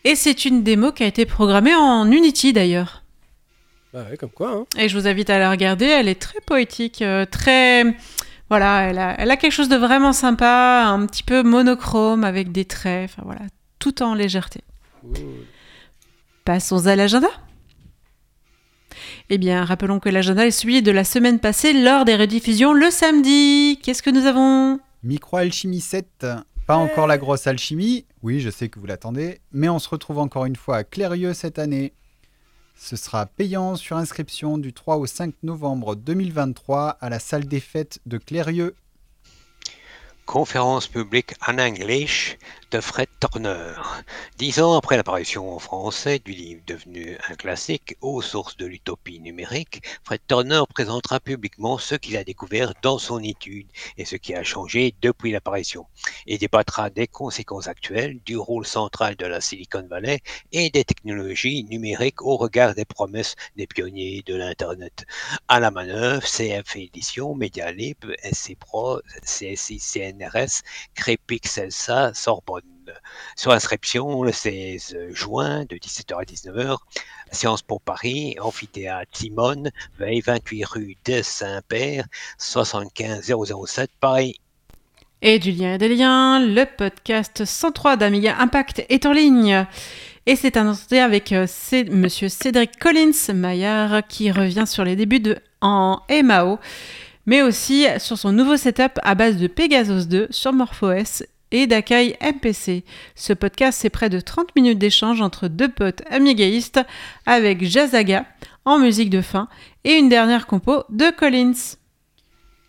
Et 0.03 0.15
c'est 0.15 0.43
une 0.43 0.61
démo 0.61 0.91
qui 0.91 1.03
a 1.03 1.05
été 1.05 1.25
programmée 1.25 1.73
en 1.73 2.11
Unity 2.11 2.51
d'ailleurs. 2.51 3.03
Bah 3.93 4.05
ouais, 4.11 4.17
comme 4.17 4.31
quoi. 4.31 4.51
Hein. 4.51 4.65
Et 4.77 4.89
je 4.89 4.99
vous 4.99 5.07
invite 5.07 5.29
à 5.29 5.39
la 5.39 5.49
regarder, 5.49 5.85
elle 5.85 6.09
est 6.09 6.21
très 6.21 6.41
poétique, 6.41 7.01
euh, 7.01 7.23
très... 7.25 7.95
Voilà, 8.49 8.81
elle 8.81 8.99
a, 8.99 9.15
elle 9.17 9.31
a 9.31 9.37
quelque 9.37 9.53
chose 9.53 9.69
de 9.69 9.77
vraiment 9.77 10.11
sympa, 10.11 10.87
un 10.87 11.05
petit 11.05 11.23
peu 11.23 11.41
monochrome 11.41 12.25
avec 12.25 12.51
des 12.51 12.65
traits, 12.65 13.11
enfin 13.11 13.21
voilà, 13.25 13.43
tout 13.79 14.03
en 14.03 14.13
légèreté. 14.13 14.59
Cool. 15.01 15.23
Passons 16.43 16.87
à 16.87 16.97
l'agenda. 16.97 17.29
Eh 19.31 19.39
bien, 19.39 19.65
rappelons 19.65 19.99
que 19.99 20.09
l'agenda 20.09 20.45
est 20.45 20.51
celui 20.51 20.83
de 20.83 20.91
la 20.91 21.03
semaine 21.03 21.39
passée 21.39 21.73
lors 21.73 22.05
des 22.05 22.15
rediffusions 22.15 22.73
le 22.73 22.91
samedi. 22.91 23.79
Qu'est-ce 23.81 24.03
que 24.03 24.11
nous 24.11 24.27
avons? 24.27 24.79
Micro-alchimie 25.01 25.81
7. 25.81 26.27
Pas 26.67 26.75
encore 26.75 27.07
la 27.07 27.17
grosse 27.17 27.47
alchimie. 27.47 28.05
Oui, 28.21 28.39
je 28.39 28.51
sais 28.51 28.69
que 28.69 28.79
vous 28.79 28.85
l'attendez. 28.85 29.39
Mais 29.51 29.67
on 29.67 29.79
se 29.79 29.89
retrouve 29.89 30.19
encore 30.19 30.45
une 30.45 30.55
fois 30.55 30.77
à 30.77 30.83
Clérieux 30.83 31.33
cette 31.33 31.57
année. 31.57 31.93
Ce 32.75 32.95
sera 32.95 33.25
payant 33.25 33.75
sur 33.75 33.97
inscription 33.97 34.59
du 34.59 34.73
3 34.73 34.97
au 34.97 35.07
5 35.07 35.33
novembre 35.41 35.95
2023 35.95 36.97
à 37.01 37.09
la 37.09 37.17
salle 37.17 37.45
des 37.45 37.59
fêtes 37.59 37.99
de 38.05 38.19
Clérieux. 38.19 38.75
Conférence 40.27 40.87
publique 40.87 41.33
en 41.47 41.57
anglais 41.57 42.05
de 42.71 42.79
Fred 42.79 43.07
Turner. 43.19 43.73
Dix 44.37 44.59
ans 44.59 44.77
après 44.77 44.97
l'apparition 44.97 45.53
en 45.53 45.59
français 45.59 46.19
du 46.19 46.31
livre 46.31 46.61
devenu 46.65 47.17
un 47.29 47.35
classique 47.35 47.95
aux 48.01 48.21
sources 48.21 48.57
de 48.57 48.65
l'utopie 48.65 49.19
numérique, 49.19 49.81
Fred 50.03 50.21
Turner 50.27 50.61
présentera 50.73 51.19
publiquement 51.19 51.77
ce 51.77 51.95
qu'il 51.95 52.17
a 52.17 52.23
découvert 52.23 52.73
dans 52.81 52.97
son 52.97 53.23
étude 53.23 53.67
et 53.97 54.05
ce 54.05 54.15
qui 54.15 54.33
a 54.33 54.43
changé 54.43 54.95
depuis 55.01 55.31
l'apparition, 55.31 55.85
et 56.27 56.37
débattra 56.37 56.89
des 56.89 57.07
conséquences 57.07 57.67
actuelles 57.67 58.19
du 58.25 58.37
rôle 58.37 58.65
central 58.65 59.15
de 59.15 59.25
la 59.25 59.41
Silicon 59.41 59.87
Valley 59.89 60.19
et 60.51 60.69
des 60.69 60.83
technologies 60.83 61.63
numériques 61.65 62.21
au 62.21 62.37
regard 62.37 62.75
des 62.75 62.85
promesses 62.85 63.35
des 63.55 63.67
pionniers 63.67 64.23
de 64.25 64.35
l'Internet. 64.35 65.05
À 65.47 65.59
la 65.59 65.71
manœuvre, 65.71 66.25
CF 66.25 66.75
Édition, 66.75 67.35
Medialib, 67.35 67.97
SC 68.23 68.57
Pro, 68.59 69.01
CSI, 69.23 69.79
CNRS, 69.79 70.63
crée 70.95 71.17
Pixelsa, 71.17 72.13
Sorbonne. 72.13 72.64
Sur 73.35 73.51
inscription, 73.51 74.23
le 74.23 74.31
16 74.31 74.97
juin, 75.09 75.65
de 75.65 75.75
17h 75.75 76.19
à 76.19 76.23
19h, 76.23 76.77
Sciences 77.31 77.61
pour 77.61 77.81
Paris, 77.81 78.35
Amphithéâtre 78.39 79.11
Simone, 79.17 79.71
veille 79.99 80.21
28 80.21 80.65
rue 80.65 80.97
de 81.05 81.21
Saint-Père, 81.21 82.05
75 82.37 83.33
007 83.65 83.91
Paris. 83.99 84.39
Et 85.21 85.39
du 85.39 85.51
lien 85.51 85.75
et 85.75 85.77
des 85.77 85.95
liens, 85.95 86.39
le 86.39 86.65
podcast 86.65 87.45
103 87.45 87.97
d'Amiga 87.97 88.37
Impact 88.37 88.85
est 88.89 89.05
en 89.05 89.11
ligne. 89.11 89.65
Et 90.27 90.35
c'est 90.35 90.57
annoncé 90.57 90.99
avec 90.99 91.31
euh, 91.31 91.47
Monsieur 91.91 92.29
Cédric 92.29 92.79
Collins 92.79 93.33
Maillard 93.33 94.07
qui 94.07 94.31
revient 94.31 94.65
sur 94.67 94.83
les 94.83 94.95
débuts 94.95 95.19
de, 95.19 95.37
en 95.61 96.01
MAO, 96.09 96.59
mais 97.25 97.41
aussi 97.41 97.85
sur 97.99 98.17
son 98.17 98.31
nouveau 98.31 98.57
setup 98.57 98.99
à 99.03 99.15
base 99.15 99.37
de 99.37 99.47
Pegasus 99.47 100.07
2 100.07 100.27
sur 100.31 100.53
MorphOS 100.53 101.23
et 101.55 101.67
d'Akai 101.67 102.17
MPC. 102.21 102.83
Ce 103.15 103.31
podcast, 103.31 103.79
c'est 103.81 103.89
près 103.89 104.09
de 104.09 104.19
30 104.19 104.53
minutes 104.57 104.77
d'échange 104.77 105.21
entre 105.21 105.47
deux 105.47 105.71
potes 105.71 106.01
amigaïstes 106.09 106.81
avec 107.25 107.63
Jazaga 107.63 108.25
en 108.65 108.77
musique 108.77 109.09
de 109.09 109.21
fin 109.21 109.47
et 109.85 109.93
une 109.93 110.09
dernière 110.09 110.47
compo 110.47 110.83
de 110.89 111.15
Collins. 111.15 111.77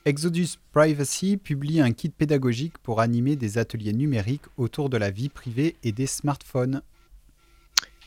Exodus 0.05 0.59
Privacy 0.73 1.37
publie 1.37 1.81
un 1.81 1.91
kit 1.91 2.11
pédagogique 2.11 2.79
pour 2.79 3.01
animer 3.01 3.35
des 3.35 3.59
ateliers 3.59 3.93
numériques 3.93 4.47
autour 4.57 4.89
de 4.89 4.97
la 4.97 5.11
vie 5.11 5.31
privée 5.31 5.75
et 5.83 5.91
des 5.91 6.07
smartphones. 6.07 6.81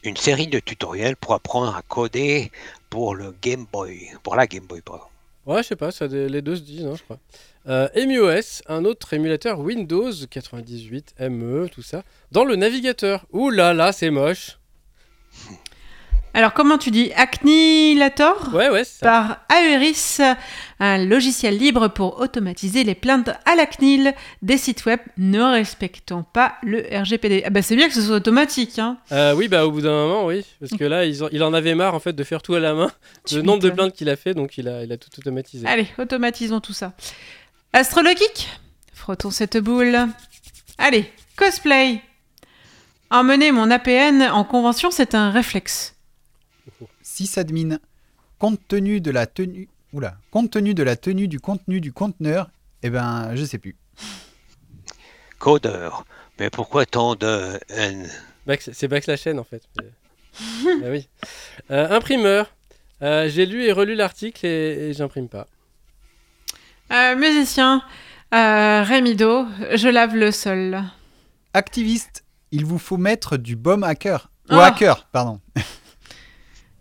Une 0.06 0.16
série 0.16 0.48
de 0.48 0.60
tutoriels 0.60 1.18
pour 1.18 1.34
apprendre 1.34 1.76
à 1.76 1.82
coder 1.82 2.54
pour 2.90 3.16
le 3.16 3.36
Game 3.42 3.66
Boy, 3.70 4.12
pour 4.24 4.38
la 4.38 4.48
Game 4.48 4.66
Boy, 4.66 4.80
pardon. 4.80 5.09
Ouais, 5.50 5.64
je 5.64 5.70
sais 5.70 5.76
pas, 5.76 5.90
ça, 5.90 6.06
les 6.06 6.44
deux 6.44 6.58
se 6.58 6.62
disent, 6.62 6.86
hein, 6.86 6.94
je 6.96 7.02
crois. 7.02 7.18
Euh, 7.68 7.90
un 8.68 8.86
autre 8.86 9.14
émulateur 9.16 9.60
Windows 9.60 10.12
98, 10.30 11.16
ME, 11.22 11.68
tout 11.70 11.82
ça, 11.82 12.04
dans 12.32 12.46
le 12.46 12.56
navigateur. 12.56 13.26
Ouh 13.32 13.50
là 13.50 13.74
là, 13.74 13.92
c'est 13.92 14.12
moche. 14.12 14.60
Alors, 16.34 16.54
comment 16.54 16.78
tu 16.78 16.92
dis 16.92 17.12
Acnilator 17.16 18.50
Ouais, 18.54 18.70
ouais, 18.70 18.84
ça. 18.84 19.06
par 19.06 19.38
Aeris, 19.58 20.18
un 20.80 20.98
logiciel 21.04 21.58
libre 21.58 21.88
pour 21.88 22.20
automatiser 22.20 22.84
les 22.84 22.94
plaintes 22.96 23.30
à 23.46 23.56
la 23.56 23.66
CNIL 23.66 24.14
des 24.44 24.58
sites 24.58 24.86
web 24.86 25.00
ne 25.18 25.42
respectant 25.42 26.22
pas 26.24 26.54
le 26.62 26.86
RGPD. 26.92 27.44
Ah 27.46 27.50
bah 27.50 27.62
c'est 27.64 27.76
bien 27.76 27.88
que 27.88 27.94
ce 27.96 28.02
soit 28.04 28.16
automatique, 28.18 28.78
hein. 28.78 28.98
Euh, 29.12 29.34
oui, 29.34 29.48
bah 29.48 29.66
au 29.66 29.72
bout 29.72 29.82
d'un 29.82 29.92
moment, 29.92 30.26
oui. 30.28 30.46
Parce 30.60 30.72
que 30.74 30.84
là, 30.84 31.06
ils 31.06 31.24
ont- 31.24 31.30
il 31.32 31.42
en 31.44 31.54
avait 31.54 31.74
marre 31.76 31.96
en 31.96 32.00
fait 32.00 32.14
de 32.14 32.24
faire 32.24 32.42
tout 32.44 32.54
à 32.54 32.60
la 32.60 32.74
main. 32.76 32.92
Tu 33.26 33.36
Le 33.36 33.42
nombre 33.42 33.60
de 33.60 33.66
m'étonnes. 33.70 33.76
plaintes 33.88 33.94
qu'il 33.96 34.10
a 34.10 34.16
fait, 34.16 34.34
donc 34.36 34.58
il 34.58 34.68
a, 34.68 34.84
il 34.84 34.92
a 34.92 34.98
tout 34.98 35.10
automatisé. 35.18 35.68
Allez, 35.68 35.88
automatisons 35.98 36.60
tout 36.60 36.74
ça. 36.74 36.94
Astrologique? 37.74 38.48
Frottons 38.94 39.32
cette 39.32 39.58
boule. 39.58 39.98
Allez, 40.78 41.12
cosplay 41.36 42.02
Emmener 43.12 43.52
mon 43.52 43.72
APN 43.72 44.30
en 44.32 44.44
convention, 44.44 44.92
c'est 44.92 45.16
un 45.16 45.32
réflexe. 45.32 45.96
Sysadmin. 47.26 47.80
Compte 48.38 48.60
tenu 48.70 49.02
de 49.02 49.12
la 49.12 49.28
tenue, 49.28 49.68
oula, 49.92 50.16
compte 50.32 50.52
tenu 50.52 50.74
de 50.74 50.84
la 50.84 50.96
tenue 50.96 51.28
du 51.28 51.40
contenu 51.42 51.82
du 51.82 51.92
conteneur, 51.92 52.50
eh 52.84 52.90
ben, 52.90 53.36
je 53.36 53.44
sais 53.44 53.58
plus. 53.58 53.76
Codeur. 55.40 56.06
Mais 56.40 56.50
pourquoi 56.50 56.86
tant 56.86 57.16
de 57.16 57.60
N 57.70 58.10
Back- 58.48 58.62
c'est 58.72 58.88
backslash 58.88 59.28
n 59.28 59.40
en 59.40 59.44
fait. 59.44 59.64
Mais- 59.78 59.92
Ah 60.86 60.90
oui. 60.90 61.08
Euh, 61.72 61.90
imprimeur. 61.98 62.50
Euh, 63.02 63.30
J'ai 63.30 63.46
lu 63.46 63.64
et 63.66 63.72
relu 63.74 63.96
l'article 63.96 64.46
et, 64.46 64.90
et 64.90 64.94
j'imprime 64.94 65.28
pas. 65.28 65.48
Euh, 66.92 67.16
musicien, 67.16 67.82
euh, 68.34 68.84
Rémido, 68.84 69.46
je 69.76 69.90
lave 69.90 70.16
le 70.16 70.32
sol. 70.32 70.82
Activiste, 71.54 72.24
il 72.52 72.66
vous 72.66 72.80
faut 72.80 72.98
mettre 72.98 73.36
du 73.38 73.56
baume 73.58 73.84
hacker. 73.84 74.30
Ou 74.50 74.56
Ah. 74.56 74.68
hacker, 74.68 75.08
pardon. 75.12 75.40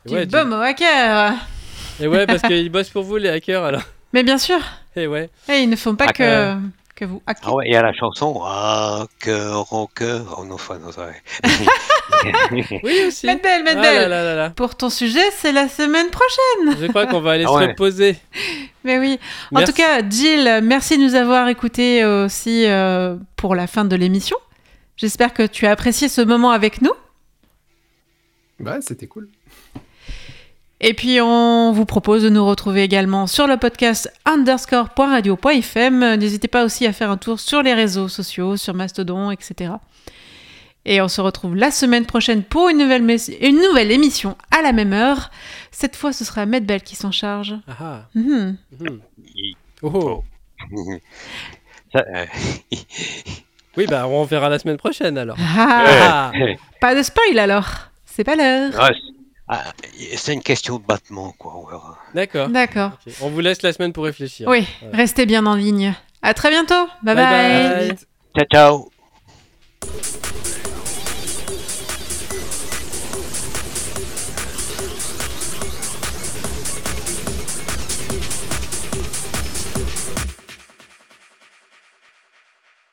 Du 0.09 0.15
ouais, 0.15 0.27
baume 0.27 0.53
au 0.53 0.61
hacker 0.61 1.35
Et 2.01 2.07
ouais, 2.07 2.27
parce 2.27 2.43
qu'ils 2.43 2.69
bossent 2.73 2.91
pour 2.91 3.03
vous 3.05 3.17
les 3.17 3.29
hackers 3.29 3.65
alors. 3.65 3.83
Mais 4.13 4.23
bien 4.23 4.39
sûr, 4.39 4.59
Et 4.97 5.07
ouais. 5.07 5.31
eh, 5.49 5.61
ils 5.63 5.69
ne 5.71 5.77
font 5.77 5.95
pas 5.95 6.07
que, 6.09 6.23
Hacker. 6.23 6.59
que 6.97 7.05
vous 7.05 7.23
hacker. 7.27 7.49
Ah 7.51 7.55
ouais, 7.55 7.65
il 7.69 7.73
y 7.73 7.77
a 7.77 7.83
la 7.83 7.93
chanson 7.93 8.41
Ah, 8.45 9.05
en 9.71 9.87
cœur. 9.87 10.37
Oh 10.39 10.45
non, 10.47 10.55
enfin, 10.55 10.79
non, 10.79 10.91
ça 10.93 11.07
va. 11.07 11.13
Oui 12.83 13.01
aussi. 13.07 13.27
Mendel, 13.27 13.63
Ah 13.67 13.75
Mendel 13.75 13.95
là 13.95 14.09
là 14.09 14.25
là 14.25 14.35
là. 14.35 14.51
Pour 14.51 14.75
ton 14.77 14.89
sujet, 14.91 15.21
c'est 15.37 15.53
la 15.53 15.69
semaine 15.69 16.09
prochaine. 16.09 16.81
Je 16.81 16.87
crois 16.87 17.07
qu'on 17.07 17.21
va 17.21 17.33
aller 17.33 17.45
Ah 17.47 17.53
se 17.53 17.55
ouais. 17.59 17.67
reposer. 17.67 18.17
Mais 18.85 18.99
oui. 18.99 19.19
En 19.53 19.59
Merci. 19.59 19.73
tout 19.73 19.77
cas, 19.77 20.01
Jill, 20.09 20.61
merci 20.63 20.97
de 20.97 21.03
nous 21.03 21.15
avoir 21.15 21.49
écoutés 21.49 22.05
aussi 22.05 22.65
euh, 22.67 23.17
pour 23.37 23.55
la 23.55 23.67
fin 23.67 23.85
de 23.85 23.95
l'émission. 23.95 24.37
J'espère 24.97 25.35
que 25.35 25.47
tu 25.47 25.67
as 25.67 25.71
apprécié 25.73 26.09
ce 26.09 26.23
moment 26.23 26.51
avec 26.51 26.81
nous. 26.81 26.93
Ouais, 28.61 28.79
c'était 28.81 29.07
cool. 29.07 29.29
Et 30.81 30.95
puis, 30.95 31.21
on 31.21 31.73
vous 31.73 31.85
propose 31.85 32.23
de 32.23 32.29
nous 32.29 32.47
retrouver 32.47 32.83
également 32.85 33.27
sur 33.27 33.47
le 33.49 33.57
podcast 33.57 34.13
underscore.radio.fm. 34.27 36.15
N'hésitez 36.17 36.47
pas 36.49 36.65
aussi 36.65 36.87
à 36.87 36.93
faire 36.93 37.11
un 37.11 37.17
tour 37.17 37.41
sur 37.41 37.63
les 37.63 37.75
réseaux 37.75 38.09
sociaux, 38.09 38.57
sur 38.57 38.75
Mastodon, 38.75 39.31
etc. 39.33 39.73
Et 40.85 41.01
on 41.03 41.09
se 41.09 41.21
retrouve 41.21 41.57
la 41.57 41.71
semaine 41.73 42.07
prochaine 42.07 42.43
pour 42.45 42.69
une 42.69 42.79
nouvelle, 42.79 43.03
mes- 43.03 43.29
une 43.41 43.61
nouvelle 43.61 43.91
émission 43.91 44.37
à 44.57 44.63
la 44.63 44.73
même 44.73 44.93
heure. 44.93 45.31
Cette 45.73 45.97
fois, 45.97 46.13
ce 46.13 46.25
sera 46.25 46.47
Medbel 46.47 46.83
qui 46.83 46.95
s'en 46.97 47.11
charge. 47.11 47.55
Ah 47.69 47.77
ah. 47.81 48.03
Mhm. 48.15 48.57
Mhm. 48.81 49.01
Oh. 49.83 50.23
Ça, 51.93 52.05
euh, 52.15 52.25
Oui, 53.77 53.87
bah 53.87 54.07
on 54.09 54.25
verra 54.25 54.49
la 54.49 54.59
semaine 54.59 54.77
prochaine 54.77 55.19
alors. 55.19 55.37
Ah, 55.41 56.31
Ah. 56.33 56.33
pas 56.81 56.95
de 56.95 57.03
spoil 57.03 57.39
alors. 57.39 57.69
C'est 58.07 58.25
pas 58.25 58.37
l'heure. 58.37 58.73
c'est- 58.73 59.18
ah, 59.49 59.73
c'est 60.17 60.35
une 60.35 60.43
question 60.43 60.79
de 60.79 60.85
battement, 60.85 61.35
quoi. 61.39 61.55
On 61.57 61.67
verra. 61.67 61.99
D'accord. 62.15 62.49
D'accord. 62.49 62.93
On 63.23 63.31
vous 63.31 63.41
laisse 63.41 63.63
la 63.63 63.73
semaine 63.73 63.93
pour 63.93 64.05
réfléchir. 64.05 64.47
Oui, 64.49 64.67
restez 64.93 65.25
bien 65.25 65.47
en 65.47 65.55
ligne. 65.55 65.95
À 66.21 66.35
très 66.35 66.51
bientôt. 66.51 66.87
bye. 67.03 67.15
Bye 67.15 67.17
bye. 67.17 67.89
bye. 67.89 67.97
Ciao, 68.37 68.91
ciao. 69.83 70.58